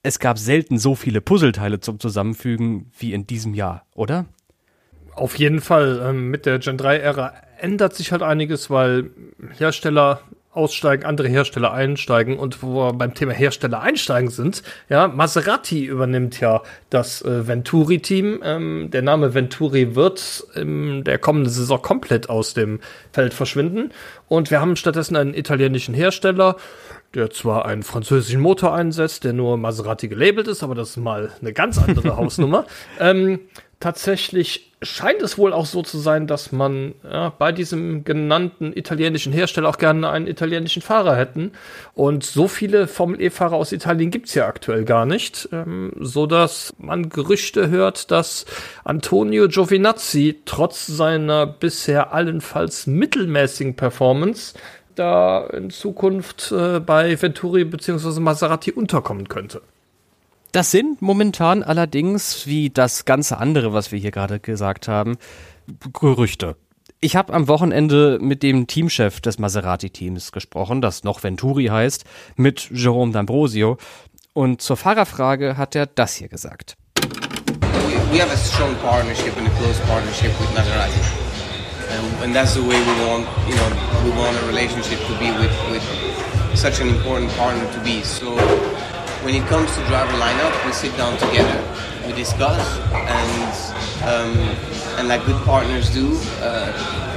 Es 0.02 0.18
gab 0.18 0.38
selten 0.38 0.78
so 0.78 0.94
viele 0.94 1.20
Puzzleteile 1.20 1.80
zum 1.80 2.00
Zusammenfügen 2.00 2.90
wie 2.98 3.12
in 3.12 3.26
diesem 3.26 3.54
Jahr, 3.54 3.86
oder? 3.94 4.26
Auf 5.14 5.36
jeden 5.36 5.60
Fall. 5.60 6.00
Ähm, 6.04 6.30
mit 6.30 6.46
der 6.46 6.58
Gen 6.58 6.78
3-Ära 6.78 7.32
ändert 7.58 7.94
sich 7.94 8.12
halt 8.12 8.22
einiges, 8.22 8.70
weil 8.70 9.10
Hersteller 9.58 10.20
aussteigen, 10.56 11.04
andere 11.04 11.28
Hersteller 11.28 11.72
einsteigen 11.72 12.38
und 12.38 12.62
wo 12.62 12.74
wir 12.76 12.92
beim 12.92 13.14
Thema 13.14 13.32
Hersteller 13.32 13.80
einsteigen 13.80 14.30
sind, 14.30 14.62
ja, 14.88 15.08
Maserati 15.08 15.84
übernimmt 15.84 16.40
ja 16.40 16.62
das 16.90 17.22
äh, 17.22 17.46
Venturi-Team. 17.46 18.40
Ähm, 18.42 18.88
der 18.90 19.02
Name 19.02 19.34
Venturi 19.34 19.94
wird 19.94 20.44
in 20.54 21.04
der 21.04 21.18
kommenden 21.18 21.52
Saison 21.52 21.80
komplett 21.82 22.28
aus 22.30 22.54
dem 22.54 22.80
Feld 23.12 23.34
verschwinden 23.34 23.90
und 24.28 24.50
wir 24.50 24.60
haben 24.60 24.76
stattdessen 24.76 25.16
einen 25.16 25.34
italienischen 25.34 25.94
Hersteller, 25.94 26.56
der 27.14 27.30
zwar 27.30 27.64
einen 27.64 27.82
französischen 27.82 28.40
Motor 28.40 28.74
einsetzt, 28.74 29.24
der 29.24 29.32
nur 29.32 29.56
Maserati 29.56 30.08
gelabelt 30.08 30.48
ist, 30.48 30.62
aber 30.62 30.74
das 30.74 30.90
ist 30.90 30.96
mal 30.96 31.30
eine 31.40 31.52
ganz 31.52 31.78
andere 31.78 32.16
Hausnummer. 32.16 32.66
Ähm, 32.98 33.40
tatsächlich 33.80 34.72
scheint 34.82 35.22
es 35.22 35.38
wohl 35.38 35.52
auch 35.52 35.66
so 35.66 35.82
zu 35.82 35.98
sein, 35.98 36.26
dass 36.26 36.52
man 36.52 36.94
ja, 37.02 37.30
bei 37.30 37.50
diesem 37.52 38.04
genannten 38.04 38.76
italienischen 38.76 39.32
Hersteller 39.32 39.68
auch 39.68 39.78
gerne 39.78 40.10
einen 40.10 40.26
italienischen 40.26 40.82
Fahrer 40.82 41.16
hätten. 41.16 41.52
Und 41.94 42.24
so 42.24 42.46
viele 42.46 42.86
Formel 42.86 43.20
E-Fahrer 43.20 43.56
aus 43.56 43.72
Italien 43.72 44.10
gibt's 44.10 44.34
ja 44.34 44.46
aktuell 44.46 44.84
gar 44.84 45.06
nicht, 45.06 45.48
ähm, 45.52 45.92
so 45.98 46.26
man 46.78 47.08
Gerüchte 47.08 47.70
hört, 47.70 48.10
dass 48.10 48.44
Antonio 48.84 49.48
Giovinazzi 49.48 50.42
trotz 50.44 50.86
seiner 50.86 51.46
bisher 51.46 52.12
allenfalls 52.12 52.86
mittelmäßigen 52.86 53.76
Performance 53.76 54.54
da 54.94 55.46
in 55.46 55.70
Zukunft 55.70 56.52
äh, 56.52 56.80
bei 56.80 57.20
Venturi 57.20 57.64
bzw. 57.64 58.20
Maserati 58.20 58.72
unterkommen 58.72 59.28
könnte. 59.28 59.62
Das 60.56 60.70
sind 60.70 61.02
momentan 61.02 61.62
allerdings, 61.62 62.46
wie 62.46 62.70
das 62.70 63.04
ganze 63.04 63.36
andere, 63.36 63.74
was 63.74 63.92
wir 63.92 63.98
hier 63.98 64.10
gerade 64.10 64.40
gesagt 64.40 64.88
haben, 64.88 65.18
Gerüchte. 65.92 66.56
Ich 66.98 67.14
habe 67.14 67.34
am 67.34 67.46
Wochenende 67.46 68.18
mit 68.22 68.42
dem 68.42 68.66
Teamchef 68.66 69.20
des 69.20 69.38
Maserati-Teams 69.38 70.32
gesprochen, 70.32 70.80
das 70.80 71.04
noch 71.04 71.22
Venturi 71.22 71.66
heißt, 71.66 72.04
mit 72.36 72.70
Jerome 72.70 73.12
D'Ambrosio. 73.12 73.76
Und 74.32 74.62
zur 74.62 74.78
Fahrerfrage 74.78 75.58
hat 75.58 75.74
er 75.74 75.84
das 75.84 76.14
hier 76.14 76.28
gesagt. 76.28 76.78
We 78.10 78.18
have 78.18 78.32
a 78.32 78.36
strong 78.38 78.74
partnership 78.76 79.36
and 79.36 79.46
a 79.46 79.50
close 79.60 79.78
partnership 79.82 80.30
with 80.40 80.48
Maserati. 80.54 81.02
And, 81.90 82.24
and 82.24 82.34
that's 82.34 82.54
the 82.54 82.62
way 82.62 82.78
we 82.80 83.06
want, 83.06 83.26
you 83.46 83.56
know, 83.56 83.68
we 84.06 84.10
want 84.18 84.34
a 84.42 84.46
relationship 84.46 85.00
to 85.06 85.12
be 85.18 85.28
with, 85.38 85.52
with 85.70 85.82
such 86.56 86.80
an 86.80 86.88
important 86.88 87.30
partner 87.36 87.70
to 87.74 87.80
be. 87.84 88.02
So 88.02 88.38
when 89.26 89.34
it 89.34 89.44
comes 89.48 89.68
to 89.74 89.84
driver 89.86 90.12
lineup, 90.18 90.54
we 90.64 90.70
sit 90.70 90.96
down 90.96 91.18
together, 91.18 91.58
we 92.06 92.12
discuss, 92.12 92.62
and 92.94 94.06
um, 94.06 94.38
and 94.98 95.08
like 95.08 95.26
good 95.26 95.42
partners 95.42 95.92
do, 95.92 96.16
uh, 96.40 96.70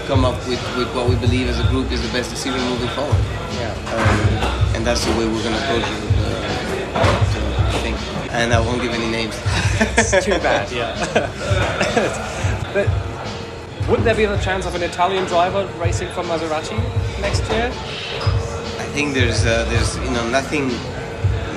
come 0.07 0.25
up 0.25 0.35
with, 0.47 0.59
with 0.75 0.91
what 0.95 1.07
we 1.07 1.15
believe 1.17 1.47
as 1.47 1.59
a 1.59 1.67
group 1.69 1.91
is 1.91 2.01
the 2.01 2.11
best 2.11 2.31
decision 2.31 2.59
moving 2.61 2.89
forward. 2.97 3.13
Yeah. 3.53 3.69
Um, 3.93 4.75
and 4.75 4.87
that's 4.87 5.05
the 5.05 5.11
way 5.11 5.27
we're 5.27 5.43
going 5.43 5.53
to 5.53 5.63
approach 5.63 5.85
it. 5.85 6.01
Uh, 6.17 7.69
I 7.69 7.79
think. 7.83 7.95
And 8.33 8.53
I 8.53 8.59
won't 8.59 8.81
give 8.81 8.91
any 8.91 9.11
names. 9.11 9.39
it's 9.95 10.25
too 10.25 10.31
bad, 10.39 10.71
yeah. 10.81 10.97
but 12.73 12.89
would 13.87 13.99
there 13.99 14.15
be 14.15 14.25
the 14.25 14.37
chance 14.37 14.65
of 14.65 14.73
an 14.73 14.81
Italian 14.81 15.25
driver 15.25 15.71
racing 15.77 16.09
for 16.13 16.23
Maserati 16.23 16.79
next 17.21 17.47
year? 17.51 17.67
I 17.67 18.87
think 18.95 19.13
there's 19.13 19.45
uh, 19.45 19.65
there's 19.65 19.95
you 19.97 20.09
know 20.09 20.27
nothing 20.31 20.71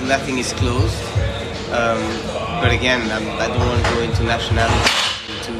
nothing 0.06 0.38
is 0.38 0.52
closed. 0.52 1.02
Um, 1.72 2.00
but 2.60 2.70
again, 2.70 3.00
I'm, 3.10 3.26
I 3.40 3.46
do 3.46 3.58
not 3.58 3.68
want 3.68 3.84
to 3.84 3.90
go 3.92 4.00
into 4.00 4.22
nationality, 4.24 4.90
into 5.32 5.52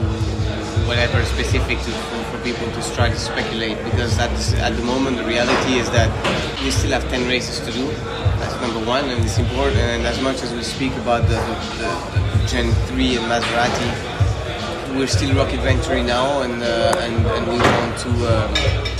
whatever 0.86 1.24
specific 1.24 1.78
to, 1.78 1.90
for, 1.90 2.22
for, 2.30 2.38
people 2.44 2.66
to 2.72 2.94
try 2.94 3.08
to 3.08 3.16
speculate 3.16 3.78
because 3.84 4.18
at, 4.18 4.30
at 4.58 4.76
the 4.76 4.82
moment 4.82 5.16
the 5.16 5.24
reality 5.24 5.78
is 5.78 5.88
that 5.90 6.10
we 6.62 6.70
still 6.70 6.90
have 6.90 7.08
10 7.08 7.28
races 7.28 7.60
to 7.60 7.72
do. 7.72 7.86
That's 8.40 8.60
number 8.60 8.84
one, 8.84 9.04
and 9.08 9.24
it's 9.24 9.38
important. 9.38 9.78
And 9.78 10.06
as 10.06 10.20
much 10.20 10.42
as 10.42 10.52
we 10.52 10.62
speak 10.62 10.92
about 10.96 11.22
the, 11.22 11.38
the, 11.78 11.88
the 12.40 12.46
Gen 12.48 12.72
3 12.88 13.16
and 13.16 13.26
Maserati, 13.30 14.98
we're 14.98 15.06
still 15.06 15.34
Rocket 15.36 15.60
Venturi 15.60 16.02
now, 16.02 16.42
and, 16.42 16.62
uh, 16.62 16.94
and, 16.98 17.26
and 17.26 17.46
we 17.46 17.58
want 17.58 17.98
to 17.98 18.10
uh, 18.28 18.92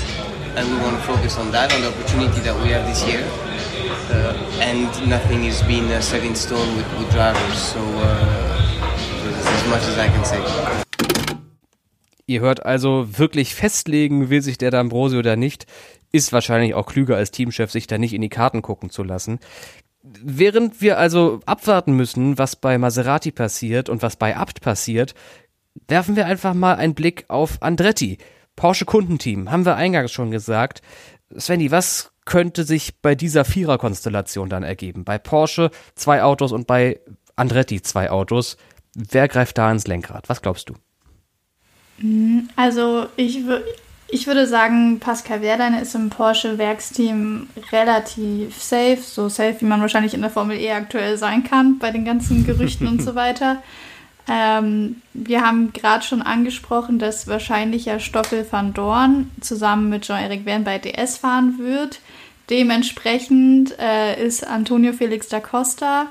and 0.57 0.68
we 0.68 0.76
want 0.83 0.96
to 0.96 1.02
focus 1.02 1.38
on 1.38 1.50
that, 1.50 1.72
on 1.72 1.81
the 1.81 1.88
opportunity 1.88 2.40
that 2.40 2.55
we 2.62 2.68
have 2.68 2.85
this 2.87 3.07
year. 3.07 3.51
Uh, 4.12 4.35
and 4.61 5.09
nothing 5.09 5.44
is 5.44 5.62
being 5.62 5.90
uh, 5.90 6.01
set 6.01 6.22
in 6.22 6.35
stone 6.35 6.77
with, 6.77 6.87
with 6.98 7.11
drivers. 7.12 7.72
So 7.72 7.81
uh, 7.81 8.62
as 9.55 9.66
much 9.68 9.83
as 9.88 9.98
I 9.98 10.09
can 10.09 10.25
say. 10.25 10.38
Ihr 12.27 12.40
hört 12.40 12.64
also, 12.64 13.18
wirklich 13.18 13.55
festlegen 13.55 14.29
will 14.29 14.42
sich 14.42 14.59
der 14.59 14.70
D'Ambrosio 14.70 15.22
da 15.22 15.37
nicht. 15.37 15.66
Ist 16.12 16.33
wahrscheinlich 16.33 16.75
auch 16.75 16.87
klüger 16.87 17.16
als 17.16 17.31
Teamchef, 17.31 17.70
sich 17.70 17.87
da 17.87 17.96
nicht 17.96 18.12
in 18.12 18.20
die 18.20 18.29
Karten 18.29 18.61
gucken 18.61 18.90
zu 18.90 19.03
lassen. 19.03 19.38
Während 20.03 20.81
wir 20.83 20.98
also 20.98 21.40
abwarten 21.46 21.94
müssen, 21.94 22.37
was 22.37 22.56
bei 22.56 22.77
Maserati 22.77 23.33
passiert 23.33 23.88
und 23.88 24.02
was 24.02 24.17
bei 24.17 24.37
Abt 24.37 24.60
passiert, 24.60 25.15
werfen 25.88 26.17
wir 26.17 26.27
einfach 26.27 26.54
mal 26.54 26.75
einen 26.75 26.94
Blick 26.94 27.25
auf 27.29 27.63
Andretti. 27.63 28.19
Porsche 28.56 28.85
Kundenteam, 28.85 29.50
haben 29.50 29.65
wir 29.65 29.77
eingangs 29.77 30.13
schon 30.13 30.31
gesagt. 30.31 30.83
Svenny, 31.38 31.71
was 31.71 32.12
könnte 32.25 32.64
sich 32.64 33.00
bei 33.00 33.14
dieser 33.14 33.44
Viererkonstellation 33.44 34.48
dann 34.48 34.62
ergeben? 34.62 35.04
Bei 35.04 35.18
Porsche 35.18 35.70
zwei 35.94 36.23
Autos 36.23 36.52
und 36.52 36.66
bei 36.66 37.00
Andretti 37.37 37.83
zwei 37.83 38.10
Autos. 38.10 38.56
Wer 38.94 39.29
greift 39.29 39.58
da 39.58 39.70
ins 39.70 39.87
Lenkrad? 39.87 40.29
Was 40.29 40.42
glaubst 40.42 40.68
du? 40.68 40.75
Also 42.56 43.06
ich, 43.16 43.40
Ich 44.14 44.27
würde 44.27 44.46
sagen, 44.46 45.00
Pascal 45.00 45.40
Wehrlein 45.40 45.73
ist 45.73 45.94
im 45.94 46.10
Porsche-Werksteam 46.10 47.48
relativ 47.73 48.62
safe, 48.62 48.98
so 49.00 49.31
safe, 49.31 49.56
wie 49.60 49.64
man 49.64 49.81
wahrscheinlich 49.81 50.12
in 50.12 50.20
der 50.20 50.29
Formel 50.29 50.58
E 50.58 50.70
aktuell 50.70 51.16
sein 51.16 51.44
kann, 51.44 51.79
bei 51.79 51.90
den 51.90 52.04
ganzen 52.04 52.44
Gerüchten 52.44 52.87
und 52.87 53.00
so 53.00 53.14
weiter. 53.14 53.62
Ähm, 54.29 55.00
wir 55.14 55.40
haben 55.40 55.73
gerade 55.73 56.04
schon 56.04 56.20
angesprochen, 56.20 56.98
dass 56.98 57.27
wahrscheinlich 57.27 57.87
ja 57.87 57.98
Stoffel 57.98 58.46
van 58.48 58.75
Dorn 58.75 59.31
zusammen 59.40 59.88
mit 59.88 60.02
Jean-Eric 60.02 60.44
Verne 60.44 60.64
bei 60.66 60.79
DS 60.79 61.16
fahren 61.16 61.58
wird. 61.58 62.02
Dementsprechend 62.50 63.78
äh, 63.78 64.24
ist 64.24 64.46
Antonio 64.46 64.92
Felix 64.92 65.28
da 65.28 65.40
Costa 65.40 66.08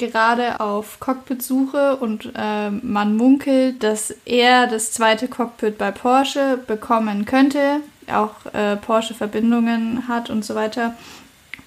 gerade 0.00 0.60
auf 0.60 0.98
Cockpitsuche 0.98 1.96
und 1.96 2.32
äh, 2.34 2.70
man 2.70 3.16
munkelt, 3.16 3.82
dass 3.82 4.14
er 4.24 4.66
das 4.66 4.92
zweite 4.92 5.28
Cockpit 5.28 5.78
bei 5.78 5.90
Porsche 5.90 6.58
bekommen 6.66 7.26
könnte, 7.26 7.80
auch 8.10 8.34
äh, 8.54 8.76
Porsche-Verbindungen 8.76 10.08
hat 10.08 10.30
und 10.30 10.44
so 10.44 10.54
weiter. 10.54 10.96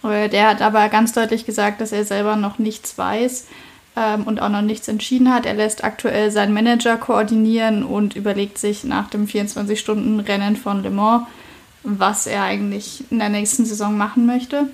Äh, 0.03 0.29
der 0.29 0.49
hat 0.49 0.61
aber 0.61 0.89
ganz 0.89 1.13
deutlich 1.13 1.45
gesagt, 1.45 1.79
dass 1.79 1.91
er 1.91 2.05
selber 2.05 2.35
noch 2.35 2.57
nichts 2.57 2.97
weiß 2.97 3.47
ähm, 3.95 4.23
und 4.23 4.41
auch 4.41 4.49
noch 4.49 4.61
nichts 4.61 4.87
entschieden 4.87 5.33
hat. 5.33 5.45
Er 5.45 5.53
lässt 5.53 5.83
aktuell 5.83 6.31
seinen 6.31 6.53
Manager 6.53 6.97
koordinieren 6.97 7.83
und 7.83 8.15
überlegt 8.15 8.57
sich 8.57 8.83
nach 8.83 9.09
dem 9.09 9.27
24-Stunden-Rennen 9.27 10.55
von 10.55 10.81
Le 10.83 10.89
Mans, 10.89 11.27
was 11.83 12.27
er 12.27 12.43
eigentlich 12.43 13.03
in 13.11 13.19
der 13.19 13.29
nächsten 13.29 13.65
Saison 13.65 13.97
machen 13.97 14.25
möchte. 14.25 14.67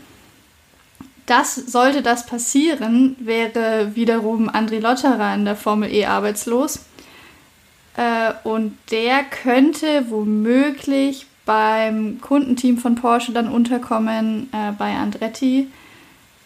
Das 1.25 1.55
sollte 1.55 2.01
das 2.01 2.25
passieren, 2.25 3.15
wäre 3.19 3.95
wiederum 3.95 4.49
André 4.49 4.79
Lotterer 4.79 5.35
in 5.35 5.45
der 5.45 5.55
Formel 5.55 5.93
E 5.93 6.05
arbeitslos. 6.05 6.79
Äh, 7.95 8.33
und 8.43 8.77
der 8.91 9.23
könnte 9.23 10.05
womöglich 10.09 11.27
beim 11.45 12.21
Kundenteam 12.21 12.77
von 12.77 12.95
Porsche 12.95 13.31
dann 13.31 13.47
unterkommen 13.47 14.49
äh, 14.53 14.71
bei 14.71 14.95
Andretti. 14.95 15.67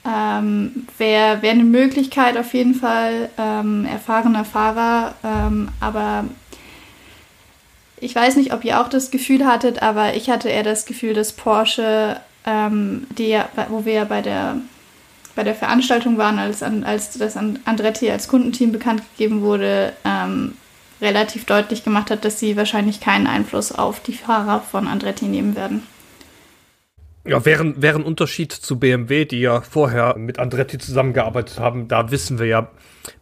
Ähm, 0.06 0.88
Wäre 0.98 1.42
wär 1.42 1.52
eine 1.52 1.64
Möglichkeit 1.64 2.38
auf 2.38 2.54
jeden 2.54 2.74
Fall, 2.74 3.30
ähm, 3.38 3.86
erfahrener 3.86 4.44
Fahrer, 4.44 5.16
ähm, 5.24 5.70
aber 5.80 6.26
ich 8.04 8.16
weiß 8.16 8.36
nicht, 8.36 8.54
ob 8.54 8.66
ihr 8.66 8.82
auch 8.82 8.90
das 8.90 9.12
Gefühl 9.12 9.46
hattet, 9.46 9.82
aber 9.82 10.16
ich 10.16 10.30
hatte 10.30 10.50
eher 10.50 10.64
das 10.64 10.86
Gefühl, 10.86 11.14
dass 11.14 11.34
Porsche, 11.34 12.18
ähm, 12.46 13.08
die, 13.18 13.40
wo 13.70 13.86
wir 13.86 13.94
ja 13.94 14.04
bei 14.04 14.22
der 14.22 14.58
bei 15.36 15.44
der 15.44 15.56
Veranstaltung 15.56 16.18
waren, 16.20 16.38
als, 16.38 16.62
als 16.62 17.18
das 17.18 17.36
Andretti 17.38 18.12
als 18.12 18.28
Kundenteam 18.28 18.72
bekannt 18.72 19.02
gegeben 19.18 19.42
wurde, 19.42 19.94
ähm, 20.06 20.54
relativ 21.02 21.46
deutlich 21.46 21.84
gemacht 21.84 22.12
hat, 22.12 22.24
dass 22.24 22.40
sie 22.40 22.56
wahrscheinlich 22.56 23.00
keinen 23.00 23.26
Einfluss 23.26 23.72
auf 23.72 24.00
die 24.00 24.14
Fahrer 24.14 24.62
von 24.62 24.88
Andretti 24.88 25.26
nehmen 25.26 25.56
werden. 25.56 25.84
Ja, 27.26 27.46
wäre, 27.46 27.82
wäre 27.82 28.00
ein 28.00 28.04
Unterschied 28.04 28.52
zu 28.52 28.78
BMW, 28.78 29.26
die 29.26 29.40
ja 29.40 29.62
vorher 29.62 30.18
mit 30.18 30.40
Andretti 30.40 30.78
zusammengearbeitet 30.78 31.60
haben. 31.60 31.88
Da 31.88 32.12
wissen 32.12 32.38
wir 32.38 32.46
ja, 32.46 32.68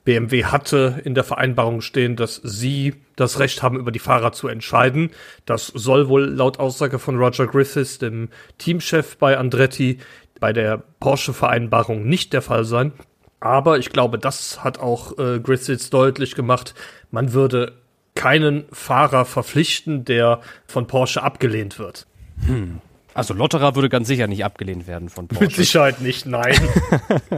BMW 0.03 0.45
hatte 0.45 1.01
in 1.03 1.15
der 1.15 1.23
Vereinbarung 1.23 1.81
stehen, 1.81 2.15
dass 2.15 2.35
sie 2.43 2.95
das 3.15 3.39
Recht 3.39 3.63
haben, 3.63 3.77
über 3.77 3.91
die 3.91 3.99
Fahrer 3.99 4.31
zu 4.31 4.47
entscheiden. 4.47 5.11
Das 5.45 5.67
soll 5.67 6.07
wohl 6.07 6.25
laut 6.25 6.59
Aussage 6.59 6.99
von 6.99 7.17
Roger 7.17 7.47
Griffiths, 7.47 7.97
dem 7.97 8.29
Teamchef 8.57 9.17
bei 9.17 9.37
Andretti, 9.37 9.99
bei 10.39 10.53
der 10.53 10.83
Porsche-Vereinbarung 10.99 12.05
nicht 12.05 12.33
der 12.33 12.41
Fall 12.41 12.65
sein. 12.65 12.93
Aber 13.39 13.79
ich 13.79 13.89
glaube, 13.89 14.19
das 14.19 14.63
hat 14.63 14.79
auch 14.79 15.17
äh, 15.17 15.39
Griffiths 15.39 15.89
deutlich 15.89 16.35
gemacht. 16.35 16.75
Man 17.09 17.33
würde 17.33 17.73
keinen 18.15 18.65
Fahrer 18.71 19.25
verpflichten, 19.25 20.05
der 20.05 20.41
von 20.67 20.87
Porsche 20.87 21.23
abgelehnt 21.23 21.79
wird. 21.79 22.05
Hm. 22.45 22.81
Also 23.13 23.33
Lotterer 23.33 23.75
würde 23.75 23.89
ganz 23.89 24.07
sicher 24.07 24.27
nicht 24.27 24.45
abgelehnt 24.45 24.87
werden 24.87 25.09
von 25.09 25.27
Porsche. 25.29 25.43
Mit 25.43 25.55
Sicherheit 25.55 26.01
nicht, 26.01 26.25
nein. 26.25 26.57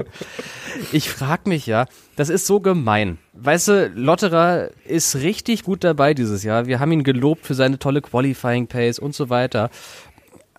ich 0.92 1.10
frage 1.10 1.50
mich 1.50 1.66
ja, 1.66 1.88
das 2.16 2.30
ist 2.30 2.46
so 2.46 2.60
gemein. 2.60 3.18
Weißt 3.34 3.68
du, 3.68 3.92
Lotterer 3.96 4.70
ist 4.86 5.16
richtig 5.16 5.64
gut 5.64 5.84
dabei 5.84 6.14
dieses 6.14 6.44
Jahr. 6.44 6.68
Wir 6.68 6.80
haben 6.80 6.92
ihn 6.92 7.04
gelobt 7.04 7.46
für 7.46 7.56
seine 7.56 7.80
tolle 7.80 8.02
Qualifying 8.02 8.68
Pace 8.68 9.00
und 9.00 9.16
so 9.16 9.30
weiter 9.30 9.70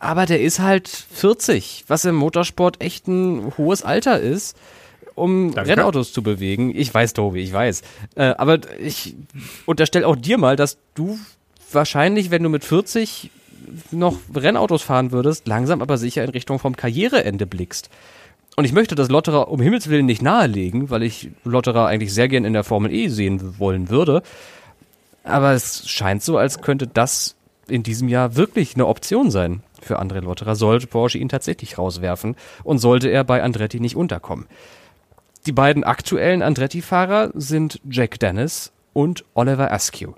aber 0.05 0.27
der 0.27 0.41
ist 0.41 0.59
halt 0.59 0.89
40, 0.89 1.85
was 1.89 2.05
im 2.05 2.15
Motorsport 2.15 2.83
echt 2.83 3.09
ein 3.09 3.53
hohes 3.57 3.83
Alter 3.83 4.21
ist, 4.21 4.57
um 5.15 5.55
Danke. 5.55 5.71
Rennautos 5.71 6.13
zu 6.13 6.23
bewegen. 6.23 6.73
Ich 6.75 6.93
weiß, 6.93 7.15
Tobi, 7.15 7.41
ich 7.41 7.53
weiß. 7.53 7.83
Äh, 8.17 8.35
aber 8.37 8.59
ich 8.79 9.17
unterstelle 9.65 10.07
auch 10.07 10.17
dir 10.17 10.37
mal, 10.37 10.57
dass 10.57 10.79
du 10.95 11.19
wahrscheinlich, 11.73 12.31
wenn 12.31 12.43
du 12.43 12.51
mit 12.51 12.65
40 12.65 13.31
noch 13.91 14.17
Rennautos 14.35 14.83
fahren 14.83 15.13
würdest, 15.13 15.47
langsam 15.47 15.83
aber 15.83 15.99
sicher 15.99 16.25
in 16.25 16.31
Richtung 16.31 16.59
vom 16.59 16.77
Karriereende 16.77 17.47
blickst. 17.47 17.91
Und 18.57 18.65
ich 18.65 18.73
möchte 18.73 18.95
das 18.95 19.09
Lotterer 19.09 19.49
um 19.49 19.61
Himmels 19.61 19.89
Willen 19.89 20.07
nicht 20.07 20.23
nahelegen, 20.23 20.91
weil 20.91 21.03
ich 21.03 21.31
Lotterer 21.45 21.87
eigentlich 21.87 22.15
sehr 22.15 22.29
gern 22.29 22.45
in 22.45 22.53
der 22.53 22.65
Formel 22.65 22.93
E 22.93 23.09
sehen 23.09 23.59
wollen 23.59 23.91
würde. 23.91 24.23
Aber 25.25 25.53
es 25.53 25.89
scheint 25.89 26.23
so, 26.23 26.39
als 26.39 26.61
könnte 26.61 26.87
das 26.87 27.35
in 27.67 27.83
diesem 27.83 28.09
Jahr 28.09 28.37
wirklich 28.37 28.75
eine 28.75 28.87
Option 28.87 29.31
sein 29.31 29.63
für 29.81 30.01
André 30.01 30.21
Lotterer, 30.21 30.55
sollte 30.55 30.87
Porsche 30.87 31.19
ihn 31.19 31.29
tatsächlich 31.29 31.79
rauswerfen 31.79 32.37
und 32.63 32.79
sollte 32.79 33.09
er 33.09 33.25
bei 33.25 33.43
Andretti 33.43 33.81
nicht 33.81 33.97
unterkommen. 33.97 34.47
Die 35.47 35.53
beiden 35.53 35.85
aktuellen 35.85 36.43
Andretti-Fahrer 36.43 37.31
sind 37.35 37.81
Jack 37.91 38.19
Dennis 38.19 38.73
und 38.93 39.25
Oliver 39.35 39.73
Askew. 39.73 40.13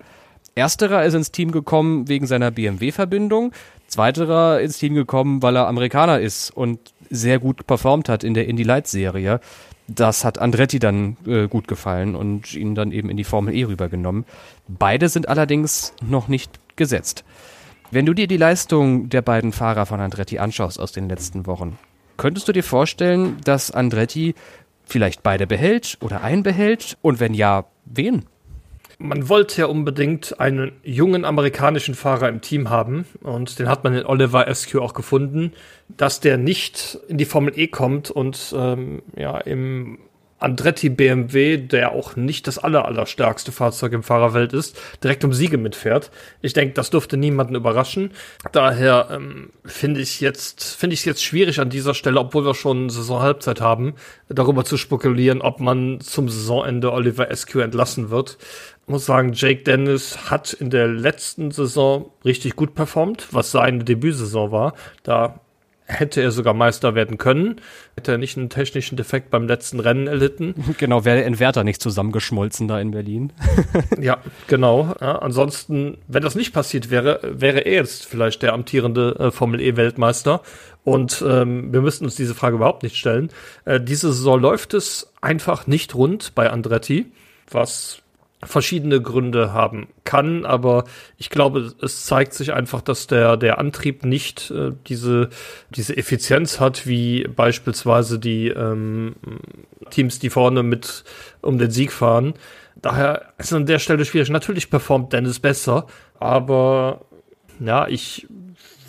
Ersterer 0.57 1.05
ist 1.05 1.13
ins 1.13 1.33
Team 1.33 1.53
gekommen 1.53 2.09
wegen 2.09 2.27
seiner 2.27 2.51
BMW-Verbindung, 2.51 3.53
zweiterer 3.89 4.59
ins 4.63 4.79
Team 4.79 4.95
gekommen, 4.95 5.43
weil 5.43 5.55
er 5.55 5.69
Amerikaner 5.69 6.19
ist 6.19 6.51
und 6.51 6.95
sehr 7.11 7.39
gut 7.39 7.67
performt 7.67 8.09
hat 8.09 8.25
in 8.25 8.33
der 8.33 8.49
Indy 8.49 8.63
Lights-Serie. 8.63 9.41
Das 9.87 10.25
hat 10.25 10.39
Andretti 10.39 10.79
dann 10.79 11.19
äh, 11.27 11.47
gut 11.47 11.69
gefallen 11.69 12.17
und 12.17 12.55
ihn 12.55 12.75
dann 12.75 12.91
eben 12.91 13.11
in 13.11 13.19
die 13.19 13.25
Formel 13.25 13.55
E 13.55 13.65
rübergenommen. 13.65 14.25
Beide 14.67 15.11
sind 15.11 15.29
allerdings 15.29 15.93
noch 16.03 16.27
nicht 16.27 16.59
gesetzt. 16.75 17.23
Wenn 17.91 18.07
du 18.07 18.15
dir 18.15 18.27
die 18.27 18.39
Leistung 18.39 19.11
der 19.11 19.21
beiden 19.21 19.53
Fahrer 19.53 19.85
von 19.85 20.01
Andretti 20.01 20.39
anschaust 20.39 20.81
aus 20.81 20.91
den 20.91 21.11
letzten 21.11 21.47
Wochen, 21.47 21.79
könntest 22.17 22.49
du 22.49 22.53
dir 22.53 22.65
vorstellen, 22.65 23.37
dass 23.45 23.71
Andretti 23.71 24.35
vielleicht 24.87 25.23
beide 25.23 25.47
behält 25.47 25.99
oder 26.01 26.23
einen 26.23 26.43
behält? 26.43 26.97
Und 27.03 27.21
wenn 27.21 27.35
ja, 27.35 27.67
wen? 27.85 28.25
Man 28.99 29.28
wollte 29.28 29.61
ja 29.61 29.66
unbedingt 29.66 30.40
einen 30.40 30.72
jungen 30.82 31.26
amerikanischen 31.26 31.94
Fahrer 31.94 32.30
im 32.30 32.40
Team 32.40 32.70
haben 32.70 33.05
und 33.20 33.59
den 33.59 33.68
hat 33.68 33.84
man 33.84 33.94
in 33.94 34.07
Oliver 34.07 34.49
Eskew 34.49 34.80
auch 34.80 34.94
gefunden, 34.94 35.53
dass 35.88 36.20
der 36.20 36.38
nicht 36.38 36.99
in 37.09 37.18
die 37.18 37.26
Formel 37.26 37.53
E 37.59 37.66
kommt 37.66 38.11
und 38.11 38.55
ähm, 38.57 39.03
ja 39.14 39.36
im 39.38 39.99
Andretti 40.47 40.90
BMW, 40.90 41.57
der 41.57 41.90
auch 41.90 42.14
nicht 42.14 42.47
das 42.47 42.59
aller, 42.59 42.84
allerstärkste 42.84 43.51
Fahrzeug 43.51 43.92
im 43.92 44.05
Fahrerwelt 44.05 44.53
ist, 44.53 44.78
direkt 45.03 45.24
um 45.24 45.32
Siege 45.32 45.59
mitfährt. 45.59 46.12
Ich 46.40 46.53
denke, 46.53 46.74
das 46.74 46.90
dürfte 46.90 47.16
niemanden 47.16 47.57
überraschen. 47.57 48.12
Daher 48.53 49.09
ähm, 49.11 49.51
finde 49.64 50.01
ich 50.01 50.20
jetzt 50.20 50.76
finde 50.76 50.94
ich 50.94 51.01
es 51.01 51.05
jetzt 51.05 51.24
schwierig 51.24 51.59
an 51.59 51.68
dieser 51.68 51.94
Stelle, 51.94 52.20
obwohl 52.20 52.47
wir 52.47 52.55
schon 52.55 52.90
Saisonhalbzeit 52.90 53.61
haben, 53.61 53.94
darüber 54.28 54.64
zu 54.64 54.76
spekulieren, 54.76 55.42
ob 55.42 55.59
man 55.59 56.01
zum 56.01 56.28
Saisonende 56.28 56.92
Oliver 56.92 57.34
SQ 57.34 57.57
entlassen 57.57 58.11
wird. 58.11 58.38
Ich 58.82 58.88
muss 58.88 59.05
sagen, 59.05 59.32
Jake 59.32 59.64
Dennis 59.64 60.30
hat 60.30 60.53
in 60.53 60.70
der 60.70 60.86
letzten 60.86 61.51
Saison 61.51 62.12
richtig 62.24 62.55
gut 62.55 62.76
performt, 62.76 63.26
was 63.32 63.51
seine 63.51 63.82
Debütsaison 63.82 64.53
war. 64.53 64.74
Da 65.03 65.40
hätte 65.87 66.20
er 66.20 66.32
sogar 66.32 66.53
Meister 66.53 66.95
werden 66.95 67.16
können. 67.16 67.61
Hätte 67.97 68.12
er 68.12 68.18
nicht 68.18 68.37
einen 68.37 68.51
technischen 68.51 68.97
Defekt 68.97 69.30
beim 69.30 69.47
letzten 69.47 69.80
Rennen 69.80 70.07
erlitten. 70.07 70.55
Genau, 70.78 71.05
wäre 71.05 71.24
Entwerter 71.24 71.64
nicht 71.64 71.80
zusammengeschmolzen 71.80 72.68
da 72.68 72.78
in 72.80 72.91
Berlin. 72.91 73.32
ja, 74.01 74.18
genau. 74.47 74.95
Ja, 75.01 75.18
ansonsten, 75.18 75.99
wenn 76.07 76.22
das 76.22 76.34
nicht 76.34 76.53
passiert 76.53 76.91
wäre, 76.91 77.20
wäre 77.22 77.61
er 77.61 77.74
jetzt 77.74 78.05
vielleicht 78.05 78.43
der 78.43 78.53
amtierende 78.53 79.16
äh, 79.18 79.30
Formel 79.30 79.61
E-Weltmeister. 79.61 80.43
Und 80.84 81.24
ähm, 81.26 81.72
wir 81.72 81.80
müssten 81.80 82.05
uns 82.05 82.14
diese 82.14 82.34
Frage 82.34 82.57
überhaupt 82.57 82.82
nicht 82.82 82.97
stellen. 82.97 83.30
Äh, 83.64 83.80
diese 83.80 84.12
Saison 84.12 84.41
läuft 84.41 84.74
es 84.74 85.12
einfach 85.20 85.66
nicht 85.66 85.95
rund 85.95 86.34
bei 86.34 86.51
Andretti, 86.51 87.07
was 87.51 88.03
verschiedene 88.47 89.01
Gründe 89.01 89.53
haben 89.53 89.88
kann, 90.05 90.44
aber 90.44 90.84
ich 91.16 91.30
glaube, 91.30 91.72
es 91.82 92.07
zeigt 92.07 92.32
sich 92.34 92.53
einfach, 92.53 92.80
dass 92.80 93.07
der, 93.07 93.36
der 93.36 93.59
Antrieb 93.59 94.05
nicht 94.05 94.51
äh, 94.51 94.72
diese, 94.86 95.30
diese 95.70 95.97
Effizienz 95.97 96.61
hat, 96.61 96.86
wie 96.86 97.24
beispielsweise 97.24 98.18
die 98.18 98.49
ähm, 98.49 99.16
Teams, 99.90 100.18
die 100.18 100.30
vorne 100.30 100.62
mit 100.62 101.05
um 101.42 101.59
den 101.59 101.70
Sieg 101.70 101.92
fahren. 101.92 102.34
Daher 102.76 103.32
ist 103.38 103.53
an 103.53 103.66
der 103.66 103.78
Stelle 103.78 104.05
schwierig. 104.05 104.30
Natürlich 104.30 104.70
performt 104.70 105.12
Dennis 105.12 105.40
besser, 105.40 105.86
aber 106.18 107.07
ja, 107.59 107.88
ich 107.88 108.26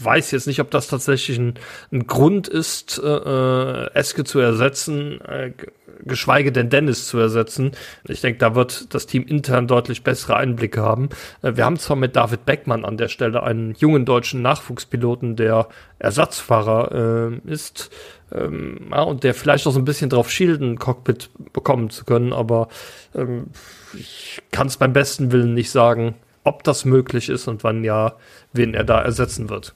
weiß 0.04 0.32
jetzt 0.32 0.48
nicht, 0.48 0.60
ob 0.60 0.72
das 0.72 0.88
tatsächlich 0.88 1.38
ein, 1.38 1.56
ein 1.92 2.08
Grund 2.08 2.48
ist, 2.48 3.00
äh, 3.04 3.08
äh 3.08 3.94
Eske 3.94 4.24
zu 4.24 4.40
ersetzen, 4.40 5.22
äh, 5.22 5.52
geschweige 6.06 6.52
denn 6.52 6.70
Dennis 6.70 7.08
zu 7.08 7.18
ersetzen. 7.18 7.72
Ich 8.08 8.22
denke, 8.22 8.40
da 8.40 8.56
wird 8.56 8.94
das 8.94 9.08
Team 9.08 9.24
intern 9.24 9.68
deutlich 9.68 10.04
bessere 10.04 10.36
Einblicke 10.36 10.82
haben. 10.82 11.10
Äh, 11.42 11.56
wir 11.56 11.66
haben 11.66 11.78
zwar 11.78 11.96
mit 11.96 12.16
David 12.16 12.46
Beckmann 12.46 12.86
an 12.86 12.98
der 12.98 13.08
Stelle 13.08 13.44
einen 13.44 13.74
jungen 13.78 14.06
deutschen 14.06 14.42
Nachwuchspiloten, 14.42 15.36
der 15.36 15.68
Ersatzfahrer 16.00 17.32
äh, 17.46 17.52
ist. 17.52 17.90
Ähm, 18.32 18.90
ja, 18.92 19.02
und 19.02 19.24
der 19.24 19.34
vielleicht 19.34 19.68
auch 19.68 19.72
so 19.72 19.80
ein 19.80 19.86
bisschen 19.86 20.10
drauf 20.10 20.30
schielden, 20.30 20.78
Cockpit 20.78 21.30
bekommen 21.54 21.90
zu 21.90 22.04
können, 22.04 22.34
aber 22.34 22.68
ähm, 23.16 23.48
ich 23.94 24.42
kann 24.52 24.68
es 24.68 24.78
beim 24.78 24.92
besten 24.92 25.32
Willen 25.32 25.54
nicht 25.54 25.72
sagen, 25.72 26.16
ob 26.44 26.64
das 26.64 26.86
möglich 26.86 27.30
ist 27.30 27.48
und 27.48 27.64
wann 27.64 27.84
ja, 27.84 28.16
wen 28.52 28.74
er 28.74 28.84
da 28.84 29.02
ersetzen 29.02 29.50
wird. 29.50 29.76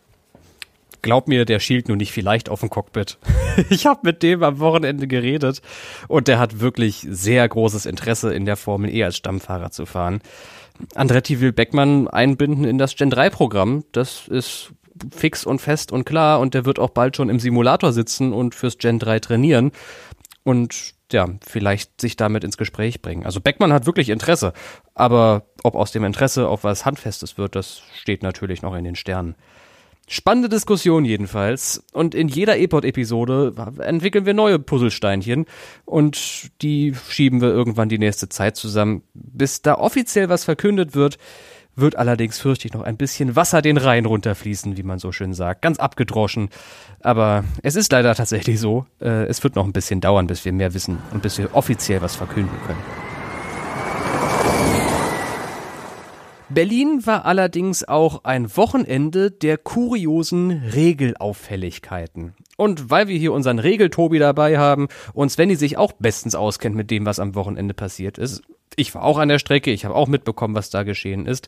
Glaub 1.02 1.28
mir, 1.28 1.46
der 1.46 1.60
schielt 1.60 1.88
nur 1.88 1.98
nicht 1.98 2.12
vielleicht 2.12 2.50
auf 2.50 2.60
dem 2.60 2.70
Cockpit. 2.70 3.18
ich 3.70 3.86
habe 3.86 4.02
mit 4.04 4.24
dem 4.24 4.44
am 4.44 4.60
Wochenende 4.60 5.08
geredet 5.08 5.62
und 6.08 6.28
der 6.28 6.40
hat 6.40 6.60
wirklich 6.60 7.06
sehr 7.10 7.48
großes 7.48 7.86
Interesse 7.86 8.34
in 8.34 8.46
der 8.46 8.56
Formel 8.56 8.94
E 8.94 9.04
als 9.04 9.18
Stammfahrer 9.18 9.72
zu 9.72 9.86
fahren. 9.86 10.22
Andretti 10.96 11.40
will 11.40 11.52
Beckmann 11.52 12.08
einbinden 12.08 12.66
in 12.66 12.78
das 12.78 12.96
Gen 12.96 13.10
3 13.10 13.30
Programm. 13.30 13.84
Das 13.92 14.28
ist 14.28 14.74
fix 15.12 15.46
und 15.46 15.60
fest 15.60 15.92
und 15.92 16.06
klar 16.06 16.40
und 16.40 16.54
der 16.54 16.66
wird 16.66 16.80
auch 16.80 16.92
bald 16.92 17.16
schon 17.16 17.30
im 17.30 17.40
Simulator 17.40 17.92
sitzen 17.92 18.34
und 18.34 18.56
fürs 18.56 18.78
Gen 18.78 19.00
3 19.00 19.20
trainieren 19.20 19.72
und 20.44 20.94
ja, 21.12 21.28
vielleicht 21.46 22.00
sich 22.00 22.16
damit 22.16 22.44
ins 22.44 22.58
Gespräch 22.58 23.02
bringen. 23.02 23.26
Also 23.26 23.42
Beckmann 23.42 23.74
hat 23.74 23.86
wirklich 23.86 24.10
Interesse, 24.10 24.54
aber 24.94 25.44
ob 25.64 25.76
aus 25.76 25.92
dem 25.92 26.04
Interesse 26.04 26.48
auf 26.48 26.64
was 26.64 26.86
Handfestes 26.86 27.38
wird, 27.38 27.56
das 27.56 27.82
steht 27.96 28.24
natürlich 28.24 28.62
noch 28.62 28.76
in 28.76 28.84
den 28.84 28.96
Sternen. 28.96 29.36
Spannende 30.14 30.50
Diskussion 30.50 31.06
jedenfalls. 31.06 31.86
Und 31.94 32.16
in 32.16 32.28
jeder 32.28 32.58
E-Pod-Episode 32.58 33.54
entwickeln 33.80 34.26
wir 34.26 34.34
neue 34.34 34.60
Puzzlesteinchen 34.60 35.46
und 35.86 36.52
die 36.62 36.94
schieben 37.08 37.40
wir 37.40 37.48
irgendwann 37.48 37.88
die 37.88 37.98
nächste 37.98 38.28
Zeit 38.28 38.58
zusammen. 38.58 39.04
Bis 39.14 39.62
da 39.62 39.76
offiziell 39.76 40.28
was 40.28 40.44
verkündet 40.44 40.96
wird, 40.96 41.18
wird 41.78 41.96
allerdings, 41.96 42.40
fürchte 42.40 42.68
ich, 42.68 42.74
noch 42.74 42.82
ein 42.82 42.98
bisschen 42.98 43.38
Wasser 43.38 43.62
den 43.62 43.78
Rhein 43.78 44.06
runterfließen, 44.06 44.76
wie 44.76 44.84
man 44.84 45.00
so 45.00 45.14
schön 45.14 45.34
sagt. 45.34 45.62
Ganz 45.62 45.80
abgedroschen. 45.80 46.50
Aber 47.00 47.46
es 47.64 47.78
ist 47.78 47.90
leider 47.94 48.14
tatsächlich 48.14 48.60
so. 48.60 48.86
Äh, 49.00 49.28
es 49.28 49.42
wird 49.46 49.56
noch 49.56 49.64
ein 49.64 49.72
bisschen 49.72 50.02
dauern, 50.02 50.28
bis 50.28 50.44
wir 50.44 50.52
mehr 50.52 50.74
wissen 50.74 50.98
und 51.14 51.24
bis 51.24 51.38
wir 51.38 51.56
offiziell 51.56 52.02
was 52.02 52.18
verkünden 52.18 52.58
können. 52.68 53.11
Berlin 56.54 57.06
war 57.06 57.26
allerdings 57.26 57.86
auch 57.88 58.26
ein 58.26 58.56
Wochenende 58.58 59.32
der 59.32 59.58
kuriosen 59.58 60.52
Regelauffälligkeiten. 60.52 62.34
Und 62.58 62.90
weil 62.90 63.08
wir 63.08 63.18
hier 63.18 63.32
unseren 63.32 63.58
Regeltobi 63.58 64.20
dabei 64.20 64.58
haben 64.58 64.90
und 65.14 65.32
Svenny 65.32 65.56
sich 65.56 65.78
auch 65.78 65.94
bestens 65.94 66.36
auskennt 66.36 66.76
mit 66.76 66.92
dem, 66.92 67.06
was 67.06 67.20
am 67.20 67.36
Wochenende 67.36 67.74
passiert 67.74 68.18
ist, 68.18 68.42
ich 68.76 68.94
war 68.94 69.04
auch 69.04 69.18
an 69.18 69.30
der 69.30 69.40
Strecke, 69.40 69.72
ich 69.72 69.86
habe 69.86 69.96
auch 69.96 70.08
mitbekommen, 70.08 70.56
was 70.56 70.70
da 70.70 70.84
geschehen 70.84 71.26
ist, 71.26 71.48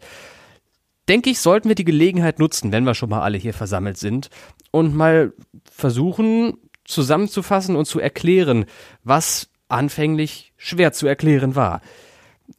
denke 1.09 1.29
ich, 1.29 1.39
sollten 1.39 1.67
wir 1.67 1.75
die 1.75 1.83
Gelegenheit 1.83 2.39
nutzen, 2.39 2.71
wenn 2.71 2.85
wir 2.85 2.93
schon 2.93 3.09
mal 3.09 3.21
alle 3.21 3.37
hier 3.37 3.53
versammelt 3.53 3.97
sind 3.97 4.29
und 4.71 4.95
mal 4.95 5.33
versuchen 5.69 6.53
zusammenzufassen 6.85 7.75
und 7.75 7.85
zu 7.85 7.99
erklären, 7.99 8.65
was 9.03 9.49
anfänglich 9.67 10.53
schwer 10.57 10.93
zu 10.93 11.07
erklären 11.07 11.55
war. 11.55 11.81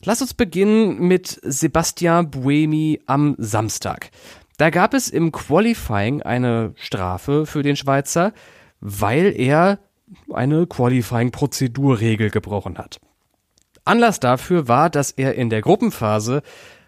Lass 0.02 0.20
uns 0.20 0.34
beginnen 0.34 0.98
mit 1.06 1.40
Sebastian 1.42 2.30
Buemi 2.30 3.00
am 3.06 3.36
Samstag. 3.38 4.10
Da 4.56 4.70
gab 4.70 4.94
es 4.94 5.08
im 5.08 5.32
Qualifying 5.32 6.22
eine 6.22 6.72
Strafe 6.76 7.46
für 7.46 7.62
den 7.62 7.76
Schweizer, 7.76 8.32
weil 8.80 9.34
er 9.36 9.78
eine 10.32 10.66
Qualifying-Prozedurregel 10.66 12.30
gebrochen 12.30 12.78
hat. 12.78 13.00
Anlass 13.84 14.20
dafür 14.20 14.68
war, 14.68 14.90
dass 14.90 15.10
er 15.10 15.34
in 15.34 15.50
der 15.50 15.60
Gruppenphase 15.60 16.42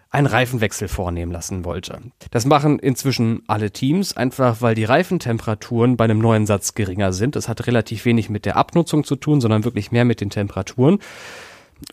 einen 0.09 0.27
Reifenwechsel 0.27 0.87
vornehmen 0.87 1.31
lassen 1.31 1.65
wollte. 1.65 1.99
Das 2.31 2.45
machen 2.45 2.79
inzwischen 2.79 3.43
alle 3.47 3.71
Teams, 3.71 4.15
einfach 4.15 4.61
weil 4.61 4.73
die 4.73 4.85
Reifentemperaturen 4.85 5.97
bei 5.97 6.05
einem 6.05 6.19
neuen 6.19 6.45
Satz 6.45 6.73
geringer 6.75 7.11
sind. 7.11 7.35
Das 7.35 7.49
hat 7.49 7.67
relativ 7.67 8.05
wenig 8.05 8.29
mit 8.29 8.45
der 8.45 8.55
Abnutzung 8.55 9.03
zu 9.03 9.17
tun, 9.17 9.41
sondern 9.41 9.65
wirklich 9.65 9.91
mehr 9.91 10.05
mit 10.05 10.21
den 10.21 10.29
Temperaturen. 10.29 10.99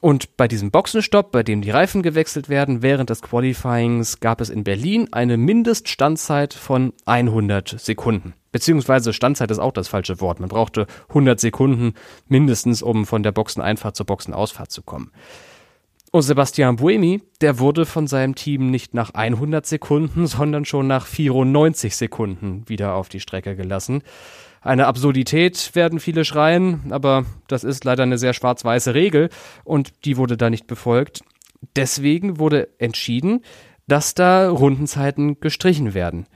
Und 0.01 0.37
bei 0.37 0.49
diesem 0.49 0.71
Boxenstopp, 0.71 1.31
bei 1.31 1.43
dem 1.43 1.61
die 1.61 1.71
Reifen 1.71 2.03
gewechselt 2.03 2.49
werden, 2.49 2.83
während 2.83 3.11
des 3.11 3.23
Qualifyings 3.23 4.21
gab 4.21 4.41
es 4.41 4.51
in 4.51 4.65
Berlin 4.65 5.09
eine 5.13 5.37
Mindeststandzeit 5.37 6.55
von 6.55 6.93
100 7.05 7.81
Sekunden. 7.81 8.35
Beziehungsweise 8.53 9.13
Standzeit 9.13 9.51
ist 9.51 9.59
auch 9.59 9.73
das 9.73 9.89
falsche 9.89 10.21
Wort. 10.21 10.41
Man 10.41 10.49
brauchte 10.49 10.87
100 11.09 11.41
Sekunden 11.41 11.95
mindestens, 12.29 12.83
um 12.83 13.05
von 13.05 13.23
der 13.23 13.33
Boxeneinfahrt 13.33 13.97
zur 13.97 14.07
Boxenausfahrt 14.07 14.71
zu 14.71 14.83
kommen. 14.83 15.11
Und 16.13 16.23
Sebastian 16.23 16.77
Buemi, 16.77 17.23
der 17.41 17.59
wurde 17.59 17.87
von 17.87 18.07
seinem 18.07 18.37
Team 18.37 18.71
nicht 18.71 18.95
nach 18.95 19.15
100 19.15 19.67
Sekunden, 19.67 20.29
sondern 20.29 20.65
schon 20.65 20.87
nach 20.87 21.07
94 21.07 21.97
Sekunden 21.97 22.63
wieder 22.69 22.95
auf 22.95 23.09
die 23.09 23.19
Strecke 23.19 23.57
gelassen. 23.57 24.03
Eine 24.65 24.87
Absurdität 24.87 25.75
werden 25.75 26.01
viele 26.01 26.25
schreien, 26.25 26.91
aber 26.91 27.27
das 27.49 27.65
ist 27.65 27.85
leider 27.85 28.03
eine 28.03 28.17
sehr 28.17 28.33
schwarz-weiße 28.33 28.95
Regel 28.95 29.29
und 29.63 30.07
die 30.07 30.17
wurde 30.17 30.39
da 30.39 30.49
nicht 30.49 30.67
befolgt. 30.67 31.21
Deswegen 31.77 32.39
wurde 32.39 32.69
entschieden, 32.79 33.45
dass 33.87 34.15
da 34.15 34.49
Rundenzeiten 34.49 35.39
gestrichen 35.39 35.93
werden. 35.93 36.27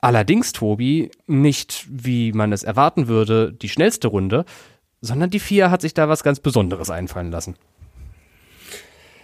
Allerdings, 0.00 0.52
Tobi, 0.52 1.10
nicht 1.26 1.86
wie 1.88 2.32
man 2.32 2.52
es 2.52 2.62
erwarten 2.62 3.08
würde, 3.08 3.54
die 3.54 3.70
schnellste 3.70 4.08
Runde, 4.08 4.44
sondern 5.00 5.30
die 5.30 5.40
vier 5.40 5.70
hat 5.70 5.80
sich 5.80 5.94
da 5.94 6.10
was 6.10 6.22
ganz 6.22 6.40
Besonderes 6.40 6.90
einfallen 6.90 7.30
lassen. 7.30 7.56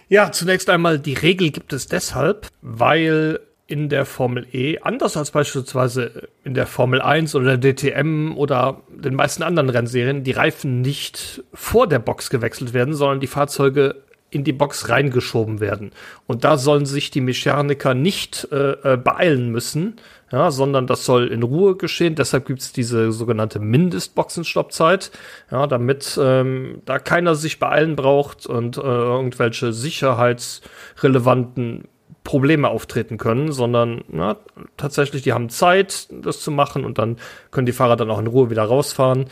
Ja, 0.09 0.31
zunächst 0.31 0.71
einmal, 0.71 0.97
die 0.97 1.13
Regel 1.13 1.51
gibt 1.51 1.71
es 1.71 1.87
deshalb, 1.87 2.49
weil 2.61 3.39
in 3.65 3.89
der 3.89 4.05
Formel 4.05 4.45
E, 4.51 4.79
anders 4.79 5.15
als 5.15 5.31
beispielsweise 5.31 6.27
in 6.43 6.53
der 6.53 6.67
Formel 6.67 7.01
1 7.01 7.33
oder 7.35 7.57
der 7.57 7.73
DTM 7.73 8.33
oder 8.35 8.81
den 8.89 9.15
meisten 9.15 9.41
anderen 9.41 9.69
Rennserien, 9.69 10.23
die 10.23 10.31
Reifen 10.31 10.81
nicht 10.81 11.43
vor 11.53 11.87
der 11.87 11.99
Box 11.99 12.29
gewechselt 12.29 12.73
werden, 12.73 12.93
sondern 12.93 13.21
die 13.21 13.27
Fahrzeuge 13.27 14.03
in 14.29 14.43
die 14.43 14.51
Box 14.51 14.89
reingeschoben 14.89 15.59
werden. 15.59 15.91
Und 16.25 16.43
da 16.43 16.57
sollen 16.57 16.87
sich 16.87 17.11
die 17.11 17.21
Mechaniker 17.21 17.93
nicht 17.93 18.47
äh, 18.51 18.93
äh 18.93 18.97
beeilen 18.97 19.51
müssen, 19.51 19.97
ja, 20.31 20.49
sondern 20.49 20.87
das 20.87 21.05
soll 21.05 21.27
in 21.27 21.43
Ruhe 21.43 21.75
geschehen. 21.75 22.15
Deshalb 22.15 22.47
gibt 22.47 22.61
es 22.61 22.73
diese 22.73 23.11
sogenannte 23.11 23.59
Mindestboxenstoppzeit, 23.59 25.11
ja, 25.51 25.67
damit 25.67 26.19
ähm, 26.19 26.81
da 26.85 26.97
keiner 26.97 27.35
sich 27.35 27.59
beeilen 27.59 27.95
braucht 27.95 28.47
und 28.47 28.77
äh, 28.77 28.81
irgendwelche 28.81 29.71
sicherheitsrelevanten 29.71 31.87
Probleme 32.23 32.69
auftreten 32.69 33.17
können, 33.17 33.51
sondern 33.51 34.03
na, 34.07 34.37
tatsächlich, 34.77 35.23
die 35.23 35.33
haben 35.33 35.49
Zeit, 35.49 36.07
das 36.09 36.41
zu 36.41 36.51
machen 36.51 36.85
und 36.85 36.97
dann 36.97 37.17
können 37.51 37.65
die 37.65 37.73
Fahrer 37.73 37.95
dann 37.95 38.09
auch 38.09 38.19
in 38.19 38.27
Ruhe 38.27 38.49
wieder 38.49 38.63
rausfahren. 38.63 39.25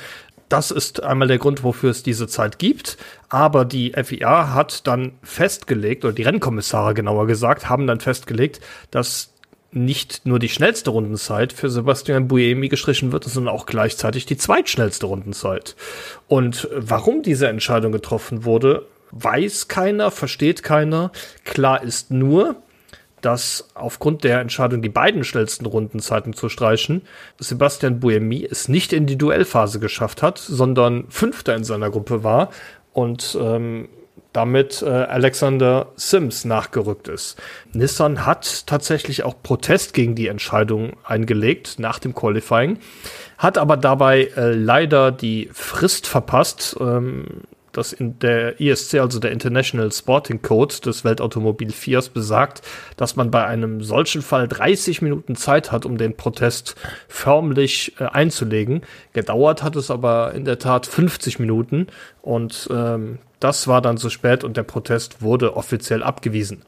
Das 0.49 0.69
ist 0.69 1.01
einmal 1.01 1.29
der 1.29 1.37
Grund, 1.37 1.63
wofür 1.63 1.91
es 1.91 2.03
diese 2.03 2.27
Zeit 2.27 2.59
gibt. 2.59 2.97
Aber 3.29 3.63
die 3.63 3.93
FIA 3.93 4.53
hat 4.53 4.85
dann 4.85 5.13
festgelegt, 5.23 6.03
oder 6.03 6.13
die 6.13 6.23
Rennkommissare 6.23 6.93
genauer 6.93 7.25
gesagt, 7.27 7.69
haben 7.69 7.87
dann 7.87 8.01
festgelegt, 8.01 8.59
dass 8.91 9.31
nicht 9.71 10.25
nur 10.25 10.39
die 10.39 10.49
schnellste 10.49 10.89
Rundenzeit 10.89 11.53
für 11.53 11.69
Sebastian 11.69 12.27
Buemi 12.27 12.67
gestrichen 12.67 13.13
wird, 13.13 13.23
sondern 13.23 13.53
auch 13.53 13.65
gleichzeitig 13.65 14.25
die 14.25 14.35
zweitschnellste 14.35 15.05
Rundenzeit. 15.05 15.77
Und 16.27 16.67
warum 16.75 17.21
diese 17.21 17.47
Entscheidung 17.47 17.93
getroffen 17.93 18.43
wurde, 18.43 18.85
weiß 19.11 19.69
keiner, 19.69 20.11
versteht 20.11 20.63
keiner. 20.63 21.11
Klar 21.45 21.83
ist 21.83 22.11
nur, 22.11 22.57
dass 23.21 23.69
aufgrund 23.73 24.23
der 24.23 24.39
Entscheidung, 24.39 24.81
die 24.81 24.89
beiden 24.89 25.23
schnellsten 25.23 25.65
Rundenzeiten 25.65 26.33
zu 26.33 26.49
streichen, 26.49 27.03
Sebastian 27.39 27.99
Buemi 27.99 28.47
es 28.49 28.67
nicht 28.67 28.93
in 28.93 29.05
die 29.05 29.17
Duellphase 29.17 29.79
geschafft 29.79 30.21
hat, 30.21 30.37
sondern 30.37 31.05
Fünfter 31.09 31.55
in 31.55 31.63
seiner 31.63 31.89
Gruppe 31.89 32.23
war 32.23 32.49
und 32.93 33.37
ähm, 33.39 33.87
damit 34.33 34.81
äh, 34.81 34.89
Alexander 34.89 35.87
Sims 35.95 36.45
nachgerückt 36.45 37.07
ist. 37.07 37.41
Nissan 37.73 38.25
hat 38.25 38.65
tatsächlich 38.65 39.23
auch 39.23 39.35
Protest 39.43 39.93
gegen 39.93 40.15
die 40.15 40.27
Entscheidung 40.27 40.93
eingelegt 41.03 41.79
nach 41.79 41.99
dem 41.99 42.15
Qualifying, 42.15 42.79
hat 43.37 43.57
aber 43.57 43.75
dabei 43.75 44.29
äh, 44.37 44.53
leider 44.53 45.11
die 45.11 45.49
Frist 45.51 46.07
verpasst. 46.07 46.77
Ähm, 46.79 47.25
das 47.71 47.93
in 47.93 48.19
der 48.19 48.59
ISC, 48.59 48.95
also 48.95 49.19
der 49.19 49.31
International 49.31 49.91
Sporting 49.91 50.41
Code 50.41 50.75
des 50.85 51.03
Weltautomobil 51.03 51.71
4 51.71 52.01
besagt, 52.13 52.61
dass 52.97 53.15
man 53.15 53.31
bei 53.31 53.45
einem 53.45 53.81
solchen 53.81 54.21
Fall 54.21 54.47
30 54.47 55.01
Minuten 55.01 55.35
Zeit 55.35 55.71
hat, 55.71 55.85
um 55.85 55.97
den 55.97 56.15
Protest 56.15 56.75
förmlich 57.07 57.93
äh, 57.99 58.05
einzulegen. 58.05 58.81
Gedauert 59.13 59.63
hat 59.63 59.75
es 59.75 59.91
aber 59.91 60.33
in 60.33 60.45
der 60.45 60.59
Tat 60.59 60.85
50 60.85 61.39
Minuten 61.39 61.87
und 62.21 62.69
ähm, 62.71 63.19
das 63.39 63.67
war 63.67 63.81
dann 63.81 63.97
zu 63.97 64.09
spät 64.09 64.43
und 64.43 64.57
der 64.57 64.63
Protest 64.63 65.21
wurde 65.21 65.55
offiziell 65.55 66.03
abgewiesen. 66.03 66.63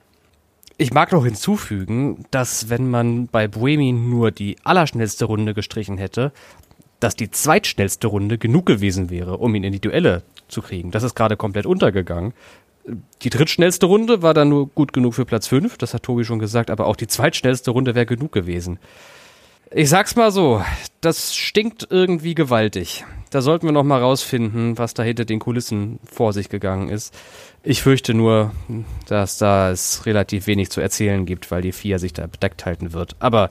Ich 0.77 0.91
mag 0.91 1.11
noch 1.11 1.23
hinzufügen, 1.23 2.25
dass 2.31 2.69
wenn 2.69 2.89
man 2.89 3.27
bei 3.27 3.47
Buemi 3.47 3.91
nur 3.91 4.31
die 4.31 4.57
allerschnellste 4.63 5.25
Runde 5.25 5.53
gestrichen 5.53 5.99
hätte, 5.99 6.31
dass 6.99 7.15
die 7.15 7.29
zweitschnellste 7.29 8.07
Runde 8.07 8.37
genug 8.37 8.65
gewesen 8.65 9.09
wäre, 9.09 9.37
um 9.37 9.53
ihn 9.55 9.63
in 9.63 9.73
die 9.73 9.81
Duelle 9.81 10.23
zu 10.53 10.61
kriegen. 10.61 10.91
Das 10.91 11.03
ist 11.03 11.15
gerade 11.15 11.35
komplett 11.35 11.65
untergegangen. 11.65 12.33
Die 13.21 13.29
drittschnellste 13.29 13.85
Runde 13.85 14.21
war 14.21 14.33
dann 14.33 14.49
nur 14.49 14.67
gut 14.67 14.93
genug 14.93 15.15
für 15.15 15.25
Platz 15.25 15.47
5, 15.47 15.77
das 15.77 15.93
hat 15.93 16.03
Tobi 16.03 16.25
schon 16.25 16.39
gesagt, 16.39 16.69
aber 16.69 16.87
auch 16.87 16.97
die 16.97 17.07
zweitschnellste 17.07 17.71
Runde 17.71 17.95
wäre 17.95 18.05
genug 18.05 18.31
gewesen. 18.33 18.77
Ich 19.71 19.89
sag's 19.89 20.15
mal 20.15 20.31
so, 20.31 20.63
das 21.01 21.35
stinkt 21.35 21.87
irgendwie 21.89 22.35
gewaltig. 22.35 23.05
Da 23.31 23.41
sollten 23.41 23.65
wir 23.65 23.71
noch 23.71 23.83
mal 23.83 24.01
rausfinden, 24.01 24.77
was 24.77 24.93
da 24.93 25.01
hinter 25.01 25.25
den 25.25 25.39
Kulissen 25.39 25.99
vor 26.05 26.33
sich 26.33 26.49
gegangen 26.49 26.89
ist. 26.89 27.15
Ich 27.63 27.81
fürchte 27.81 28.13
nur, 28.13 28.51
dass 29.07 29.39
da 29.39 29.71
es 29.71 30.05
relativ 30.05 30.45
wenig 30.45 30.69
zu 30.69 30.81
erzählen 30.81 31.25
gibt, 31.25 31.49
weil 31.49 31.63
die 31.63 31.71
FIA 31.71 31.97
sich 31.97 32.13
da 32.13 32.27
bedeckt 32.27 32.65
halten 32.65 32.93
wird. 32.93 33.15
Aber 33.17 33.49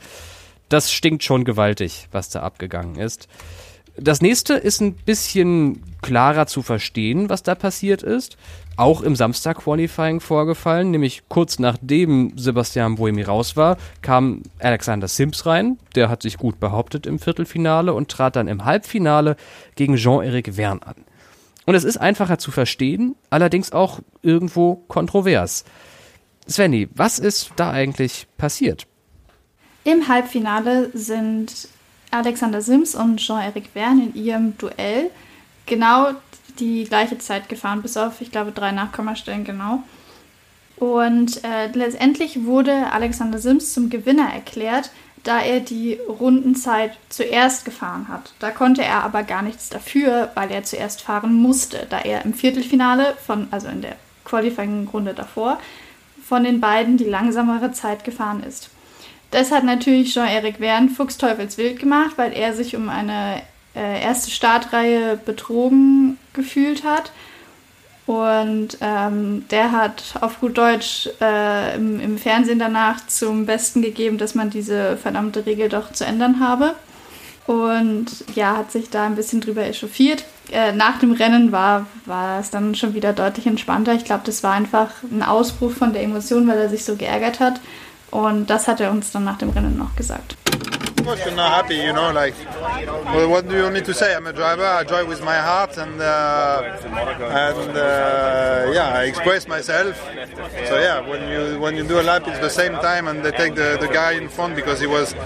das 0.68 0.92
stinkt 0.92 1.24
schon 1.24 1.44
gewaltig, 1.44 2.06
was 2.12 2.28
da 2.28 2.42
abgegangen 2.42 2.96
ist. 2.96 3.26
Das 3.96 4.22
nächste 4.22 4.54
ist 4.54 4.80
ein 4.80 4.94
bisschen 4.94 5.82
klarer 6.00 6.46
zu 6.46 6.62
verstehen, 6.62 7.28
was 7.28 7.42
da 7.42 7.54
passiert 7.54 8.02
ist. 8.02 8.36
Auch 8.76 9.02
im 9.02 9.14
Samstag-Qualifying 9.14 10.20
vorgefallen, 10.20 10.90
nämlich 10.90 11.22
kurz 11.28 11.58
nachdem 11.58 12.32
Sebastian 12.36 12.94
Buemi 12.94 13.22
raus 13.22 13.54
war, 13.54 13.76
kam 14.00 14.42
Alexander 14.58 15.08
Sims 15.08 15.44
rein. 15.44 15.78
Der 15.94 16.08
hat 16.08 16.22
sich 16.22 16.38
gut 16.38 16.58
behauptet 16.58 17.06
im 17.06 17.18
Viertelfinale 17.18 17.92
und 17.92 18.10
trat 18.10 18.36
dann 18.36 18.48
im 18.48 18.64
Halbfinale 18.64 19.36
gegen 19.76 19.96
Jean-Éric 19.96 20.54
Verne 20.54 20.86
an. 20.86 20.96
Und 21.66 21.74
es 21.74 21.84
ist 21.84 21.98
einfacher 21.98 22.38
zu 22.38 22.50
verstehen, 22.50 23.14
allerdings 23.30 23.72
auch 23.72 24.00
irgendwo 24.22 24.76
kontrovers. 24.88 25.64
Svenny, 26.48 26.88
was 26.94 27.18
ist 27.18 27.52
da 27.56 27.70
eigentlich 27.70 28.26
passiert? 28.36 28.86
Im 29.84 30.08
Halbfinale 30.08 30.90
sind 30.94 31.68
Alexander 32.12 32.60
Sims 32.60 32.94
und 32.94 33.20
Jean-Éric 33.20 33.64
Verne 33.72 34.04
in 34.04 34.14
ihrem 34.14 34.58
Duell 34.58 35.10
genau 35.66 36.10
die 36.58 36.84
gleiche 36.84 37.18
Zeit 37.18 37.48
gefahren, 37.48 37.82
bis 37.82 37.96
auf, 37.96 38.20
ich 38.20 38.30
glaube, 38.30 38.52
drei 38.52 38.72
Nachkommastellen 38.72 39.44
genau. 39.44 39.82
Und 40.76 41.42
äh, 41.44 41.68
letztendlich 41.72 42.44
wurde 42.44 42.92
Alexander 42.92 43.38
Sims 43.38 43.72
zum 43.72 43.88
Gewinner 43.88 44.32
erklärt, 44.32 44.90
da 45.22 45.40
er 45.40 45.60
die 45.60 45.94
Rundenzeit 46.08 46.98
zuerst 47.08 47.64
gefahren 47.64 48.08
hat. 48.08 48.32
Da 48.40 48.50
konnte 48.50 48.82
er 48.82 49.04
aber 49.04 49.22
gar 49.22 49.42
nichts 49.42 49.68
dafür, 49.68 50.30
weil 50.34 50.50
er 50.50 50.64
zuerst 50.64 51.02
fahren 51.02 51.34
musste, 51.34 51.86
da 51.88 52.00
er 52.00 52.24
im 52.24 52.34
Viertelfinale 52.34 53.16
von, 53.24 53.46
also 53.52 53.68
in 53.68 53.82
der 53.82 53.96
Qualifying-Runde 54.24 55.14
davor, 55.14 55.60
von 56.24 56.44
den 56.44 56.60
beiden 56.60 56.96
die 56.96 57.04
langsamere 57.04 57.72
Zeit 57.72 58.04
gefahren 58.04 58.42
ist. 58.42 58.70
Das 59.32 59.50
hat 59.50 59.64
natürlich 59.64 60.14
Jean-Éric 60.14 60.58
Verne 60.58 60.90
fuchsteufelswild 60.90 61.80
gemacht, 61.80 62.12
weil 62.16 62.32
er 62.34 62.54
sich 62.54 62.76
um 62.76 62.88
eine 62.88 63.42
äh, 63.74 64.02
erste 64.02 64.30
Startreihe 64.30 65.16
betrogen 65.16 66.18
gefühlt 66.34 66.84
hat. 66.84 67.10
Und 68.04 68.76
ähm, 68.82 69.46
der 69.50 69.72
hat 69.72 70.16
auf 70.20 70.40
gut 70.40 70.58
Deutsch 70.58 71.08
äh, 71.20 71.76
im, 71.76 71.98
im, 71.98 72.18
Fernsehen 72.18 72.58
danach 72.58 73.06
zum 73.06 73.46
Besten 73.46 73.80
gegeben, 73.80 74.18
dass 74.18 74.34
man 74.34 74.50
diese 74.50 74.98
verdammte 74.98 75.46
Regel 75.46 75.70
doch 75.70 75.92
zu 75.92 76.04
ändern 76.04 76.38
habe. 76.38 76.74
Und 77.46 78.06
ja, 78.34 78.58
hat 78.58 78.70
sich 78.70 78.90
da 78.90 79.06
ein 79.06 79.16
bisschen 79.16 79.40
drüber 79.40 79.64
echauffiert. 79.64 80.24
Äh, 80.50 80.72
nach 80.72 80.98
dem 80.98 81.12
Rennen 81.12 81.52
war, 81.52 81.86
war 82.04 82.38
es 82.40 82.50
dann 82.50 82.74
schon 82.74 82.92
wieder 82.92 83.14
deutlich 83.14 83.46
entspannter. 83.46 83.94
Ich 83.94 84.04
glaube, 84.04 84.22
das 84.26 84.42
war 84.42 84.52
einfach 84.52 84.90
ein 85.10 85.22
Ausbruch 85.22 85.72
von 85.72 85.94
der 85.94 86.02
Emotion, 86.02 86.46
weil 86.46 86.58
er 86.58 86.68
sich 86.68 86.84
so 86.84 86.96
geärgert 86.96 87.40
hat. 87.40 87.60
Und 88.12 88.50
das 88.50 88.68
hat 88.68 88.80
er 88.80 88.90
uns 88.90 89.10
dann 89.10 89.24
nach 89.24 89.38
dem 89.38 89.48
Rennen 89.50 89.76
noch 89.76 89.96
gesagt. 89.96 90.36
Of 91.02 91.08
course, 91.08 91.24
you're 91.24 91.34
not 91.34 91.50
happy, 91.50 91.74
you 91.74 91.92
know. 91.92 92.12
Like, 92.12 92.32
well, 92.46 93.28
what 93.28 93.48
do 93.48 93.56
you 93.56 93.68
me 93.72 93.80
to 93.80 93.92
say? 93.92 94.14
I'm 94.14 94.28
a 94.28 94.32
driver. 94.32 94.64
I 94.64 94.84
drive 94.84 95.08
with 95.08 95.20
my 95.20 95.36
heart, 95.36 95.76
and 95.76 96.00
uh, 96.00 96.78
and 96.84 97.76
uh, 97.76 98.70
yeah, 98.72 98.92
I 98.94 99.02
express 99.06 99.48
myself. 99.48 99.96
So 100.68 100.78
yeah, 100.78 101.00
when 101.00 101.28
you 101.28 101.58
when 101.58 101.74
you 101.74 101.82
do 101.82 101.98
a 101.98 102.04
lap, 102.04 102.28
it's 102.28 102.38
the 102.38 102.48
same 102.48 102.74
time, 102.74 103.08
and 103.08 103.24
they 103.24 103.32
take 103.32 103.56
the, 103.56 103.78
the 103.80 103.88
guy 103.88 104.12
in 104.12 104.28
front 104.28 104.54
because 104.54 104.78
he 104.78 104.86
was 104.86 105.16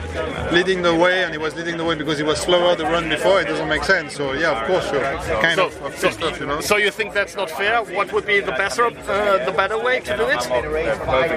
leading 0.51 0.81
the 0.81 0.95
way, 0.95 1.25
and 1.25 1.33
he 1.33 1.39
was 1.39 1.55
leading 1.55 1.77
the 1.77 1.85
way 1.85 1.95
because 1.95 2.17
he 2.17 2.25
was 2.25 2.41
slower 2.41 2.75
the 2.75 2.85
run 2.85 3.11
before. 3.11 3.43
It 3.43 3.49
doesn't 3.49 3.69
make 3.69 3.85
sense. 3.85 4.15
So 4.15 4.33
yeah, 4.33 4.59
of 4.59 4.67
course, 4.67 4.91
you're 4.91 5.03
kind 5.43 5.57
so, 5.57 5.67
of, 5.67 5.95
pissed 6.01 6.21
so, 6.21 6.29
off, 6.29 6.41
you 6.41 6.47
know. 6.47 6.63
So 6.63 6.79
you 6.79 6.91
think 6.91 7.13
that's 7.13 7.37
not 7.37 7.51
fair? 7.51 7.85
What 7.85 8.15
would 8.15 8.25
be 8.25 8.41
the 8.41 8.53
better 8.53 8.87
uh, 8.87 9.45
the 9.45 9.53
better 9.53 9.79
way 9.79 10.01
to 10.01 10.17
do 10.17 10.27
it? 10.27 10.41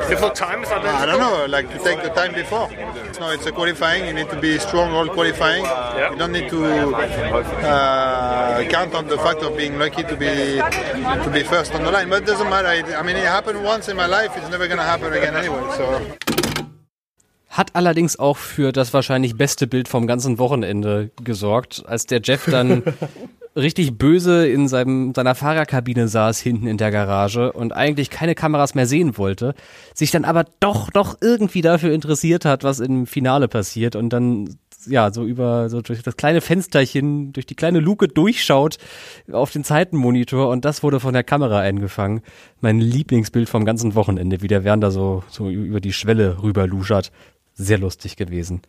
Different 0.07 0.35
times? 0.35 0.69
I 0.69 1.05
don't 1.05 1.19
know. 1.19 1.45
Like 1.45 1.69
to 1.71 1.79
take 1.79 2.01
the 2.03 2.09
time 2.11 2.33
before. 2.33 2.69
No, 3.19 3.31
it's 3.31 3.45
a 3.45 3.51
qualifying. 3.51 4.05
You 4.05 4.13
need 4.13 4.28
to 4.30 4.39
be 4.39 4.57
strong 4.59 4.91
all 4.91 5.07
qualifying. 5.07 5.63
You 6.11 6.17
don't 6.17 6.32
need 6.32 6.49
to 6.49 6.95
uh, 6.95 8.63
count 8.69 8.95
on 8.95 9.07
the 9.07 9.17
fact 9.17 9.41
of 9.41 9.57
being 9.57 9.77
lucky 9.77 10.03
to 10.03 10.15
be 10.15 10.61
to 11.23 11.30
be 11.32 11.43
first 11.43 11.73
on 11.73 11.84
the 11.84 11.91
line. 11.91 12.09
But 12.09 12.23
it 12.23 12.25
doesn't 12.25 12.49
matter. 12.49 12.67
I 12.67 13.03
mean, 13.03 13.15
it 13.15 13.25
happened 13.25 13.63
once 13.63 13.89
in 13.89 13.97
my 13.97 14.05
life. 14.05 14.32
It's 14.38 14.49
never 14.49 14.67
going 14.67 14.80
to 14.80 14.84
happen 14.84 15.13
again 15.13 15.36
anyway. 15.36 15.61
So. 15.77 16.68
Hat 17.49 17.75
allerdings 17.75 18.17
auch 18.19 18.37
für 18.37 18.71
das 18.71 18.93
wahrscheinlich 18.93 19.35
beste 19.35 19.67
Bild 19.67 19.87
vom 19.87 20.07
ganzen 20.07 20.37
Wochenende 20.37 21.09
gesorgt, 21.23 21.83
als 21.87 22.05
der 22.05 22.21
Jeff 22.23 22.45
dann 22.45 22.83
richtig 23.55 23.97
böse 23.97 24.47
in 24.47 24.67
seinem, 24.67 25.13
seiner 25.15 25.35
Fahrerkabine 25.35 26.07
saß, 26.07 26.39
hinten 26.39 26.67
in 26.67 26.77
der 26.77 26.91
Garage 26.91 27.51
und 27.51 27.73
eigentlich 27.73 28.09
keine 28.09 28.35
Kameras 28.35 28.75
mehr 28.75 28.85
sehen 28.85 29.17
wollte, 29.17 29.55
sich 29.93 30.11
dann 30.11 30.25
aber 30.25 30.45
doch 30.59 30.93
noch 30.93 31.17
irgendwie 31.21 31.61
dafür 31.61 31.91
interessiert 31.91 32.45
hat, 32.45 32.63
was 32.63 32.79
im 32.79 33.07
Finale 33.07 33.47
passiert 33.47 33.95
und 33.95 34.09
dann 34.09 34.57
ja, 34.85 35.11
so 35.11 35.25
über, 35.25 35.69
so 35.69 35.81
durch 35.81 36.03
das 36.03 36.15
kleine 36.15 36.41
Fensterchen, 36.41 37.33
durch 37.33 37.45
die 37.45 37.55
kleine 37.55 37.79
Luke 37.79 38.07
durchschaut 38.07 38.77
auf 39.31 39.51
den 39.51 39.63
Zeitenmonitor 39.63 40.49
und 40.49 40.63
das 40.63 40.83
wurde 40.83 40.99
von 40.99 41.13
der 41.13 41.23
Kamera 41.23 41.59
eingefangen. 41.59 42.21
Mein 42.61 42.79
Lieblingsbild 42.79 43.49
vom 43.49 43.65
ganzen 43.65 43.95
Wochenende, 43.95 44.41
wie 44.41 44.47
der 44.47 44.63
Werner 44.63 44.91
so, 44.91 45.23
so 45.27 45.49
über 45.49 45.81
die 45.81 45.93
Schwelle 45.93 46.41
rüber 46.41 46.65
luschert. 46.65 47.11
Sehr 47.60 47.78
lustig 47.78 48.16
gewesen. 48.16 48.62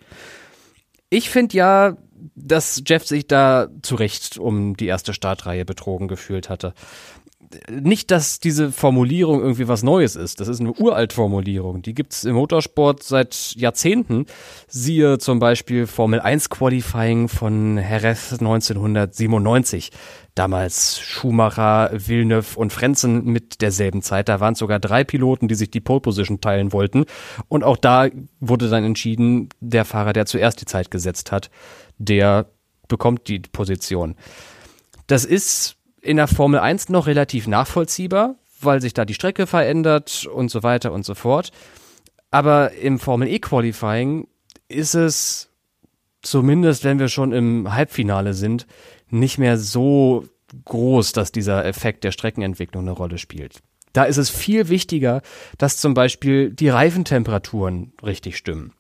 Ich 1.11 1.31
finde 1.31 1.57
ja, 1.57 1.97
dass 2.35 2.83
Jeff 2.85 3.07
sich 3.07 3.29
da 3.29 3.69
zu 3.83 3.95
Recht 3.95 4.37
um 4.37 4.77
die 4.77 4.87
erste 4.87 5.15
Startreihe 5.15 5.65
betrogen 5.65 6.09
gefühlt 6.09 6.49
hatte. 6.51 6.75
Nicht, 7.69 8.11
dass 8.11 8.41
diese 8.41 8.73
Formulierung 8.73 9.41
irgendwie 9.41 9.69
was 9.69 9.85
Neues 9.85 10.17
ist. 10.17 10.41
Das 10.41 10.49
ist 10.49 10.61
eine 10.61 10.73
Uralt-Formulierung. 10.73 11.83
Die 11.83 11.95
gibt's 11.95 12.25
im 12.25 12.35
Motorsport 12.35 13.05
seit 13.05 13.55
Jahrzehnten. 13.57 14.27
Siehe 14.67 15.19
zum 15.19 15.39
Beispiel 15.39 15.87
Formel 15.87 16.21
1 16.21 16.51
Qualifying 16.51 17.29
von 17.29 17.77
Jerez 17.77 18.33
1997. 18.33 19.91
Damals 20.35 21.01
Schumacher, 21.01 21.91
Villeneuve 21.93 22.59
und 22.59 22.73
Frenzen 22.73 23.25
mit 23.25 23.61
derselben 23.63 24.03
Zeit. 24.03 24.29
Da 24.29 24.41
waren 24.41 24.55
sogar 24.55 24.79
drei 24.79 25.05
Piloten, 25.05 25.49
die 25.49 25.55
sich 25.55 25.71
die 25.71 25.81
Pole 25.81 26.01
Position 26.01 26.41
teilen 26.41 26.73
wollten. 26.73 27.05
Und 27.49 27.65
auch 27.65 27.77
da 27.77 28.09
wurde 28.39 28.71
dann 28.71 28.85
entschieden, 28.85 29.49
der 29.61 29.85
Fahrer, 29.85 30.13
der 30.13 30.27
zuerst 30.27 30.61
die 30.61 30.67
Zeit 30.67 30.91
gesetzt 30.91 31.33
hat, 31.33 31.51
der 31.99 32.47
bekommt 32.89 33.29
die 33.29 33.41
Position. 33.41 34.15
Das 35.07 35.25
ist 35.25 35.77
in 36.01 36.17
der 36.17 36.29
Formel 36.29 36.61
1 36.61 36.89
noch 36.89 37.07
relativ 37.07 37.47
nachvollziehbar, 37.47 38.37
weil 38.61 38.81
sich 38.81 38.95
da 38.95 39.05
die 39.05 39.15
Strecke 39.15 39.47
verändert 39.47 40.27
und 40.27 40.51
so 40.51 40.63
weiter 40.63 40.93
und 40.93 41.05
so 41.05 41.15
fort. 41.15 41.51
Aber 42.31 42.73
im 42.73 42.99
Formel 42.99 43.29
E 43.29 43.39
Qualifying 43.39 44.29
ist 44.69 44.95
es 44.95 45.51
zumindest, 46.23 46.85
wenn 46.85 46.99
wir 46.99 47.09
schon 47.09 47.33
im 47.33 47.73
Halbfinale 47.73 48.35
sind, 48.35 48.67
nicht 49.11 49.39
mehr 49.39 49.59
so 49.59 50.25
groß, 50.65 51.13
dass 51.13 51.33
dieser 51.33 51.65
Effekt 51.65 52.05
der 52.05 52.13
Streckenentwicklung 52.13 52.83
eine 52.83 52.93
Rolle 52.93 53.19
spielt. 53.19 53.61
Da 53.93 54.05
ist 54.05 54.19
es 54.19 54.31
viel 54.31 54.69
wichtiger, 54.69 55.23
dass 55.59 55.79
zum 55.79 55.95
Beispiel 55.95 56.51
die 56.51 56.69
Reifentemperaturen 56.69 57.93
richtig 58.05 58.37
stimmen. 58.37 58.73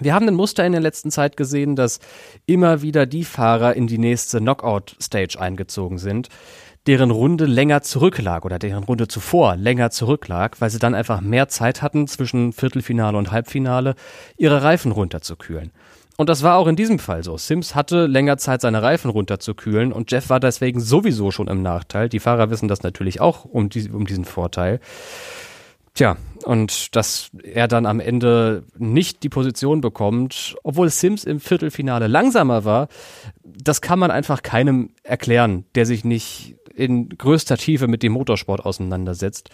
Wir 0.00 0.14
haben 0.14 0.28
ein 0.28 0.34
Muster 0.34 0.66
in 0.66 0.72
der 0.72 0.80
letzten 0.82 1.10
Zeit 1.10 1.36
gesehen, 1.36 1.74
dass 1.74 1.98
immer 2.46 2.82
wieder 2.82 3.06
die 3.06 3.24
Fahrer 3.24 3.74
in 3.74 3.86
die 3.86 3.98
nächste 3.98 4.38
Knockout-Stage 4.38 5.40
eingezogen 5.40 5.98
sind, 5.98 6.28
deren 6.86 7.10
Runde 7.10 7.46
länger 7.46 7.82
zurücklag 7.82 8.44
oder 8.44 8.58
deren 8.58 8.84
Runde 8.84 9.08
zuvor 9.08 9.56
länger 9.56 9.90
zurücklag, 9.90 10.60
weil 10.60 10.70
sie 10.70 10.78
dann 10.78 10.94
einfach 10.94 11.20
mehr 11.20 11.48
Zeit 11.48 11.82
hatten, 11.82 12.06
zwischen 12.06 12.52
Viertelfinale 12.52 13.16
und 13.16 13.32
Halbfinale 13.32 13.94
ihre 14.36 14.62
Reifen 14.62 14.92
runterzukühlen. 14.92 15.72
Und 16.20 16.28
das 16.28 16.42
war 16.42 16.56
auch 16.56 16.66
in 16.66 16.74
diesem 16.74 16.98
Fall 16.98 17.22
so. 17.22 17.36
Sims 17.36 17.76
hatte 17.76 18.06
länger 18.06 18.38
Zeit, 18.38 18.60
seine 18.60 18.82
Reifen 18.82 19.08
runterzukühlen 19.08 19.92
und 19.92 20.10
Jeff 20.10 20.30
war 20.30 20.40
deswegen 20.40 20.80
sowieso 20.80 21.30
schon 21.30 21.46
im 21.46 21.62
Nachteil. 21.62 22.08
Die 22.08 22.18
Fahrer 22.18 22.50
wissen 22.50 22.66
das 22.66 22.82
natürlich 22.82 23.20
auch 23.20 23.44
um, 23.44 23.68
die, 23.68 23.88
um 23.88 24.04
diesen 24.04 24.24
Vorteil. 24.24 24.80
Tja, 25.98 26.16
und 26.44 26.94
dass 26.94 27.30
er 27.42 27.66
dann 27.66 27.84
am 27.84 27.98
Ende 27.98 28.62
nicht 28.78 29.24
die 29.24 29.28
Position 29.28 29.80
bekommt, 29.80 30.54
obwohl 30.62 30.90
Sims 30.90 31.24
im 31.24 31.40
Viertelfinale 31.40 32.06
langsamer 32.06 32.64
war, 32.64 32.86
das 33.42 33.80
kann 33.80 33.98
man 33.98 34.12
einfach 34.12 34.44
keinem 34.44 34.90
erklären, 35.02 35.64
der 35.74 35.86
sich 35.86 36.04
nicht 36.04 36.54
in 36.72 37.08
größter 37.08 37.56
Tiefe 37.56 37.88
mit 37.88 38.04
dem 38.04 38.12
Motorsport 38.12 38.64
auseinandersetzt. 38.64 39.50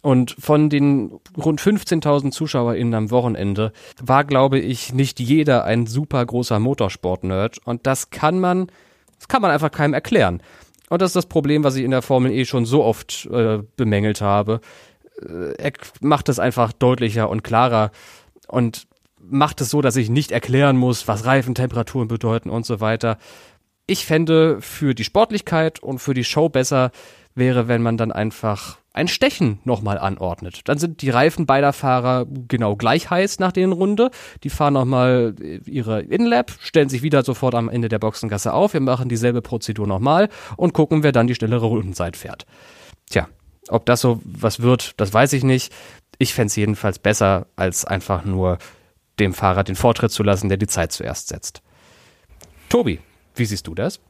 Und 0.00 0.36
von 0.38 0.70
den 0.70 1.18
rund 1.36 1.60
15.000 1.60 2.30
ZuschauerInnen 2.30 2.94
am 2.94 3.10
Wochenende 3.10 3.72
war, 4.00 4.22
glaube 4.22 4.60
ich, 4.60 4.94
nicht 4.94 5.18
jeder 5.18 5.64
ein 5.64 5.86
super 5.86 6.24
großer 6.24 6.60
Motorsport-Nerd. 6.60 7.58
Und 7.64 7.88
das 7.88 8.10
kann 8.10 8.38
man, 8.38 8.70
das 9.18 9.26
kann 9.26 9.42
man 9.42 9.50
einfach 9.50 9.72
keinem 9.72 9.94
erklären. 9.94 10.44
Und 10.90 11.02
das 11.02 11.10
ist 11.10 11.16
das 11.16 11.26
Problem, 11.26 11.64
was 11.64 11.76
ich 11.76 11.84
in 11.84 11.90
der 11.90 12.02
Formel 12.02 12.30
E 12.30 12.44
schon 12.44 12.64
so 12.64 12.82
oft 12.84 13.28
äh, 13.30 13.58
bemängelt 13.76 14.20
habe. 14.20 14.60
Äh, 15.22 15.54
er 15.58 15.72
macht 16.00 16.28
es 16.28 16.38
einfach 16.38 16.72
deutlicher 16.72 17.28
und 17.28 17.42
klarer 17.42 17.90
und 18.46 18.86
macht 19.20 19.60
es 19.60 19.70
so, 19.70 19.82
dass 19.82 19.96
ich 19.96 20.10
nicht 20.10 20.30
erklären 20.30 20.76
muss, 20.76 21.08
was 21.08 21.24
Reifentemperaturen 21.24 22.08
bedeuten 22.08 22.50
und 22.50 22.64
so 22.64 22.80
weiter. 22.80 23.18
Ich 23.86 24.06
fände 24.06 24.60
für 24.60 24.94
die 24.94 25.04
Sportlichkeit 25.04 25.80
und 25.80 25.98
für 25.98 26.14
die 26.14 26.24
Show 26.24 26.48
besser 26.48 26.90
wäre, 27.34 27.68
wenn 27.68 27.82
man 27.82 27.96
dann 27.96 28.12
einfach 28.12 28.78
ein 28.92 29.08
Stechen 29.08 29.60
nochmal 29.64 29.98
anordnet. 29.98 30.62
Dann 30.64 30.78
sind 30.78 31.02
die 31.02 31.10
Reifen 31.10 31.46
beider 31.46 31.72
Fahrer 31.72 32.26
genau 32.48 32.74
gleich 32.74 33.10
heiß 33.10 33.38
nach 33.38 33.52
den 33.52 33.72
Runde. 33.72 34.10
Die 34.42 34.50
fahren 34.50 34.74
nochmal 34.74 35.36
ihre 35.66 36.02
Inlap, 36.02 36.52
stellen 36.60 36.88
sich 36.88 37.02
wieder 37.02 37.22
sofort 37.22 37.54
am 37.54 37.68
Ende 37.68 37.88
der 37.88 38.00
Boxengasse 38.00 38.52
auf. 38.52 38.74
Wir 38.74 38.80
machen 38.80 39.08
dieselbe 39.08 39.40
Prozedur 39.40 39.86
nochmal 39.86 40.28
und 40.56 40.74
gucken, 40.74 41.02
wer 41.02 41.12
dann 41.12 41.28
die 41.28 41.34
schnellere 41.36 41.66
Rundenzeit 41.66 42.16
fährt. 42.16 42.44
Tja, 43.08 43.28
ob 43.68 43.86
das 43.86 44.00
so 44.00 44.20
was 44.24 44.60
wird, 44.60 45.00
das 45.00 45.12
weiß 45.12 45.32
ich 45.32 45.44
nicht. 45.44 45.72
Ich 46.18 46.34
fände 46.34 46.48
es 46.48 46.56
jedenfalls 46.56 46.98
besser, 46.98 47.46
als 47.56 47.84
einfach 47.84 48.24
nur 48.24 48.58
dem 49.18 49.34
Fahrer 49.34 49.64
den 49.64 49.76
Vortritt 49.76 50.10
zu 50.10 50.22
lassen, 50.22 50.48
der 50.48 50.58
die 50.58 50.66
Zeit 50.66 50.92
zuerst 50.92 51.28
setzt. 51.28 51.62
Tobi, 52.68 53.00
wie 53.34 53.44
siehst 53.44 53.66
du 53.66 53.74
das? 53.74 54.00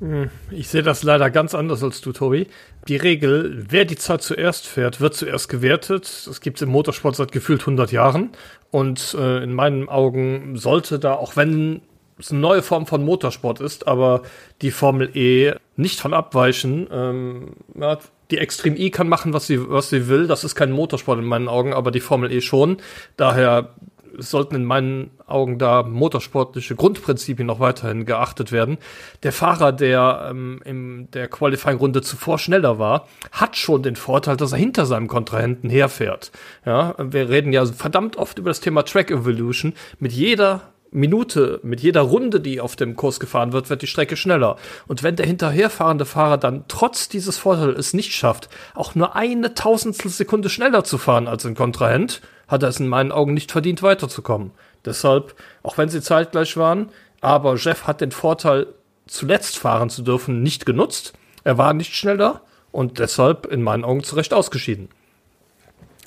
Hm, 0.00 0.30
ich 0.50 0.68
sehe 0.68 0.82
das 0.82 1.02
leider 1.02 1.30
ganz 1.30 1.54
anders 1.54 1.82
als 1.82 2.00
du, 2.00 2.12
Tobi. 2.12 2.48
Die 2.88 2.96
Regel, 2.96 3.64
wer 3.68 3.84
die 3.84 3.96
Zeit 3.96 4.22
zuerst 4.22 4.66
fährt, 4.66 5.00
wird 5.00 5.14
zuerst 5.14 5.48
gewertet. 5.48 6.24
Das 6.26 6.40
gibt 6.40 6.58
es 6.58 6.62
im 6.62 6.68
Motorsport 6.68 7.16
seit 7.16 7.32
gefühlt 7.32 7.60
100 7.60 7.92
Jahren. 7.92 8.30
Und 8.70 9.16
äh, 9.18 9.42
in 9.42 9.54
meinen 9.54 9.88
Augen 9.88 10.56
sollte 10.56 10.98
da, 10.98 11.14
auch 11.14 11.36
wenn 11.36 11.80
es 12.18 12.30
eine 12.30 12.40
neue 12.40 12.62
Form 12.62 12.86
von 12.86 13.04
Motorsport 13.04 13.60
ist, 13.60 13.86
aber 13.86 14.22
die 14.62 14.70
Formel 14.70 15.10
E 15.16 15.54
nicht 15.76 16.00
von 16.00 16.14
abweichen. 16.14 16.86
Ähm, 16.90 17.56
ja, 17.78 17.98
die 18.30 18.38
Extreme 18.38 18.76
E 18.76 18.90
kann 18.90 19.08
machen, 19.08 19.32
was 19.32 19.46
sie, 19.46 19.70
was 19.70 19.90
sie 19.90 20.08
will. 20.08 20.26
Das 20.26 20.44
ist 20.44 20.54
kein 20.54 20.72
Motorsport 20.72 21.18
in 21.18 21.24
meinen 21.24 21.48
Augen, 21.48 21.72
aber 21.72 21.90
die 21.90 22.00
Formel 22.00 22.32
E 22.32 22.40
schon. 22.40 22.78
Daher 23.16 23.74
sollten 24.18 24.54
in 24.54 24.64
meinen 24.64 25.10
Augen 25.26 25.58
da 25.58 25.82
motorsportliche 25.82 26.74
Grundprinzipien 26.74 27.46
noch 27.46 27.60
weiterhin 27.60 28.06
geachtet 28.06 28.52
werden. 28.52 28.78
Der 29.22 29.32
Fahrer, 29.32 29.72
der 29.72 30.28
ähm, 30.30 30.60
in 30.64 31.10
der 31.10 31.28
Qualifying-Runde 31.28 32.02
zuvor 32.02 32.38
schneller 32.38 32.78
war, 32.78 33.08
hat 33.32 33.56
schon 33.56 33.82
den 33.82 33.96
Vorteil, 33.96 34.36
dass 34.36 34.52
er 34.52 34.58
hinter 34.58 34.86
seinem 34.86 35.08
Kontrahenten 35.08 35.70
herfährt. 35.70 36.32
Ja, 36.64 36.94
wir 36.98 37.28
reden 37.28 37.52
ja 37.52 37.66
verdammt 37.66 38.16
oft 38.16 38.38
über 38.38 38.50
das 38.50 38.60
Thema 38.60 38.84
Track 38.84 39.10
Evolution. 39.10 39.74
Mit 39.98 40.12
jeder 40.12 40.72
Minute, 40.96 41.60
mit 41.62 41.80
jeder 41.80 42.00
Runde, 42.00 42.40
die 42.40 42.60
auf 42.60 42.74
dem 42.74 42.96
Kurs 42.96 43.20
gefahren 43.20 43.52
wird, 43.52 43.68
wird 43.68 43.82
die 43.82 43.86
Strecke 43.86 44.16
schneller. 44.16 44.56
Und 44.86 45.02
wenn 45.02 45.14
der 45.14 45.26
hinterherfahrende 45.26 46.06
Fahrer 46.06 46.38
dann 46.38 46.64
trotz 46.68 47.08
dieses 47.08 47.36
Vorteils 47.36 47.78
es 47.78 47.92
nicht 47.92 48.12
schafft, 48.12 48.48
auch 48.74 48.94
nur 48.94 49.14
eine 49.14 49.54
Tausendstel 49.54 50.10
Sekunde 50.10 50.48
schneller 50.48 50.84
zu 50.84 50.96
fahren 50.96 51.28
als 51.28 51.44
ein 51.44 51.54
Kontrahent, 51.54 52.22
hat 52.48 52.62
er 52.62 52.70
es 52.70 52.80
in 52.80 52.88
meinen 52.88 53.12
Augen 53.12 53.34
nicht 53.34 53.52
verdient, 53.52 53.82
weiterzukommen. 53.82 54.52
Deshalb, 54.86 55.34
auch 55.62 55.76
wenn 55.76 55.90
sie 55.90 56.00
zeitgleich 56.00 56.56
waren, 56.56 56.88
aber 57.20 57.56
Jeff 57.56 57.86
hat 57.86 58.00
den 58.00 58.12
Vorteil, 58.12 58.66
zuletzt 59.06 59.58
fahren 59.58 59.90
zu 59.90 60.02
dürfen, 60.02 60.42
nicht 60.42 60.64
genutzt. 60.64 61.12
Er 61.44 61.58
war 61.58 61.74
nicht 61.74 61.94
schneller 61.94 62.40
und 62.72 62.98
deshalb 62.98 63.46
in 63.46 63.62
meinen 63.62 63.84
Augen 63.84 64.02
zu 64.02 64.16
Recht 64.16 64.32
ausgeschieden. 64.32 64.88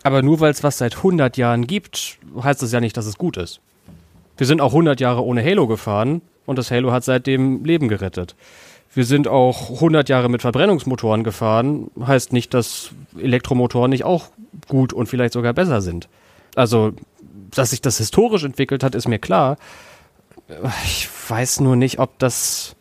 Aber 0.01 0.21
nur 0.21 0.39
weil 0.39 0.51
es 0.51 0.63
was 0.63 0.77
seit 0.79 0.97
100 0.97 1.37
Jahren 1.37 1.67
gibt, 1.67 2.17
heißt 2.41 2.61
das 2.61 2.71
ja 2.71 2.79
nicht, 2.79 2.97
dass 2.97 3.05
es 3.05 3.17
gut 3.17 3.37
ist. 3.37 3.61
Wir 4.39 4.47
sind 4.47 4.61
auch 4.61 4.71
100 4.71 5.01
Jahre 5.01 5.25
ohne 5.25 5.43
Halo 5.43 5.67
gefahren 5.67 6.21
und 6.45 6.57
das 6.57 6.71
Halo 6.71 6.93
hat 6.93 7.03
seitdem 7.03 7.65
Leben 7.65 7.89
gerettet. 7.89 8.37
Wir 8.93 9.03
sind 9.03 9.27
auch 9.27 9.69
100 9.69 10.07
Jahre 10.07 10.29
mit 10.29 10.41
Verbrennungsmotoren 10.41 11.25
gefahren, 11.25 11.91
heißt 12.01 12.31
nicht, 12.31 12.53
dass 12.53 12.91
Elektromotoren 13.19 13.89
nicht 13.89 14.05
auch 14.05 14.27
gut 14.69 14.93
und 14.93 15.07
vielleicht 15.07 15.33
sogar 15.33 15.51
besser 15.51 15.81
sind. 15.81 16.07
Also, 16.55 16.93
dass 17.51 17.71
sich 17.71 17.81
das 17.81 17.97
historisch 17.97 18.45
entwickelt 18.45 18.81
hat, 18.81 18.95
ist 18.95 19.09
mir 19.09 19.19
klar. 19.19 19.57
Ich 20.85 21.09
weiß 21.27 21.59
nur 21.59 21.75
nicht, 21.75 21.99
ob 21.99 22.17
das 22.17 22.77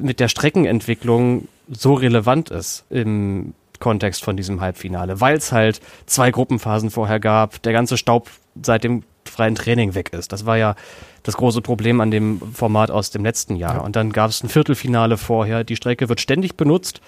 mit 0.00 0.18
der 0.18 0.26
Streckenentwicklung 0.26 1.46
so 1.70 1.94
relevant 1.94 2.50
ist 2.50 2.84
im 2.90 3.54
Kontext 3.78 4.24
von 4.24 4.36
diesem 4.36 4.60
Halbfinale, 4.60 5.20
weil 5.20 5.36
es 5.36 5.52
halt 5.52 5.80
zwei 6.06 6.32
Gruppenphasen 6.32 6.90
vorher 6.90 7.20
gab, 7.20 7.62
der 7.62 7.72
ganze 7.72 7.96
Staub 7.96 8.28
seit 8.60 8.82
dem 8.82 9.04
freien 9.28 9.54
Training 9.54 9.94
weg 9.94 10.12
ist. 10.12 10.32
Das 10.32 10.46
war 10.46 10.56
ja 10.56 10.74
das 11.22 11.36
große 11.36 11.60
Problem 11.60 12.00
an 12.00 12.10
dem 12.10 12.40
Format 12.52 12.90
aus 12.90 13.10
dem 13.10 13.24
letzten 13.24 13.56
Jahr. 13.56 13.76
Ja. 13.76 13.80
Und 13.80 13.96
dann 13.96 14.12
gab 14.12 14.30
es 14.30 14.42
ein 14.42 14.48
Viertelfinale 14.48 15.16
vorher. 15.16 15.64
Die 15.64 15.76
Strecke 15.76 16.08
wird 16.08 16.20
ständig 16.20 16.56
benutzt. 16.56 17.00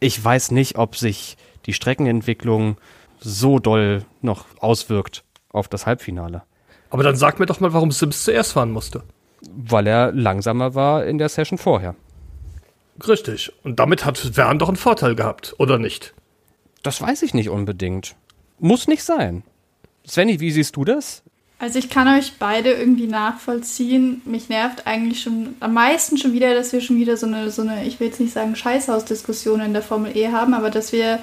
Ich 0.00 0.22
weiß 0.22 0.50
nicht, 0.50 0.78
ob 0.78 0.96
sich 0.96 1.36
die 1.66 1.72
Streckenentwicklung 1.72 2.78
so 3.20 3.58
doll 3.58 4.04
noch 4.22 4.46
auswirkt 4.58 5.24
auf 5.50 5.68
das 5.68 5.86
Halbfinale. 5.86 6.42
Aber 6.90 7.02
dann 7.02 7.16
sag 7.16 7.38
mir 7.38 7.46
doch 7.46 7.60
mal, 7.60 7.72
warum 7.72 7.92
Sims 7.92 8.24
zuerst 8.24 8.52
fahren 8.52 8.72
musste. 8.72 9.02
Weil 9.50 9.86
er 9.86 10.12
langsamer 10.12 10.74
war 10.74 11.04
in 11.04 11.18
der 11.18 11.28
Session 11.28 11.58
vorher. 11.58 11.94
Richtig. 13.06 13.52
Und 13.62 13.78
damit 13.78 14.04
hat 14.04 14.18
Vern 14.18 14.58
doch 14.58 14.68
einen 14.68 14.76
Vorteil 14.76 15.14
gehabt, 15.14 15.54
oder 15.58 15.78
nicht? 15.78 16.14
Das 16.82 17.00
weiß 17.00 17.22
ich 17.22 17.34
nicht 17.34 17.48
unbedingt. 17.48 18.16
Muss 18.58 18.88
nicht 18.88 19.04
sein. 19.04 19.42
Svenny, 20.06 20.40
wie 20.40 20.50
siehst 20.50 20.76
du 20.76 20.84
das? 20.84 21.22
Also 21.60 21.78
ich 21.78 21.90
kann 21.90 22.08
euch 22.08 22.32
beide 22.38 22.72
irgendwie 22.72 23.06
nachvollziehen. 23.06 24.22
Mich 24.24 24.48
nervt 24.48 24.86
eigentlich 24.86 25.20
schon 25.20 25.56
am 25.60 25.74
meisten 25.74 26.16
schon 26.16 26.32
wieder, 26.32 26.54
dass 26.54 26.72
wir 26.72 26.80
schon 26.80 26.96
wieder 26.96 27.18
so 27.18 27.26
eine, 27.26 27.50
so 27.50 27.60
eine, 27.60 27.84
ich 27.84 28.00
will 28.00 28.06
jetzt 28.06 28.18
nicht 28.18 28.32
sagen 28.32 28.56
Scheißhausdiskussion 28.56 29.60
in 29.60 29.74
der 29.74 29.82
Formel 29.82 30.16
E 30.16 30.28
haben, 30.28 30.54
aber 30.54 30.70
dass 30.70 30.90
wir 30.90 31.18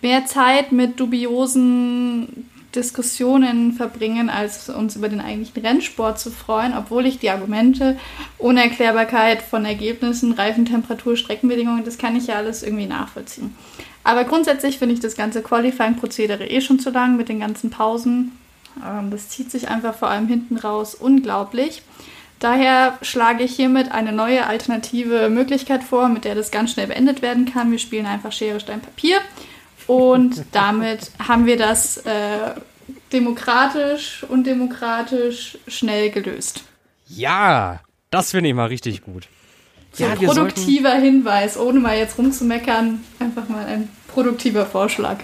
mehr 0.00 0.26
Zeit 0.26 0.70
mit 0.70 1.00
dubiosen 1.00 2.48
Diskussionen 2.72 3.72
verbringen, 3.72 4.30
als 4.30 4.68
uns 4.68 4.94
über 4.94 5.08
den 5.08 5.20
eigentlichen 5.20 5.66
Rennsport 5.66 6.20
zu 6.20 6.30
freuen, 6.30 6.72
obwohl 6.76 7.04
ich 7.04 7.18
die 7.18 7.30
Argumente, 7.30 7.98
Unerklärbarkeit 8.38 9.42
von 9.42 9.64
Ergebnissen, 9.64 10.32
Reifentemperatur, 10.32 11.16
Streckenbedingungen, 11.16 11.84
das 11.84 11.98
kann 11.98 12.14
ich 12.14 12.28
ja 12.28 12.36
alles 12.36 12.62
irgendwie 12.62 12.86
nachvollziehen. 12.86 13.56
Aber 14.04 14.22
grundsätzlich 14.22 14.78
finde 14.78 14.94
ich 14.94 15.00
das 15.00 15.16
ganze 15.16 15.42
Qualifying-Prozedere 15.42 16.46
eh 16.46 16.60
schon 16.60 16.78
zu 16.78 16.90
lang 16.90 17.16
mit 17.16 17.28
den 17.28 17.40
ganzen 17.40 17.70
Pausen. 17.70 18.32
Ähm, 18.82 19.10
das 19.10 19.28
zieht 19.28 19.50
sich 19.50 19.68
einfach 19.68 19.94
vor 19.94 20.08
allem 20.08 20.26
hinten 20.26 20.56
raus 20.56 20.94
unglaublich. 20.94 21.82
Daher 22.38 22.98
schlage 23.02 23.44
ich 23.44 23.54
hiermit 23.56 23.92
eine 23.92 24.12
neue 24.12 24.46
alternative 24.46 25.30
Möglichkeit 25.30 25.82
vor, 25.82 26.08
mit 26.08 26.24
der 26.24 26.34
das 26.34 26.50
ganz 26.50 26.72
schnell 26.72 26.88
beendet 26.88 27.22
werden 27.22 27.46
kann. 27.46 27.70
Wir 27.70 27.78
spielen 27.78 28.06
einfach 28.06 28.32
Schere, 28.32 28.60
Stein, 28.60 28.80
Papier. 28.80 29.18
Und 29.86 30.44
damit 30.52 31.10
haben 31.26 31.46
wir 31.46 31.56
das 31.56 31.98
äh, 31.98 32.54
demokratisch 33.12 34.24
und 34.28 34.46
demokratisch 34.46 35.58
schnell 35.68 36.10
gelöst. 36.10 36.64
Ja, 37.06 37.80
das 38.10 38.32
finde 38.32 38.50
ich 38.50 38.54
mal 38.54 38.66
richtig 38.66 39.02
gut. 39.02 39.28
So 39.92 40.04
ja, 40.04 40.14
produktiver 40.16 40.94
Hinweis, 40.94 41.56
ohne 41.56 41.78
mal 41.78 41.96
jetzt 41.96 42.18
rumzumeckern. 42.18 43.04
Einfach 43.20 43.48
mal 43.48 43.64
ein 43.64 43.88
produktiver 44.08 44.66
Vorschlag. 44.66 45.18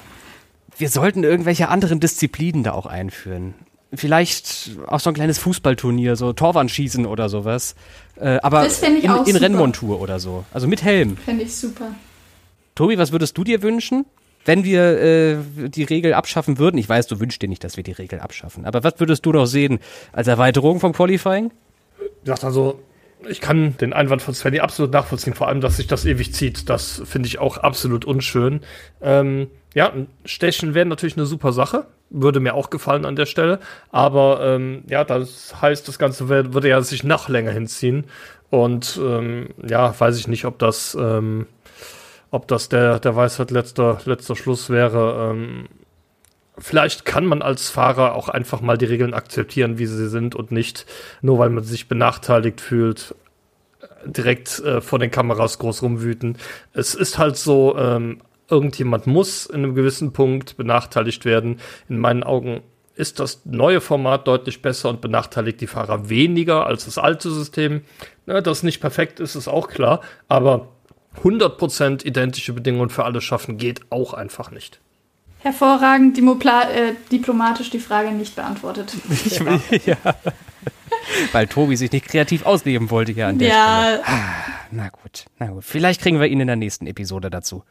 Wir 0.80 0.88
sollten 0.88 1.24
irgendwelche 1.24 1.68
anderen 1.68 2.00
Disziplinen 2.00 2.62
da 2.62 2.72
auch 2.72 2.86
einführen. 2.86 3.54
Vielleicht 3.92 4.70
auch 4.86 5.00
so 5.00 5.10
ein 5.10 5.14
kleines 5.14 5.38
Fußballturnier, 5.38 6.16
so 6.16 6.32
Torwandschießen 6.32 7.04
oder 7.04 7.28
sowas. 7.28 7.74
Äh, 8.16 8.38
aber 8.42 8.66
in, 8.66 9.26
in 9.26 9.36
Rennmontur 9.36 10.00
oder 10.00 10.18
so. 10.18 10.44
Also 10.52 10.68
mit 10.68 10.82
Helm. 10.82 11.18
Fände 11.18 11.42
ich 11.42 11.54
super. 11.54 11.94
Tobi, 12.74 12.96
was 12.96 13.12
würdest 13.12 13.36
du 13.36 13.44
dir 13.44 13.62
wünschen? 13.62 14.06
wenn 14.46 14.64
wir 14.64 14.98
äh, 14.98 15.36
die 15.68 15.84
Regel 15.84 16.14
abschaffen 16.14 16.58
würden, 16.58 16.78
ich 16.78 16.88
weiß, 16.88 17.06
du 17.06 17.20
wünschst 17.20 17.42
dir 17.42 17.48
nicht, 17.48 17.62
dass 17.62 17.76
wir 17.76 17.84
die 17.84 17.92
Regel 17.92 18.20
abschaffen, 18.20 18.64
aber 18.64 18.82
was 18.82 18.94
würdest 18.98 19.26
du 19.26 19.32
noch 19.32 19.44
sehen 19.44 19.80
als 20.12 20.28
Erweiterung 20.28 20.80
vom 20.80 20.94
Qualifying? 20.94 21.50
Ich 22.00 22.24
dachte 22.24 22.46
also, 22.46 22.80
ich 23.28 23.42
kann 23.42 23.76
den 23.76 23.92
Einwand 23.92 24.22
von 24.22 24.32
Svenny 24.32 24.60
absolut 24.60 24.92
nachvollziehen, 24.92 25.34
vor 25.34 25.48
allem, 25.48 25.60
dass 25.60 25.76
sich 25.76 25.86
das 25.86 26.06
ewig 26.06 26.32
zieht. 26.32 26.70
Das 26.70 27.02
finde 27.04 27.26
ich 27.26 27.38
auch 27.38 27.58
absolut 27.58 28.06
unschön. 28.06 28.60
Ähm, 29.02 29.48
ja, 29.74 29.92
Stechen 30.24 30.74
wäre 30.74 30.86
natürlich 30.86 31.16
eine 31.16 31.26
super 31.26 31.52
Sache. 31.52 31.86
Würde 32.10 32.40
mir 32.40 32.54
auch 32.54 32.70
gefallen 32.70 33.04
an 33.04 33.16
der 33.16 33.26
Stelle. 33.26 33.60
Aber 33.90 34.40
ähm, 34.42 34.82
ja, 34.88 35.04
das 35.04 35.60
heißt, 35.60 35.86
das 35.86 35.98
Ganze 35.98 36.28
würde 36.28 36.68
ja 36.68 36.80
sich 36.82 37.04
noch 37.04 37.28
länger 37.28 37.52
hinziehen. 37.52 38.04
Und 38.50 38.98
ähm, 39.00 39.50
ja, 39.64 39.94
weiß 39.98 40.18
ich 40.18 40.26
nicht, 40.26 40.44
ob 40.44 40.58
das 40.58 40.96
ähm, 40.98 41.46
ob 42.30 42.46
das 42.48 42.68
der, 42.68 43.00
der 43.00 43.16
Weisheit 43.16 43.50
letzter, 43.50 43.98
letzter 44.04 44.36
Schluss 44.36 44.70
wäre. 44.70 45.30
Ähm, 45.30 45.68
vielleicht 46.58 47.04
kann 47.04 47.26
man 47.26 47.42
als 47.42 47.70
Fahrer 47.70 48.14
auch 48.14 48.28
einfach 48.28 48.60
mal 48.60 48.78
die 48.78 48.86
Regeln 48.86 49.14
akzeptieren, 49.14 49.78
wie 49.78 49.86
sie 49.86 50.08
sind 50.08 50.34
und 50.34 50.52
nicht 50.52 50.86
nur 51.22 51.38
weil 51.38 51.50
man 51.50 51.64
sich 51.64 51.88
benachteiligt 51.88 52.60
fühlt, 52.60 53.14
direkt 54.04 54.60
äh, 54.60 54.80
vor 54.80 54.98
den 54.98 55.10
Kameras 55.10 55.58
groß 55.58 55.82
rumwüten. 55.82 56.38
Es 56.72 56.94
ist 56.94 57.18
halt 57.18 57.36
so, 57.36 57.76
ähm, 57.76 58.20
irgendjemand 58.50 59.06
muss 59.06 59.46
in 59.46 59.64
einem 59.64 59.74
gewissen 59.74 60.12
Punkt 60.12 60.56
benachteiligt 60.56 61.24
werden. 61.24 61.60
In 61.88 61.98
meinen 61.98 62.22
Augen 62.22 62.62
ist 62.94 63.18
das 63.18 63.42
neue 63.44 63.80
Format 63.80 64.26
deutlich 64.28 64.62
besser 64.62 64.90
und 64.90 65.00
benachteiligt 65.00 65.60
die 65.60 65.66
Fahrer 65.66 66.08
weniger 66.08 66.66
als 66.66 66.84
das 66.84 66.98
alte 66.98 67.30
System. 67.30 67.82
Ja, 68.26 68.40
dass 68.40 68.62
nicht 68.62 68.80
perfekt 68.80 69.20
ist, 69.20 69.34
ist 69.34 69.48
auch 69.48 69.68
klar, 69.68 70.00
aber 70.28 70.68
100% 71.22 72.04
identische 72.04 72.52
Bedingungen 72.52 72.90
für 72.90 73.04
alle 73.04 73.20
schaffen 73.20 73.56
geht 73.56 73.80
auch 73.90 74.14
einfach 74.14 74.50
nicht. 74.50 74.80
Hervorragend 75.42 76.18
äh, 76.18 76.92
diplomatisch 77.10 77.70
die 77.70 77.78
Frage 77.78 78.10
nicht 78.10 78.36
beantwortet. 78.36 78.92
Ich 79.24 79.42
will, 79.42 79.60
ja. 79.86 79.96
Weil 81.32 81.46
Tobi 81.46 81.76
sich 81.76 81.90
nicht 81.90 82.06
kreativ 82.06 82.44
ausleben 82.44 82.90
wollte 82.90 83.12
hier 83.12 83.28
an 83.28 83.38
der 83.38 83.48
ja. 83.48 83.82
Stelle. 83.82 84.02
Ah, 84.06 84.34
na 84.70 84.88
gut, 84.90 85.24
na 85.38 85.46
gut. 85.46 85.64
Vielleicht 85.64 86.02
kriegen 86.02 86.20
wir 86.20 86.26
ihn 86.26 86.40
in 86.40 86.46
der 86.46 86.56
nächsten 86.56 86.86
Episode 86.86 87.30
dazu. 87.30 87.64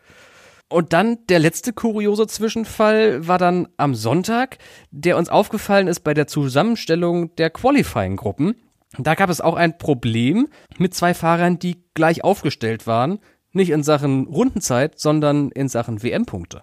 Und 0.69 0.93
dann 0.93 1.17
der 1.29 1.39
letzte 1.39 1.73
kuriose 1.73 2.27
Zwischenfall 2.27 3.27
war 3.27 3.39
dann 3.39 3.67
am 3.77 3.95
Sonntag, 3.95 4.59
der 4.91 5.17
uns 5.17 5.27
aufgefallen 5.27 5.87
ist 5.87 6.01
bei 6.01 6.13
der 6.13 6.27
Zusammenstellung 6.27 7.35
der 7.37 7.49
Qualifying-Gruppen. 7.49 8.55
Da 8.97 9.15
gab 9.15 9.31
es 9.31 9.41
auch 9.41 9.55
ein 9.55 9.79
Problem 9.79 10.47
mit 10.77 10.93
zwei 10.93 11.15
Fahrern, 11.15 11.57
die 11.57 11.83
gleich 11.95 12.23
aufgestellt 12.23 12.85
waren. 12.85 13.19
Nicht 13.51 13.71
in 13.71 13.81
Sachen 13.81 14.27
Rundenzeit, 14.27 14.99
sondern 14.99 15.49
in 15.49 15.69
Sachen 15.69 16.03
WM-Punkte. 16.03 16.61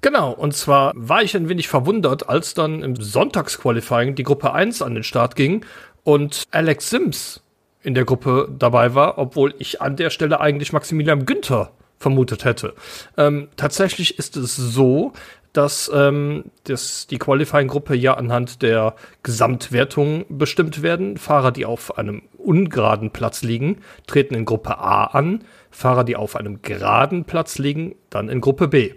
Genau, 0.00 0.32
und 0.32 0.54
zwar 0.54 0.92
war 0.96 1.22
ich 1.22 1.36
ein 1.36 1.48
wenig 1.48 1.68
verwundert, 1.68 2.28
als 2.28 2.54
dann 2.54 2.82
im 2.82 2.96
Sonntagsqualifying 2.96 4.16
die 4.16 4.22
Gruppe 4.24 4.52
1 4.52 4.82
an 4.82 4.94
den 4.94 5.04
Start 5.04 5.36
ging 5.36 5.64
und 6.02 6.44
Alex 6.50 6.90
Sims 6.90 7.42
in 7.82 7.94
der 7.94 8.04
Gruppe 8.04 8.48
dabei 8.58 8.94
war, 8.94 9.18
obwohl 9.18 9.54
ich 9.58 9.80
an 9.80 9.96
der 9.96 10.10
Stelle 10.10 10.40
eigentlich 10.40 10.72
Maximilian 10.72 11.24
Günther 11.26 11.70
vermutet 11.98 12.44
hätte. 12.44 12.74
Ähm, 13.16 13.48
tatsächlich 13.56 14.18
ist 14.18 14.36
es 14.36 14.56
so, 14.56 15.12
dass, 15.52 15.90
ähm, 15.92 16.44
dass 16.64 17.06
die 17.06 17.18
Qualifying-Gruppe 17.18 17.94
ja 17.94 18.14
anhand 18.14 18.62
der 18.62 18.94
Gesamtwertung 19.22 20.24
bestimmt 20.28 20.82
werden. 20.82 21.16
Fahrer, 21.16 21.50
die 21.50 21.64
auf 21.64 21.98
einem 21.98 22.22
ungeraden 22.36 23.10
Platz 23.10 23.42
liegen, 23.42 23.78
treten 24.06 24.34
in 24.34 24.44
Gruppe 24.44 24.78
A 24.78 25.04
an. 25.04 25.44
Fahrer, 25.70 26.04
die 26.04 26.16
auf 26.16 26.36
einem 26.36 26.62
geraden 26.62 27.24
Platz 27.24 27.58
liegen, 27.58 27.94
dann 28.10 28.28
in 28.28 28.40
Gruppe 28.40 28.68
B. 28.68 28.94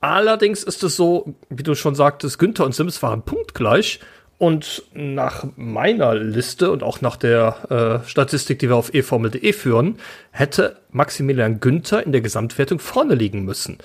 Allerdings 0.00 0.64
ist 0.64 0.82
es 0.82 0.96
so, 0.96 1.34
wie 1.48 1.62
du 1.62 1.74
schon 1.74 1.94
sagtest, 1.94 2.38
Günther 2.38 2.64
und 2.64 2.74
Sims 2.74 3.02
waren 3.02 3.22
punktgleich. 3.22 4.00
Und 4.38 4.82
nach 4.92 5.44
meiner 5.54 6.16
Liste 6.16 6.72
und 6.72 6.82
auch 6.82 7.00
nach 7.00 7.16
der 7.16 8.02
äh, 8.04 8.08
Statistik, 8.08 8.58
die 8.58 8.68
wir 8.68 8.74
auf 8.74 8.92
eformel.de 8.92 9.52
führen, 9.52 9.98
hätte 10.32 10.78
Maximilian 10.90 11.60
Günther 11.60 12.04
in 12.04 12.10
der 12.10 12.22
Gesamtwertung 12.22 12.80
vorne 12.80 13.14
liegen 13.14 13.44
müssen. 13.44 13.78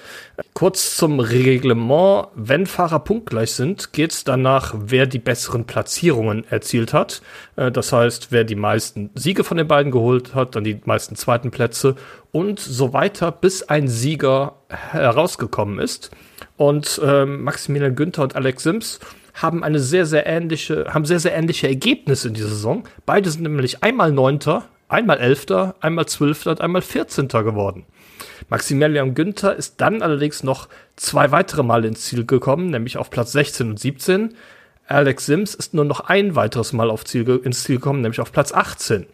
Kurz 0.56 0.98
zum 0.98 1.20
Reglement. 1.20 2.30
Wenn 2.34 2.66
Fahrer 2.66 3.00
punktgleich 3.00 3.52
sind, 3.52 3.94
geht 3.94 4.12
es 4.14 4.24
danach, 4.24 4.74
wer 4.78 5.06
die 5.06 5.20
besseren 5.20 5.66
Platzierungen 5.66 6.44
erzielt 6.50 6.92
hat. 6.92 7.22
Äh, 7.56 7.72
das 7.72 7.94
heißt, 7.94 8.32
wer 8.32 8.44
die 8.44 8.56
meisten 8.56 9.12
Siege 9.14 9.44
von 9.44 9.58
den 9.58 9.68
beiden 9.68 9.92
geholt 9.92 10.34
hat, 10.34 10.56
dann 10.56 10.64
die 10.64 10.82
meisten 10.86 11.16
zweiten 11.16 11.52
Plätze 11.52 11.96
und 12.32 12.60
so 12.60 12.94
weiter, 12.94 13.32
bis 13.32 13.62
ein 13.62 13.88
Sieger 13.88 14.56
herausgekommen 14.70 15.78
ist. 15.78 16.10
Und 16.56 17.00
äh, 17.04 17.26
Maximilian 17.26 17.96
Günther 17.96 18.24
und 18.24 18.36
Alex 18.36 18.64
Sims 18.64 19.00
haben 19.38 19.64
eine 19.64 19.80
sehr, 19.80 20.06
sehr 20.06 20.26
ähnliche, 20.26 20.94
haben 20.94 21.06
sehr, 21.06 21.20
sehr 21.20 21.36
ähnliche 21.36 21.68
Ergebnisse 21.68 22.28
in 22.28 22.34
dieser 22.34 22.50
Saison. 22.50 22.84
Beide 23.06 23.30
sind 23.30 23.44
nämlich 23.44 23.84
einmal 23.84 24.12
Neunter, 24.12 24.66
einmal 24.90 25.20
Elfter, 25.20 25.76
einmal 25.80 26.08
Zwölfter 26.08 26.52
und 26.52 26.62
einmal 26.62 26.82
Vierzehnter 26.82 27.44
geworden. 27.44 27.86
Maximilian 28.50 29.14
Günther 29.14 29.56
ist 29.56 29.80
dann 29.82 30.02
allerdings 30.02 30.44
noch 30.44 30.70
zwei 30.96 31.32
weitere 31.32 31.64
Mal 31.64 31.86
ins 31.86 32.06
Ziel 32.06 32.26
gekommen, 32.26 32.70
nämlich 32.70 32.98
auf 32.98 33.10
Platz 33.10 33.32
16 33.34 33.72
und 33.72 33.80
17. 33.80 34.36
Alex 34.88 35.26
Sims 35.26 35.54
ist 35.54 35.74
nur 35.74 35.86
noch 35.86 36.02
ein 36.02 36.36
weiteres 36.36 36.74
Mal 36.74 36.90
auf 36.90 37.04
Ziel, 37.06 37.28
ins 37.44 37.64
Ziel 37.64 37.76
gekommen, 37.76 38.02
nämlich 38.02 38.22
auf 38.22 38.32
Platz 38.32 38.54
18. 38.54 39.06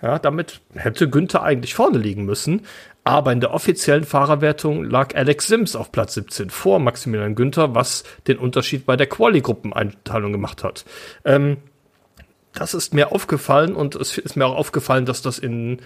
Ja, 0.00 0.18
damit 0.18 0.60
hätte 0.74 1.08
Günther 1.08 1.42
eigentlich 1.42 1.74
vorne 1.74 1.98
liegen 1.98 2.24
müssen. 2.24 2.62
Aber 3.04 3.32
in 3.32 3.40
der 3.40 3.52
offiziellen 3.52 4.04
Fahrerwertung 4.04 4.84
lag 4.84 5.14
Alex 5.16 5.48
Sims 5.48 5.74
auf 5.74 5.90
Platz 5.90 6.14
17 6.14 6.50
vor 6.50 6.78
Maximilian 6.78 7.34
Günther, 7.34 7.74
was 7.74 8.04
den 8.28 8.38
Unterschied 8.38 8.86
bei 8.86 8.96
der 8.96 9.08
Quali-Gruppeneinteilung 9.08 10.30
gemacht 10.30 10.62
hat. 10.62 10.84
Ähm, 11.24 11.56
das 12.52 12.74
ist 12.74 12.94
mir 12.94 13.12
aufgefallen 13.12 13.74
und 13.74 13.96
es 13.96 14.18
ist 14.18 14.36
mir 14.36 14.46
auch 14.46 14.56
aufgefallen, 14.56 15.06
dass 15.06 15.22
das 15.22 15.38
in 15.38 15.80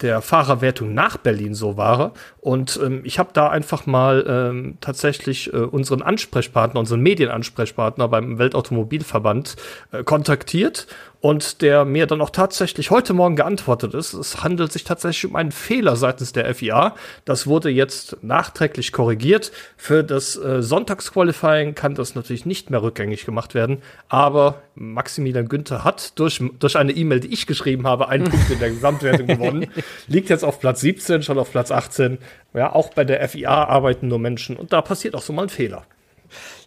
der 0.00 0.22
Fahrerwertung 0.22 0.94
nach 0.94 1.16
Berlin 1.16 1.54
so 1.54 1.76
war. 1.76 2.12
Und 2.40 2.78
ähm, 2.82 3.00
ich 3.04 3.18
habe 3.18 3.30
da 3.32 3.48
einfach 3.48 3.86
mal 3.86 4.24
ähm, 4.28 4.78
tatsächlich 4.80 5.52
äh, 5.52 5.56
unseren 5.56 6.02
Ansprechpartner, 6.02 6.78
unseren 6.78 7.00
Medienansprechpartner 7.00 8.08
beim 8.08 8.38
Weltautomobilverband 8.38 9.56
äh, 9.92 10.04
kontaktiert 10.04 10.86
und 11.24 11.62
der 11.62 11.86
mir 11.86 12.06
dann 12.06 12.20
auch 12.20 12.28
tatsächlich 12.28 12.90
heute 12.90 13.14
Morgen 13.14 13.34
geantwortet 13.34 13.94
ist. 13.94 14.12
Es 14.12 14.44
handelt 14.44 14.70
sich 14.70 14.84
tatsächlich 14.84 15.24
um 15.24 15.36
einen 15.36 15.52
Fehler 15.52 15.96
seitens 15.96 16.34
der 16.34 16.54
FIA. 16.54 16.94
Das 17.24 17.46
wurde 17.46 17.70
jetzt 17.70 18.18
nachträglich 18.20 18.92
korrigiert. 18.92 19.50
Für 19.78 20.04
das 20.04 20.36
äh, 20.36 20.62
Sonntagsqualifying 20.62 21.74
kann 21.74 21.94
das 21.94 22.14
natürlich 22.14 22.44
nicht 22.44 22.68
mehr 22.68 22.82
rückgängig 22.82 23.24
gemacht 23.24 23.54
werden. 23.54 23.78
Aber 24.10 24.60
Maximilian 24.74 25.48
Günther 25.48 25.82
hat 25.82 26.18
durch, 26.18 26.42
durch 26.58 26.76
eine 26.76 26.92
E-Mail, 26.92 27.20
die 27.20 27.32
ich 27.32 27.46
geschrieben 27.46 27.86
habe, 27.86 28.10
einen 28.10 28.28
Punkt 28.28 28.50
in 28.50 28.58
der 28.58 28.68
Gesamtwertung 28.68 29.26
gewonnen. 29.26 29.68
Liegt 30.08 30.28
jetzt 30.28 30.44
auf 30.44 30.60
Platz 30.60 30.82
17, 30.82 31.22
schon 31.22 31.38
auf 31.38 31.50
Platz 31.50 31.70
18. 31.70 32.18
Ja, 32.52 32.74
auch 32.74 32.90
bei 32.90 33.04
der 33.04 33.26
FIA 33.26 33.64
arbeiten 33.64 34.08
nur 34.08 34.18
Menschen 34.18 34.56
und 34.56 34.74
da 34.74 34.82
passiert 34.82 35.14
auch 35.14 35.22
so 35.22 35.32
mal 35.32 35.44
ein 35.44 35.48
Fehler. 35.48 35.86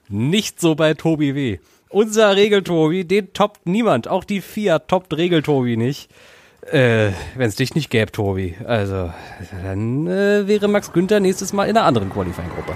Nicht 0.10 0.60
so 0.60 0.74
bei 0.74 0.96
Tobi 0.96 1.36
W. 1.36 1.60
Unser 1.90 2.36
Regeltobi, 2.36 3.06
den 3.06 3.34
toppt 3.34 3.66
niemand. 3.66 4.08
Auch 4.08 4.24
die 4.24 4.42
Fiat 4.42 4.88
toppt 4.88 5.16
Regeltobi 5.16 5.78
nicht. 5.78 6.10
Äh, 6.72 7.12
wenn 7.36 7.48
es 7.48 7.56
dich 7.56 7.76
nicht 7.76 7.90
gäbe, 7.90 8.12
Tobi. 8.12 8.56
Also, 8.66 9.14
dann 9.64 10.06
äh, 10.08 10.48
wäre 10.48 10.68
Max 10.68 10.92
Günther 10.92 11.22
nächstes 11.22 11.54
Mal 11.54 11.66
in 11.70 11.78
einer 11.78 11.86
anderen 11.86 12.10
Qualifying-Gruppe. 12.10 12.74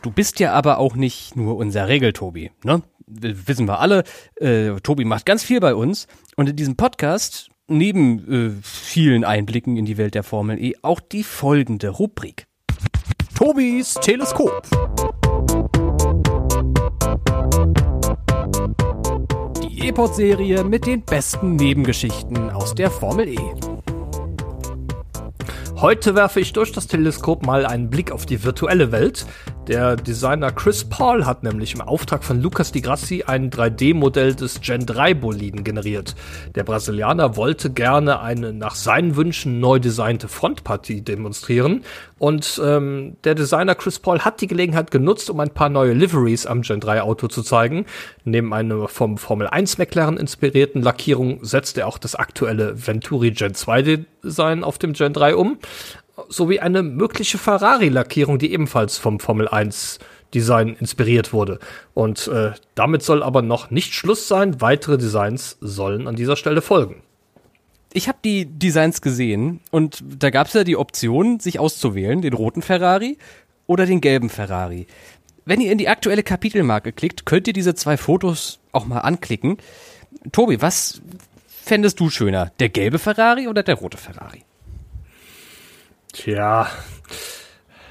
Du 0.00 0.10
bist 0.10 0.40
ja 0.40 0.52
aber 0.52 0.78
auch 0.78 0.94
nicht 0.94 1.36
nur 1.36 1.56
unser 1.56 1.88
Regeltobi, 1.88 2.50
ne? 2.64 2.82
Wissen 3.06 3.66
wir 3.66 3.80
alle. 3.80 4.04
Äh, 4.36 4.80
Tobi 4.82 5.04
macht 5.04 5.26
ganz 5.26 5.42
viel 5.42 5.60
bei 5.60 5.74
uns. 5.74 6.06
Und 6.36 6.48
in 6.48 6.56
diesem 6.56 6.76
Podcast, 6.76 7.48
neben 7.66 8.58
äh, 8.58 8.62
vielen 8.62 9.24
Einblicken 9.24 9.76
in 9.76 9.86
die 9.86 9.96
Welt 9.98 10.14
der 10.14 10.22
Formel 10.22 10.62
E, 10.62 10.74
auch 10.82 11.00
die 11.00 11.24
folgende 11.24 11.88
Rubrik. 11.88 12.46
Tobis 13.38 13.94
Teleskop. 13.94 14.62
Die 19.62 19.86
E-Pod-Serie 19.86 20.64
mit 20.64 20.86
den 20.86 21.02
besten 21.02 21.54
Nebengeschichten 21.54 22.50
aus 22.50 22.74
der 22.74 22.90
Formel 22.90 23.28
E. 23.28 23.38
Heute 25.76 26.16
werfe 26.16 26.40
ich 26.40 26.52
durch 26.52 26.72
das 26.72 26.88
Teleskop 26.88 27.46
mal 27.46 27.64
einen 27.64 27.90
Blick 27.90 28.10
auf 28.10 28.26
die 28.26 28.42
virtuelle 28.42 28.90
Welt, 28.90 29.24
der 29.68 29.96
Designer 29.96 30.50
Chris 30.50 30.84
Paul 30.84 31.26
hat 31.26 31.42
nämlich 31.42 31.74
im 31.74 31.82
Auftrag 31.82 32.24
von 32.24 32.40
Lucas 32.40 32.72
Di 32.72 32.80
Grassi 32.80 33.24
ein 33.26 33.50
3D-Modell 33.50 34.34
des 34.34 34.62
Gen 34.62 34.86
3 34.86 35.12
Boliden 35.12 35.62
generiert. 35.62 36.14
Der 36.54 36.64
Brasilianer 36.64 37.36
wollte 37.36 37.70
gerne 37.70 38.20
eine 38.20 38.54
nach 38.54 38.74
seinen 38.74 39.16
Wünschen 39.16 39.60
neu 39.60 39.78
designte 39.78 40.28
Frontpartie 40.28 41.02
demonstrieren 41.02 41.84
und 42.18 42.60
ähm, 42.64 43.16
der 43.24 43.34
Designer 43.34 43.74
Chris 43.74 43.98
Paul 43.98 44.20
hat 44.20 44.40
die 44.40 44.46
Gelegenheit 44.46 44.90
genutzt, 44.90 45.28
um 45.28 45.38
ein 45.40 45.50
paar 45.50 45.68
neue 45.68 45.92
Liveries 45.92 46.46
am 46.46 46.62
Gen 46.62 46.80
3 46.80 47.02
Auto 47.02 47.28
zu 47.28 47.42
zeigen. 47.42 47.84
Neben 48.24 48.54
einer 48.54 48.88
vom 48.88 49.18
Formel 49.18 49.48
1 49.48 49.76
McLaren 49.76 50.16
inspirierten 50.16 50.80
Lackierung 50.80 51.44
setzt 51.44 51.76
er 51.76 51.88
auch 51.88 51.98
das 51.98 52.14
aktuelle 52.14 52.86
Venturi 52.86 53.32
Gen 53.32 53.54
2 53.54 53.82
Design 54.24 54.64
auf 54.64 54.78
dem 54.78 54.94
Gen 54.94 55.12
3 55.12 55.36
um 55.36 55.58
sowie 56.28 56.60
eine 56.60 56.82
mögliche 56.82 57.38
Ferrari-Lackierung, 57.38 58.38
die 58.38 58.52
ebenfalls 58.52 58.98
vom 58.98 59.20
Formel 59.20 59.48
1 59.48 59.98
Design 60.34 60.76
inspiriert 60.78 61.32
wurde. 61.32 61.58
Und 61.94 62.28
äh, 62.28 62.52
damit 62.74 63.02
soll 63.02 63.22
aber 63.22 63.42
noch 63.42 63.70
nicht 63.70 63.94
Schluss 63.94 64.28
sein. 64.28 64.60
Weitere 64.60 64.98
Designs 64.98 65.56
sollen 65.60 66.06
an 66.06 66.16
dieser 66.16 66.36
Stelle 66.36 66.62
folgen. 66.62 67.02
Ich 67.92 68.08
habe 68.08 68.18
die 68.22 68.44
Designs 68.44 69.00
gesehen 69.00 69.60
und 69.70 70.04
da 70.06 70.28
gab 70.30 70.48
es 70.48 70.52
ja 70.52 70.64
die 70.64 70.76
Option, 70.76 71.40
sich 71.40 71.58
auszuwählen, 71.58 72.20
den 72.20 72.34
roten 72.34 72.60
Ferrari 72.60 73.16
oder 73.66 73.86
den 73.86 74.02
gelben 74.02 74.28
Ferrari. 74.28 74.86
Wenn 75.46 75.62
ihr 75.62 75.72
in 75.72 75.78
die 75.78 75.88
aktuelle 75.88 76.22
Kapitelmarke 76.22 76.92
klickt, 76.92 77.24
könnt 77.24 77.46
ihr 77.46 77.54
diese 77.54 77.74
zwei 77.74 77.96
Fotos 77.96 78.60
auch 78.72 78.84
mal 78.84 79.00
anklicken. 79.00 79.56
Tobi, 80.32 80.60
was 80.60 81.00
fändest 81.48 81.98
du 82.00 82.10
schöner? 82.10 82.52
Der 82.60 82.68
gelbe 82.68 82.98
Ferrari 82.98 83.48
oder 83.48 83.62
der 83.62 83.76
rote 83.76 83.96
Ferrari? 83.96 84.44
Tja, 86.18 86.66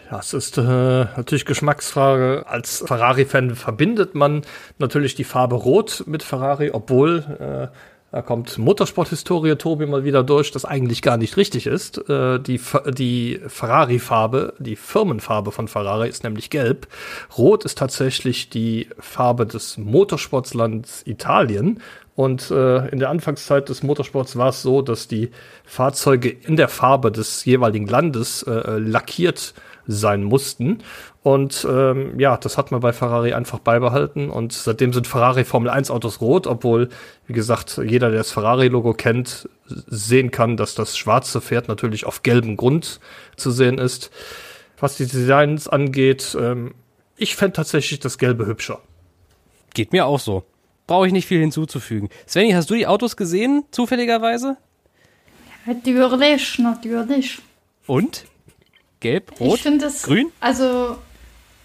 Das 0.09 0.33
ist 0.33 0.57
äh, 0.57 0.61
natürlich 0.61 1.45
Geschmacksfrage. 1.45 2.43
Als 2.45 2.83
Ferrari-Fan 2.85 3.55
verbindet 3.55 4.15
man 4.15 4.41
natürlich 4.79 5.15
die 5.15 5.23
Farbe 5.23 5.55
Rot 5.55 6.03
mit 6.07 6.23
Ferrari, 6.23 6.71
obwohl 6.73 7.71
äh, 7.71 7.77
da 8.11 8.21
kommt 8.21 8.57
Motorsporthistorie 8.57 9.55
Tobi 9.55 9.85
mal 9.85 10.03
wieder 10.03 10.23
durch, 10.23 10.51
das 10.51 10.65
eigentlich 10.65 11.01
gar 11.01 11.15
nicht 11.15 11.37
richtig 11.37 11.67
ist. 11.67 12.09
Äh, 12.09 12.39
die 12.39 12.59
die 12.89 13.39
Ferrari-Farbe, 13.47 14.55
die 14.59 14.75
Firmenfarbe 14.75 15.53
von 15.53 15.69
Ferrari 15.69 16.09
ist 16.09 16.25
nämlich 16.25 16.49
gelb. 16.49 16.87
Rot 17.37 17.63
ist 17.63 17.77
tatsächlich 17.77 18.49
die 18.49 18.89
Farbe 18.99 19.45
des 19.45 19.77
Motorsportslands 19.77 21.03
Italien. 21.05 21.79
Und 22.17 22.49
äh, 22.49 22.87
in 22.87 22.97
der 22.97 23.11
Anfangszeit 23.11 23.69
des 23.69 23.83
Motorsports 23.83 24.35
war 24.37 24.49
es 24.49 24.63
so, 24.63 24.81
dass 24.81 25.07
die 25.07 25.29
Fahrzeuge 25.65 26.29
in 26.29 26.55
der 26.55 26.67
Farbe 26.67 27.11
des 27.11 27.45
jeweiligen 27.45 27.85
Landes 27.85 28.41
äh, 28.41 28.79
lackiert 28.79 29.53
sein 29.85 30.23
mussten. 30.23 30.79
Und 31.21 31.67
ähm, 31.69 32.19
ja, 32.19 32.35
das 32.35 32.57
hat 32.57 32.71
man 32.71 32.79
bei 32.79 32.91
Ferrari 32.91 33.33
einfach 33.33 33.59
beibehalten. 33.59 34.31
Und 34.31 34.51
seitdem 34.51 34.93
sind 34.93 35.05
Ferrari 35.05 35.43
Formel 35.43 35.69
1 35.69 35.91
Autos 35.91 36.19
rot, 36.19 36.47
obwohl, 36.47 36.89
wie 37.27 37.33
gesagt, 37.33 37.79
jeder, 37.85 38.09
der 38.09 38.17
das 38.17 38.31
Ferrari-Logo 38.31 38.93
kennt, 38.93 39.47
sehen 39.67 40.31
kann, 40.31 40.57
dass 40.57 40.73
das 40.73 40.97
schwarze 40.97 41.39
Pferd 41.39 41.67
natürlich 41.67 42.07
auf 42.07 42.23
gelbem 42.23 42.57
Grund 42.57 42.99
zu 43.35 43.51
sehen 43.51 43.77
ist. 43.77 44.09
Was 44.79 44.97
die 44.97 45.05
Designs 45.05 45.67
angeht, 45.67 46.35
ähm, 46.41 46.73
ich 47.15 47.35
fände 47.35 47.53
tatsächlich 47.53 47.99
das 47.99 48.17
Gelbe 48.17 48.47
hübscher. 48.47 48.79
Geht 49.75 49.91
mir 49.91 50.07
auch 50.07 50.19
so. 50.19 50.45
Brauche 50.87 51.07
ich 51.07 51.13
nicht 51.13 51.27
viel 51.27 51.41
hinzuzufügen. 51.41 52.09
Svenny, 52.27 52.51
hast 52.51 52.69
du 52.69 52.75
die 52.75 52.87
Autos 52.87 53.17
gesehen, 53.17 53.65
zufälligerweise? 53.71 54.57
Natürlich, 55.65 56.59
natürlich. 56.59 57.39
Und? 57.85 58.25
Gelb, 59.01 59.39
rot, 59.39 59.59
das, 59.79 60.03
grün? 60.03 60.31
Also, 60.39 60.97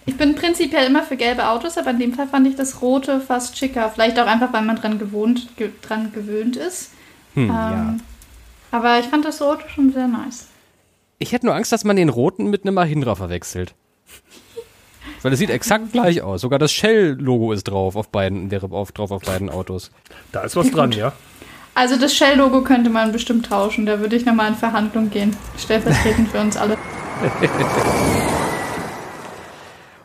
ich 0.04 0.16
bin 0.16 0.34
prinzipiell 0.34 0.86
immer 0.86 1.02
für 1.02 1.16
gelbe 1.16 1.48
Autos, 1.48 1.78
aber 1.78 1.90
in 1.90 1.98
dem 2.00 2.14
Fall 2.14 2.26
fand 2.26 2.46
ich 2.46 2.56
das 2.56 2.82
rote 2.82 3.20
fast 3.20 3.56
schicker. 3.56 3.88
Vielleicht 3.90 4.18
auch 4.18 4.26
einfach, 4.26 4.52
weil 4.52 4.62
man 4.62 4.76
dran, 4.76 4.98
gewohnt, 4.98 5.56
ge 5.56 5.70
dran 5.80 6.12
gewöhnt 6.12 6.56
ist. 6.56 6.90
Hm, 7.34 7.44
ähm, 7.44 7.48
ja. 7.48 7.96
Aber 8.72 8.98
ich 8.98 9.06
fand 9.06 9.24
das 9.24 9.40
rote 9.40 9.68
schon 9.68 9.92
sehr 9.92 10.08
nice. 10.08 10.48
Ich 11.18 11.32
hätte 11.32 11.46
nur 11.46 11.54
Angst, 11.54 11.70
dass 11.70 11.84
man 11.84 11.96
den 11.96 12.08
roten 12.08 12.50
mit 12.50 12.64
einem 12.64 12.74
Mahindra 12.74 13.14
verwechselt. 13.14 13.74
Weil 15.22 15.32
es 15.32 15.38
sieht 15.38 15.50
exakt 15.50 15.92
gleich 15.92 16.22
aus. 16.22 16.40
Sogar 16.40 16.58
das 16.58 16.72
Shell-Logo 16.72 17.52
ist 17.52 17.64
drauf 17.64 17.96
auf 17.96 18.08
beiden, 18.08 18.50
wäre 18.50 18.70
auf, 18.72 18.92
drauf 18.92 19.10
auf 19.10 19.22
beiden 19.22 19.50
Autos. 19.50 19.90
Da 20.32 20.42
ist 20.42 20.56
was 20.56 20.70
dran, 20.70 20.92
ja. 20.96 21.12
Also 21.74 21.96
das 21.96 22.14
Shell-Logo 22.14 22.62
könnte 22.62 22.90
man 22.90 23.12
bestimmt 23.12 23.46
tauschen. 23.46 23.86
Da 23.86 24.00
würde 24.00 24.16
ich 24.16 24.26
nochmal 24.26 24.48
in 24.48 24.56
Verhandlung 24.56 25.10
gehen. 25.10 25.36
Stellvertretend 25.58 26.28
für 26.28 26.40
uns 26.40 26.56
alle. 26.56 26.76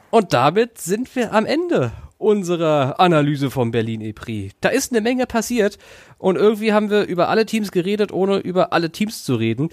Und 0.10 0.34
damit 0.34 0.78
sind 0.78 1.14
wir 1.16 1.34
am 1.34 1.46
Ende 1.46 1.92
unserer 2.18 3.00
Analyse 3.00 3.52
vom 3.52 3.72
Berlin 3.72 4.02
E-Prix. 4.02 4.56
Da 4.62 4.70
ist 4.70 4.92
eine 4.92 5.02
Menge 5.02 5.28
passiert 5.28 5.78
und 6.18 6.36
irgendwie 6.36 6.74
haben 6.74 6.90
wir 6.90 7.06
über 7.06 7.30
alle 7.30 7.46
Teams 7.46 7.72
geredet, 7.72 8.12
ohne 8.12 8.38
über 8.38 8.74
alle 8.74 8.92
Teams 8.92 9.24
zu 9.24 9.36
reden. 9.36 9.70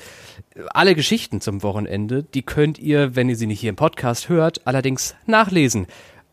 Alle 0.69 0.95
Geschichten 0.95 1.41
zum 1.41 1.63
Wochenende, 1.63 2.23
die 2.23 2.43
könnt 2.43 2.79
ihr, 2.79 3.17
wenn 3.17 3.29
ihr 3.29 3.37
sie 3.37 3.47
nicht 3.47 3.61
hier 3.61 3.71
im 3.71 3.77
Podcast 3.77 4.29
hört, 4.29 4.67
allerdings 4.67 5.15
nachlesen 5.27 5.87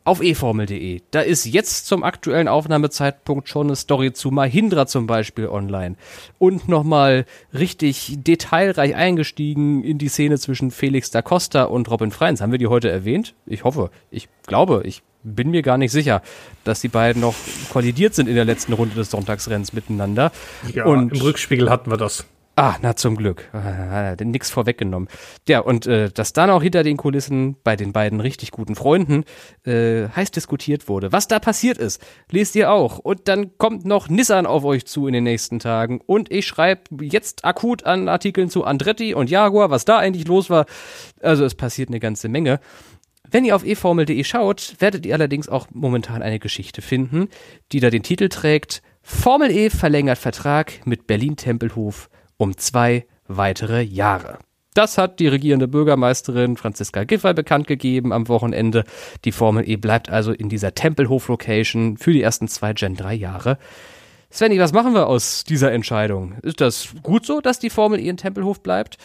auf 0.03 0.21
eformel.de. 0.21 1.01
Da 1.11 1.21
ist 1.21 1.45
jetzt 1.45 1.85
zum 1.85 2.03
aktuellen 2.03 2.47
Aufnahmezeitpunkt 2.47 3.47
schon 3.47 3.67
eine 3.67 3.75
Story 3.75 4.13
zu 4.13 4.31
Mahindra 4.31 4.87
zum 4.87 5.05
Beispiel 5.05 5.47
online. 5.47 5.95
Und 6.39 6.67
nochmal 6.67 7.25
richtig 7.53 8.15
detailreich 8.17 8.95
eingestiegen 8.95 9.83
in 9.83 9.97
die 9.97 10.07
Szene 10.07 10.39
zwischen 10.39 10.71
Felix 10.71 11.11
da 11.11 11.21
Costa 11.21 11.63
und 11.63 11.89
Robin 11.89 12.11
Freins. 12.11 12.41
Haben 12.41 12.51
wir 12.51 12.59
die 12.59 12.67
heute 12.67 12.89
erwähnt? 12.89 13.35
Ich 13.45 13.63
hoffe. 13.63 13.91
Ich 14.09 14.27
glaube, 14.47 14.81
ich 14.85 15.03
bin 15.23 15.51
mir 15.51 15.61
gar 15.61 15.77
nicht 15.77 15.91
sicher, 15.91 16.21
dass 16.63 16.81
die 16.81 16.87
beiden 16.87 17.21
noch 17.21 17.35
kollidiert 17.71 18.15
sind 18.15 18.27
in 18.27 18.35
der 18.35 18.45
letzten 18.45 18.73
Runde 18.73 18.95
des 18.95 19.11
Sonntagsrenns 19.11 19.73
miteinander. 19.73 20.31
Ja, 20.73 20.85
und 20.85 21.13
im 21.13 21.21
Rückspiegel 21.21 21.69
hatten 21.69 21.89
wir 21.89 21.97
das. 21.97 22.25
Ah, 22.57 22.75
na 22.81 22.97
zum 22.97 23.15
Glück. 23.15 23.49
Er 23.53 24.17
nix 24.23 24.51
vorweggenommen. 24.51 25.07
Ja, 25.47 25.61
und 25.61 25.87
äh, 25.87 26.11
dass 26.11 26.33
dann 26.33 26.49
auch 26.49 26.61
hinter 26.61 26.83
den 26.83 26.97
Kulissen 26.97 27.55
bei 27.63 27.77
den 27.77 27.93
beiden 27.93 28.19
richtig 28.19 28.51
guten 28.51 28.75
Freunden 28.75 29.23
äh, 29.63 30.09
heiß 30.09 30.31
diskutiert 30.31 30.89
wurde. 30.89 31.13
Was 31.13 31.29
da 31.29 31.39
passiert 31.39 31.77
ist, 31.77 32.05
lest 32.29 32.55
ihr 32.55 32.69
auch. 32.69 32.99
Und 32.99 33.29
dann 33.29 33.57
kommt 33.57 33.85
noch 33.85 34.09
Nissan 34.09 34.45
auf 34.45 34.65
euch 34.65 34.85
zu 34.85 35.07
in 35.07 35.13
den 35.13 35.23
nächsten 35.23 35.59
Tagen. 35.59 36.01
Und 36.05 36.29
ich 36.29 36.45
schreibe 36.45 37.03
jetzt 37.03 37.45
akut 37.45 37.85
an 37.85 38.09
Artikeln 38.09 38.49
zu 38.49 38.65
Andretti 38.65 39.13
und 39.13 39.29
Jaguar, 39.29 39.69
was 39.69 39.85
da 39.85 39.97
eigentlich 39.97 40.27
los 40.27 40.49
war. 40.49 40.65
Also 41.21 41.45
es 41.45 41.55
passiert 41.55 41.87
eine 41.87 42.01
ganze 42.01 42.27
Menge. 42.27 42.59
Wenn 43.31 43.45
ihr 43.45 43.55
auf 43.55 43.65
eformel.de 43.65 44.23
schaut, 44.25 44.75
werdet 44.79 45.05
ihr 45.05 45.15
allerdings 45.15 45.47
auch 45.47 45.67
momentan 45.71 46.21
eine 46.21 46.37
Geschichte 46.37 46.81
finden, 46.81 47.29
die 47.71 47.79
da 47.79 47.89
den 47.89 48.03
Titel 48.03 48.27
trägt 48.27 48.81
Formel 49.01 49.49
E 49.51 49.69
verlängert 49.69 50.17
Vertrag 50.17 50.85
mit 50.85 51.07
Berlin 51.07 51.37
Tempelhof 51.37 52.09
um 52.35 52.57
zwei 52.57 53.05
weitere 53.27 53.81
Jahre. 53.81 54.39
Das 54.73 54.97
hat 54.97 55.19
die 55.19 55.27
regierende 55.27 55.69
Bürgermeisterin 55.69 56.57
Franziska 56.57 57.05
Giffey 57.05 57.33
bekannt 57.33 57.67
gegeben 57.67 58.11
am 58.11 58.27
Wochenende. 58.27 58.83
Die 59.23 59.31
Formel 59.31 59.67
E 59.67 59.77
bleibt 59.77 60.09
also 60.09 60.33
in 60.33 60.49
dieser 60.49 60.75
Tempelhof-Location 60.75 61.97
für 61.97 62.11
die 62.11 62.21
ersten 62.21 62.49
zwei 62.49 62.73
Gen 62.73 62.95
3 62.95 63.13
Jahre. 63.13 63.57
Svenny, 64.29 64.59
was 64.59 64.73
machen 64.73 64.93
wir 64.93 65.07
aus 65.07 65.45
dieser 65.45 65.71
Entscheidung? 65.71 66.35
Ist 66.41 66.61
das 66.61 66.93
gut 67.01 67.25
so, 67.25 67.39
dass 67.39 67.59
die 67.59 67.69
Formel 67.69 67.99
E 67.99 68.09
in 68.09 68.17
Tempelhof 68.17 68.61
bleibt? 68.61 68.97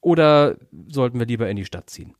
Oder 0.00 0.56
sollten 0.88 1.18
wir 1.18 1.26
lieber 1.26 1.48
in 1.48 1.56
die 1.56 1.64
Stadt 1.64 1.88
ziehen? 1.88 2.14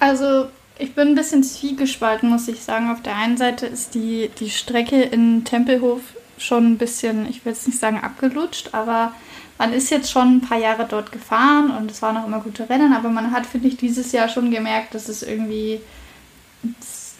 Also, 0.00 0.48
ich 0.78 0.94
bin 0.94 1.08
ein 1.08 1.14
bisschen 1.14 1.42
zwiegespalten, 1.42 2.28
muss 2.28 2.48
ich 2.48 2.62
sagen. 2.62 2.90
Auf 2.90 3.02
der 3.02 3.16
einen 3.16 3.36
Seite 3.36 3.66
ist 3.66 3.94
die, 3.94 4.30
die 4.38 4.50
Strecke 4.50 5.02
in 5.02 5.44
Tempelhof 5.44 6.00
schon 6.38 6.72
ein 6.72 6.78
bisschen, 6.78 7.28
ich 7.28 7.44
will 7.44 7.52
jetzt 7.52 7.66
nicht 7.66 7.78
sagen 7.78 8.00
abgelutscht, 8.00 8.70
aber 8.72 9.12
man 9.58 9.72
ist 9.72 9.90
jetzt 9.90 10.10
schon 10.10 10.36
ein 10.36 10.40
paar 10.40 10.58
Jahre 10.58 10.86
dort 10.88 11.10
gefahren 11.10 11.70
und 11.70 11.90
es 11.90 12.00
waren 12.00 12.16
auch 12.16 12.26
immer 12.26 12.40
gute 12.40 12.68
Rennen, 12.70 12.92
aber 12.92 13.08
man 13.08 13.32
hat, 13.32 13.44
finde 13.44 13.68
ich, 13.68 13.76
dieses 13.76 14.12
Jahr 14.12 14.28
schon 14.28 14.52
gemerkt, 14.52 14.94
dass 14.94 15.08
es 15.08 15.24
irgendwie 15.24 15.80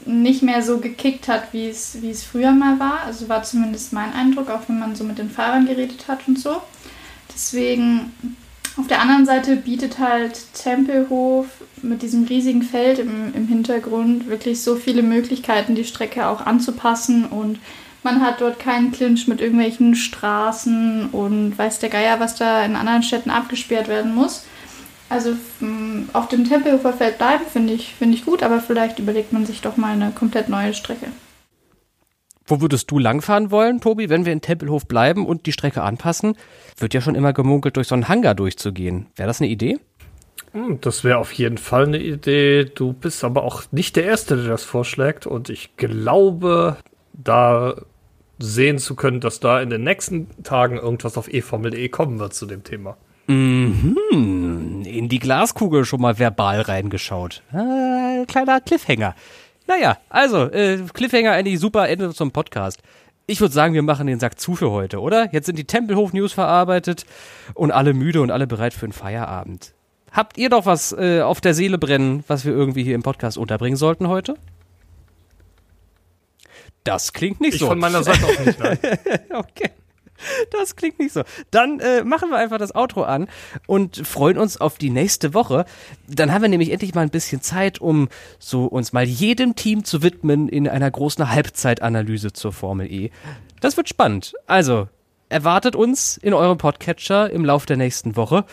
nicht 0.06 0.42
mehr 0.42 0.62
so 0.62 0.78
gekickt 0.78 1.28
hat, 1.28 1.52
wie 1.52 1.68
es, 1.68 2.00
wie 2.00 2.10
es 2.10 2.22
früher 2.22 2.52
mal 2.52 2.78
war. 2.78 3.00
Also 3.04 3.28
war 3.28 3.42
zumindest 3.42 3.92
mein 3.92 4.12
Eindruck, 4.12 4.50
auch 4.50 4.68
wenn 4.68 4.78
man 4.78 4.94
so 4.94 5.04
mit 5.04 5.18
den 5.18 5.30
Fahrern 5.30 5.66
geredet 5.66 6.06
hat 6.08 6.26
und 6.28 6.38
so. 6.38 6.62
Deswegen, 7.34 8.12
auf 8.78 8.86
der 8.86 9.00
anderen 9.00 9.26
Seite 9.26 9.56
bietet 9.56 9.98
halt 9.98 10.54
Tempelhof 10.54 11.46
mit 11.82 12.02
diesem 12.02 12.24
riesigen 12.24 12.62
Feld 12.62 12.98
im, 12.98 13.34
im 13.34 13.48
Hintergrund 13.48 14.28
wirklich 14.28 14.62
so 14.62 14.76
viele 14.76 15.02
Möglichkeiten, 15.02 15.74
die 15.74 15.84
Strecke 15.84 16.26
auch 16.26 16.46
anzupassen 16.46 17.26
und 17.26 17.58
man 18.04 18.20
hat 18.20 18.40
dort 18.40 18.60
keinen 18.60 18.92
Clinch 18.92 19.26
mit 19.26 19.40
irgendwelchen 19.40 19.96
Straßen 19.96 21.08
und 21.10 21.58
weiß 21.58 21.80
der 21.80 21.88
Geier, 21.88 22.20
was 22.20 22.36
da 22.36 22.64
in 22.64 22.76
anderen 22.76 23.02
Städten 23.02 23.30
abgesperrt 23.30 23.88
werden 23.88 24.14
muss. 24.14 24.44
Also 25.08 25.36
auf 26.12 26.28
dem 26.28 26.48
Tempelhofer 26.48 26.92
Feld 26.92 27.18
bleiben 27.18 27.44
finde 27.52 27.72
ich, 27.72 27.94
find 27.94 28.14
ich 28.14 28.24
gut, 28.24 28.42
aber 28.42 28.60
vielleicht 28.60 28.98
überlegt 28.98 29.32
man 29.32 29.44
sich 29.44 29.60
doch 29.60 29.76
mal 29.76 29.92
eine 29.92 30.12
komplett 30.12 30.48
neue 30.48 30.74
Strecke. 30.74 31.06
Wo 32.48 32.62
würdest 32.62 32.90
du 32.90 32.98
langfahren 32.98 33.50
wollen, 33.50 33.80
Tobi, 33.80 34.08
wenn 34.08 34.24
wir 34.24 34.32
in 34.32 34.40
Tempelhof 34.40 34.86
bleiben 34.86 35.26
und 35.26 35.44
die 35.44 35.52
Strecke 35.52 35.82
anpassen? 35.82 36.34
Wird 36.78 36.94
ja 36.94 37.02
schon 37.02 37.14
immer 37.14 37.34
gemunkelt, 37.34 37.76
durch 37.76 37.88
so 37.88 37.94
einen 37.94 38.08
Hangar 38.08 38.34
durchzugehen. 38.34 39.06
Wäre 39.16 39.26
das 39.26 39.40
eine 39.40 39.50
Idee? 39.50 39.78
Hm, 40.52 40.80
das 40.80 41.04
wäre 41.04 41.18
auf 41.18 41.32
jeden 41.32 41.58
Fall 41.58 41.84
eine 41.84 41.98
Idee. 41.98 42.64
Du 42.64 42.94
bist 42.94 43.22
aber 43.22 43.44
auch 43.44 43.64
nicht 43.70 43.96
der 43.96 44.04
Erste, 44.04 44.36
der 44.36 44.48
das 44.48 44.64
vorschlägt. 44.64 45.26
Und 45.26 45.50
ich 45.50 45.76
glaube, 45.76 46.78
da 47.12 47.74
sehen 48.38 48.78
zu 48.78 48.94
können, 48.94 49.20
dass 49.20 49.40
da 49.40 49.60
in 49.60 49.68
den 49.68 49.84
nächsten 49.84 50.28
Tagen 50.42 50.78
irgendwas 50.78 51.18
auf 51.18 51.28
eFormel.de 51.28 51.88
kommen 51.90 52.18
wird 52.18 52.32
zu 52.32 52.46
dem 52.46 52.64
Thema. 52.64 52.96
Mhm. 53.26 54.84
In 54.86 55.08
die 55.10 55.18
Glaskugel 55.18 55.84
schon 55.84 56.00
mal 56.00 56.18
verbal 56.18 56.62
reingeschaut. 56.62 57.42
Äh, 57.52 58.24
kleiner 58.26 58.60
Cliffhanger. 58.60 59.14
Naja, 59.68 59.98
also, 60.08 60.50
äh, 60.50 60.78
Cliffhanger 60.94 61.32
eigentlich 61.32 61.60
super 61.60 61.88
Ende 61.88 62.12
zum 62.14 62.32
Podcast. 62.32 62.80
Ich 63.26 63.42
würde 63.42 63.52
sagen, 63.52 63.74
wir 63.74 63.82
machen 63.82 64.06
den 64.06 64.18
Sack 64.18 64.40
zu 64.40 64.56
für 64.56 64.70
heute, 64.70 64.98
oder? 65.00 65.28
Jetzt 65.30 65.44
sind 65.44 65.58
die 65.58 65.66
Tempelhof-News 65.66 66.32
verarbeitet 66.32 67.04
und 67.52 67.70
alle 67.70 67.92
müde 67.92 68.22
und 68.22 68.30
alle 68.30 68.46
bereit 68.46 68.72
für 68.72 68.86
einen 68.86 68.94
Feierabend. 68.94 69.74
Habt 70.10 70.38
ihr 70.38 70.48
doch 70.48 70.64
was 70.64 70.92
äh, 70.92 71.20
auf 71.20 71.42
der 71.42 71.52
Seele 71.52 71.76
brennen, 71.76 72.24
was 72.28 72.46
wir 72.46 72.52
irgendwie 72.52 72.82
hier 72.82 72.94
im 72.94 73.02
Podcast 73.02 73.36
unterbringen 73.36 73.76
sollten 73.76 74.08
heute? 74.08 74.36
Das 76.84 77.12
klingt 77.12 77.42
nicht 77.42 77.54
ich 77.54 77.60
so. 77.60 77.66
Von 77.66 77.78
meiner 77.78 78.02
Seite 78.02 78.24
auch 78.24 78.46
nicht, 78.46 78.58
nein. 78.58 78.78
okay. 79.34 79.70
Das 80.50 80.76
klingt 80.76 80.98
nicht 80.98 81.12
so. 81.12 81.22
Dann 81.50 81.80
äh, 81.80 82.02
machen 82.04 82.30
wir 82.30 82.36
einfach 82.36 82.58
das 82.58 82.74
Outro 82.74 83.02
an 83.02 83.28
und 83.66 84.06
freuen 84.06 84.38
uns 84.38 84.60
auf 84.60 84.78
die 84.78 84.90
nächste 84.90 85.34
Woche. 85.34 85.64
Dann 86.06 86.32
haben 86.32 86.42
wir 86.42 86.48
nämlich 86.48 86.72
endlich 86.72 86.94
mal 86.94 87.02
ein 87.02 87.10
bisschen 87.10 87.40
Zeit, 87.40 87.80
um 87.80 88.08
so 88.38 88.66
uns 88.66 88.92
mal 88.92 89.04
jedem 89.04 89.54
Team 89.56 89.84
zu 89.84 90.02
widmen 90.02 90.48
in 90.48 90.68
einer 90.68 90.90
großen 90.90 91.30
Halbzeitanalyse 91.30 92.32
zur 92.32 92.52
Formel 92.52 92.90
E. 92.90 93.10
Das 93.60 93.76
wird 93.76 93.88
spannend. 93.88 94.34
Also, 94.46 94.88
erwartet 95.28 95.76
uns 95.76 96.16
in 96.16 96.34
eurem 96.34 96.58
Podcatcher 96.58 97.30
im 97.30 97.44
Lauf 97.44 97.66
der 97.66 97.76
nächsten 97.76 98.16
Woche. 98.16 98.44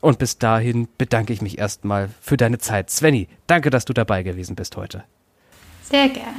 Und 0.00 0.18
bis 0.18 0.38
dahin 0.38 0.88
bedanke 0.96 1.32
ich 1.32 1.42
mich 1.42 1.58
erstmal 1.58 2.08
für 2.20 2.36
deine 2.36 2.58
Zeit. 2.58 2.90
Svenny, 2.90 3.28
danke, 3.46 3.70
dass 3.70 3.84
du 3.84 3.92
dabei 3.92 4.22
gewesen 4.22 4.54
bist 4.54 4.76
heute. 4.76 5.04
Sehr 5.82 6.08
gerne. 6.08 6.36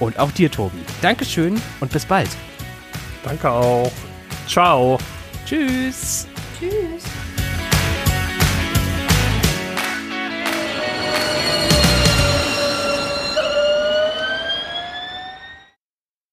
Und 0.00 0.18
auch 0.18 0.30
dir, 0.30 0.50
Tobi. 0.50 0.78
Dankeschön 1.00 1.60
und 1.80 1.92
bis 1.92 2.04
bald. 2.04 2.28
Danke 3.26 3.50
auch. 3.50 3.90
Ciao. 4.46 4.98
Tschüss. 5.44 6.28
Tschüss. 6.60 7.02